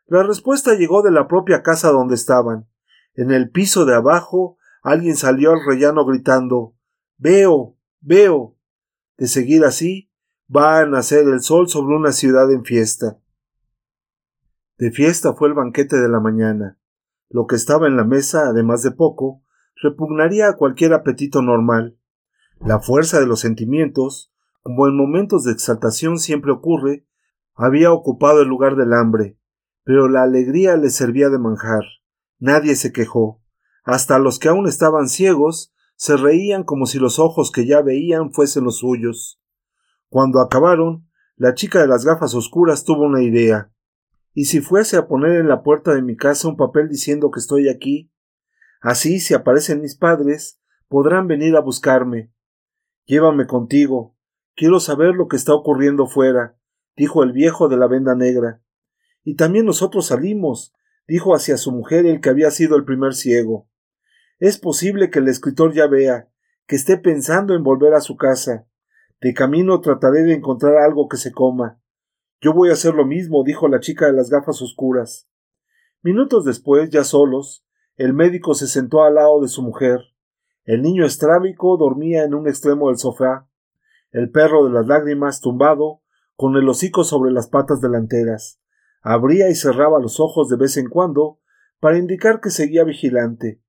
La 0.06 0.22
respuesta 0.22 0.74
llegó 0.74 1.02
de 1.02 1.10
la 1.10 1.26
propia 1.26 1.64
casa 1.64 1.90
donde 1.90 2.14
estaban. 2.14 2.68
En 3.14 3.32
el 3.32 3.50
piso 3.50 3.86
de 3.86 3.96
abajo 3.96 4.56
alguien 4.80 5.16
salió 5.16 5.50
al 5.50 5.64
rellano 5.66 6.04
gritando 6.04 6.76
Veo. 7.16 7.76
Veo. 8.00 8.56
De 9.16 9.26
seguir 9.26 9.64
así, 9.64 10.12
va 10.54 10.78
a 10.78 10.86
nacer 10.86 11.26
el 11.26 11.40
sol 11.40 11.68
sobre 11.68 11.96
una 11.96 12.12
ciudad 12.12 12.52
en 12.52 12.64
fiesta. 12.64 13.18
De 14.78 14.92
fiesta 14.92 15.34
fue 15.34 15.48
el 15.48 15.54
banquete 15.54 15.96
de 15.96 16.08
la 16.08 16.20
mañana. 16.20 16.78
Lo 17.30 17.48
que 17.48 17.56
estaba 17.56 17.88
en 17.88 17.96
la 17.96 18.04
mesa, 18.04 18.46
además 18.48 18.84
de 18.84 18.92
poco, 18.92 19.42
repugnaría 19.82 20.48
a 20.48 20.56
cualquier 20.56 20.92
apetito 20.92 21.42
normal. 21.42 21.98
La 22.60 22.80
fuerza 22.80 23.20
de 23.20 23.26
los 23.26 23.40
sentimientos, 23.40 24.32
como 24.62 24.86
en 24.86 24.96
momentos 24.96 25.44
de 25.44 25.52
exaltación 25.52 26.18
siempre 26.18 26.52
ocurre, 26.52 27.06
había 27.54 27.92
ocupado 27.92 28.42
el 28.42 28.48
lugar 28.48 28.76
del 28.76 28.92
hambre, 28.92 29.38
pero 29.84 30.08
la 30.08 30.22
alegría 30.22 30.76
le 30.76 30.90
servía 30.90 31.28
de 31.28 31.38
manjar. 31.38 31.82
Nadie 32.38 32.76
se 32.76 32.92
quejó. 32.92 33.42
Hasta 33.84 34.18
los 34.18 34.38
que 34.38 34.48
aún 34.48 34.66
estaban 34.68 35.08
ciegos 35.08 35.72
se 35.96 36.16
reían 36.16 36.62
como 36.62 36.86
si 36.86 36.98
los 36.98 37.18
ojos 37.18 37.50
que 37.50 37.66
ya 37.66 37.82
veían 37.82 38.32
fuesen 38.32 38.64
los 38.64 38.78
suyos. 38.78 39.40
Cuando 40.08 40.40
acabaron, 40.40 41.08
la 41.36 41.54
chica 41.54 41.80
de 41.80 41.88
las 41.88 42.04
gafas 42.04 42.34
oscuras 42.34 42.84
tuvo 42.84 43.04
una 43.04 43.22
idea. 43.22 43.72
¿Y 44.34 44.44
si 44.44 44.60
fuese 44.60 44.96
a 44.96 45.08
poner 45.08 45.40
en 45.40 45.48
la 45.48 45.62
puerta 45.62 45.94
de 45.94 46.02
mi 46.02 46.16
casa 46.16 46.48
un 46.48 46.56
papel 46.56 46.88
diciendo 46.88 47.30
que 47.30 47.40
estoy 47.40 47.68
aquí? 47.68 48.10
Así, 48.80 49.20
si 49.20 49.34
aparecen 49.34 49.80
mis 49.80 49.96
padres, 49.96 50.60
podrán 50.88 51.26
venir 51.26 51.56
a 51.56 51.60
buscarme. 51.60 52.32
Llévame 53.06 53.46
contigo. 53.46 54.16
Quiero 54.54 54.80
saber 54.80 55.14
lo 55.14 55.28
que 55.28 55.36
está 55.36 55.54
ocurriendo 55.54 56.06
fuera, 56.06 56.56
dijo 56.96 57.22
el 57.22 57.32
viejo 57.32 57.68
de 57.68 57.76
la 57.76 57.86
venda 57.86 58.14
negra. 58.14 58.62
Y 59.24 59.34
también 59.34 59.66
nosotros 59.66 60.06
salimos, 60.06 60.74
dijo 61.06 61.34
hacia 61.34 61.56
su 61.56 61.72
mujer 61.72 62.06
el 62.06 62.20
que 62.20 62.30
había 62.30 62.50
sido 62.50 62.76
el 62.76 62.84
primer 62.84 63.14
ciego. 63.14 63.68
Es 64.38 64.58
posible 64.58 65.10
que 65.10 65.18
el 65.18 65.28
escritor 65.28 65.72
ya 65.72 65.86
vea, 65.86 66.28
que 66.66 66.76
esté 66.76 66.98
pensando 66.98 67.54
en 67.54 67.64
volver 67.64 67.94
a 67.94 68.00
su 68.00 68.16
casa. 68.16 68.66
De 69.20 69.34
camino 69.34 69.80
trataré 69.80 70.22
de 70.22 70.34
encontrar 70.34 70.76
algo 70.76 71.08
que 71.08 71.16
se 71.16 71.32
coma. 71.32 71.80
Yo 72.40 72.52
voy 72.52 72.70
a 72.70 72.74
hacer 72.74 72.94
lo 72.94 73.04
mismo, 73.04 73.42
dijo 73.44 73.66
la 73.66 73.80
chica 73.80 74.06
de 74.06 74.12
las 74.12 74.30
gafas 74.30 74.62
oscuras. 74.62 75.28
Minutos 76.02 76.44
después, 76.44 76.90
ya 76.90 77.02
solos, 77.02 77.64
el 77.98 78.14
médico 78.14 78.54
se 78.54 78.66
sentó 78.66 79.02
al 79.02 79.16
lado 79.16 79.40
de 79.42 79.48
su 79.48 79.62
mujer. 79.62 80.00
El 80.64 80.82
niño 80.82 81.04
estrábico 81.04 81.76
dormía 81.76 82.24
en 82.24 82.32
un 82.32 82.48
extremo 82.48 82.88
del 82.88 82.96
sofá. 82.96 83.48
El 84.10 84.30
perro 84.30 84.64
de 84.64 84.72
las 84.72 84.86
lágrimas, 84.86 85.40
tumbado, 85.40 86.00
con 86.36 86.56
el 86.56 86.68
hocico 86.68 87.04
sobre 87.04 87.30
las 87.32 87.48
patas 87.48 87.80
delanteras. 87.80 88.60
Abría 89.02 89.50
y 89.50 89.54
cerraba 89.54 90.00
los 90.00 90.20
ojos 90.20 90.48
de 90.48 90.56
vez 90.56 90.76
en 90.76 90.88
cuando 90.88 91.40
para 91.80 91.98
indicar 91.98 92.40
que 92.40 92.50
seguía 92.50 92.84
vigilante. 92.84 93.60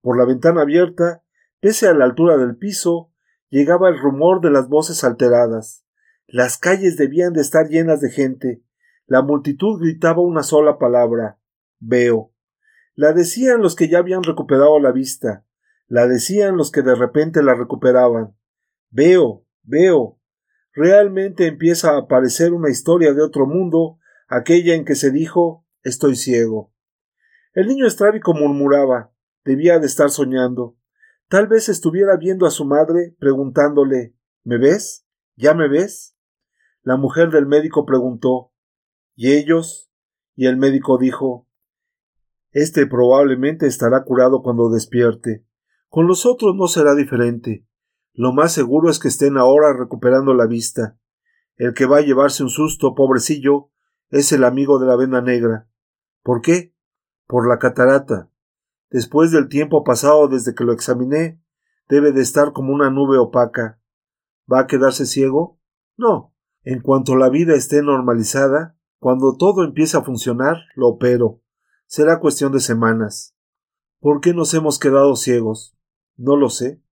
Por 0.00 0.18
la 0.18 0.24
ventana 0.24 0.62
abierta, 0.62 1.24
pese 1.60 1.88
a 1.88 1.94
la 1.94 2.04
altura 2.04 2.36
del 2.36 2.56
piso, 2.56 3.10
llegaba 3.48 3.88
el 3.88 3.98
rumor 3.98 4.40
de 4.40 4.50
las 4.50 4.68
voces 4.68 5.02
alteradas. 5.02 5.84
Las 6.26 6.58
calles 6.58 6.96
debían 6.96 7.32
de 7.32 7.40
estar 7.40 7.68
llenas 7.68 8.00
de 8.00 8.10
gente. 8.10 8.62
La 9.06 9.22
multitud 9.22 9.80
gritaba 9.80 10.20
una 10.20 10.42
sola 10.42 10.78
palabra 10.78 11.38
veo. 11.82 12.31
La 12.94 13.12
decían 13.12 13.62
los 13.62 13.74
que 13.74 13.88
ya 13.88 13.98
habían 13.98 14.22
recuperado 14.22 14.78
la 14.78 14.92
vista. 14.92 15.46
La 15.86 16.06
decían 16.06 16.56
los 16.56 16.70
que 16.70 16.82
de 16.82 16.94
repente 16.94 17.42
la 17.42 17.54
recuperaban. 17.54 18.36
Veo, 18.90 19.46
veo. 19.62 20.18
Realmente 20.74 21.46
empieza 21.46 21.92
a 21.92 21.98
aparecer 21.98 22.52
una 22.52 22.70
historia 22.70 23.12
de 23.12 23.22
otro 23.22 23.46
mundo, 23.46 23.98
aquella 24.28 24.74
en 24.74 24.84
que 24.84 24.94
se 24.94 25.10
dijo 25.10 25.66
estoy 25.82 26.16
ciego. 26.16 26.72
El 27.54 27.66
niño 27.66 27.86
estrábico 27.86 28.34
murmuraba. 28.34 29.12
Debía 29.44 29.78
de 29.78 29.86
estar 29.86 30.10
soñando. 30.10 30.76
Tal 31.28 31.46
vez 31.46 31.68
estuviera 31.68 32.16
viendo 32.16 32.46
a 32.46 32.50
su 32.50 32.64
madre, 32.64 33.16
preguntándole 33.18 34.14
¿Me 34.44 34.58
ves? 34.58 35.06
¿Ya 35.36 35.54
me 35.54 35.68
ves? 35.68 36.16
La 36.82 36.96
mujer 36.96 37.30
del 37.30 37.46
médico 37.46 37.86
preguntó 37.86 38.52
¿Y 39.14 39.32
ellos? 39.32 39.90
Y 40.36 40.46
el 40.46 40.56
médico 40.56 40.98
dijo 40.98 41.48
Este 42.52 42.86
probablemente 42.86 43.66
estará 43.66 44.04
curado 44.04 44.42
cuando 44.42 44.68
despierte. 44.68 45.44
Con 45.88 46.06
los 46.06 46.26
otros 46.26 46.54
no 46.54 46.68
será 46.68 46.94
diferente. 46.94 47.66
Lo 48.12 48.32
más 48.32 48.52
seguro 48.52 48.90
es 48.90 48.98
que 48.98 49.08
estén 49.08 49.38
ahora 49.38 49.72
recuperando 49.72 50.34
la 50.34 50.46
vista. 50.46 50.98
El 51.56 51.72
que 51.72 51.86
va 51.86 51.98
a 51.98 52.02
llevarse 52.02 52.42
un 52.42 52.50
susto, 52.50 52.94
pobrecillo, 52.94 53.70
es 54.10 54.32
el 54.32 54.44
amigo 54.44 54.78
de 54.78 54.86
la 54.86 54.96
venda 54.96 55.22
negra. 55.22 55.68
¿Por 56.22 56.42
qué? 56.42 56.74
Por 57.26 57.48
la 57.48 57.58
catarata. 57.58 58.30
Después 58.90 59.30
del 59.30 59.48
tiempo 59.48 59.82
pasado 59.84 60.28
desde 60.28 60.54
que 60.54 60.64
lo 60.64 60.72
examiné, 60.72 61.40
debe 61.88 62.12
de 62.12 62.20
estar 62.20 62.52
como 62.52 62.74
una 62.74 62.90
nube 62.90 63.16
opaca. 63.16 63.80
¿Va 64.50 64.60
a 64.60 64.66
quedarse 64.66 65.06
ciego? 65.06 65.58
No. 65.96 66.34
En 66.64 66.82
cuanto 66.82 67.16
la 67.16 67.30
vida 67.30 67.54
esté 67.54 67.82
normalizada, 67.82 68.76
cuando 68.98 69.36
todo 69.36 69.64
empiece 69.64 69.96
a 69.96 70.02
funcionar, 70.02 70.58
lo 70.76 70.88
opero. 70.88 71.41
Será 71.86 72.20
cuestión 72.20 72.52
de 72.52 72.60
semanas. 72.60 73.34
¿Por 74.00 74.20
qué 74.20 74.34
nos 74.34 74.54
hemos 74.54 74.78
quedado 74.78 75.16
ciegos? 75.16 75.76
No 76.16 76.36
lo 76.36 76.50
sé. 76.50 76.82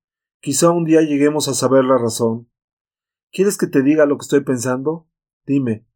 Quizá 0.41 0.70
un 0.70 0.84
día 0.84 1.01
lleguemos 1.03 1.49
a 1.49 1.55
saber 1.55 1.84
la 1.84 1.99
razón. 1.99 2.51
¿Quieres 3.32 3.59
que 3.59 3.66
te 3.66 3.82
diga 3.82 4.07
lo 4.07 4.16
que 4.16 4.22
estoy 4.22 4.41
pensando? 4.41 5.09
Dime. 5.47 5.86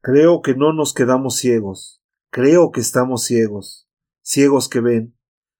Creo 0.00 0.42
que 0.42 0.54
no 0.54 0.72
nos 0.72 0.94
quedamos 0.94 1.36
ciegos. 1.36 2.02
Creo 2.30 2.70
que 2.72 2.80
estamos 2.80 3.24
ciegos. 3.24 3.88
Ciegos 4.22 4.68
que 4.68 4.80
ven. 4.80 5.16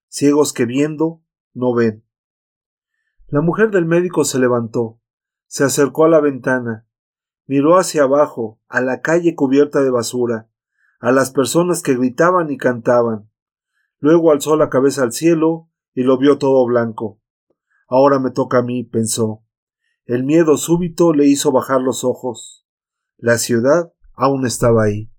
Ciegos 0.09 0.53
que 0.53 0.65
viendo 0.65 1.23
no 1.53 1.73
ven. 1.73 2.05
La 3.27 3.41
mujer 3.41 3.71
del 3.71 3.85
médico 3.85 4.23
se 4.23 4.37
levantó, 4.37 5.01
se 5.47 5.63
acercó 5.63 6.05
a 6.05 6.09
la 6.09 6.21
ventana, 6.21 6.87
miró 7.47 7.77
hacia 7.77 8.03
abajo, 8.03 8.61
a 8.67 8.81
la 8.81 9.01
calle 9.01 9.35
cubierta 9.35 9.81
de 9.81 9.89
basura, 9.89 10.49
a 10.99 11.11
las 11.11 11.31
personas 11.31 11.81
que 11.81 11.95
gritaban 11.95 12.51
y 12.51 12.57
cantaban. 12.57 13.29
Luego 13.99 14.31
alzó 14.31 14.55
la 14.55 14.69
cabeza 14.69 15.03
al 15.03 15.11
cielo 15.11 15.69
y 15.93 16.03
lo 16.03 16.17
vio 16.17 16.37
todo 16.37 16.65
blanco. 16.65 17.21
Ahora 17.87 18.19
me 18.19 18.31
toca 18.31 18.59
a 18.59 18.63
mí, 18.63 18.83
pensó. 18.83 19.43
El 20.05 20.23
miedo 20.23 20.57
súbito 20.57 21.13
le 21.13 21.25
hizo 21.25 21.51
bajar 21.51 21.81
los 21.81 22.03
ojos. 22.03 22.67
La 23.17 23.37
ciudad 23.37 23.93
aún 24.13 24.45
estaba 24.45 24.83
ahí. 24.83 25.11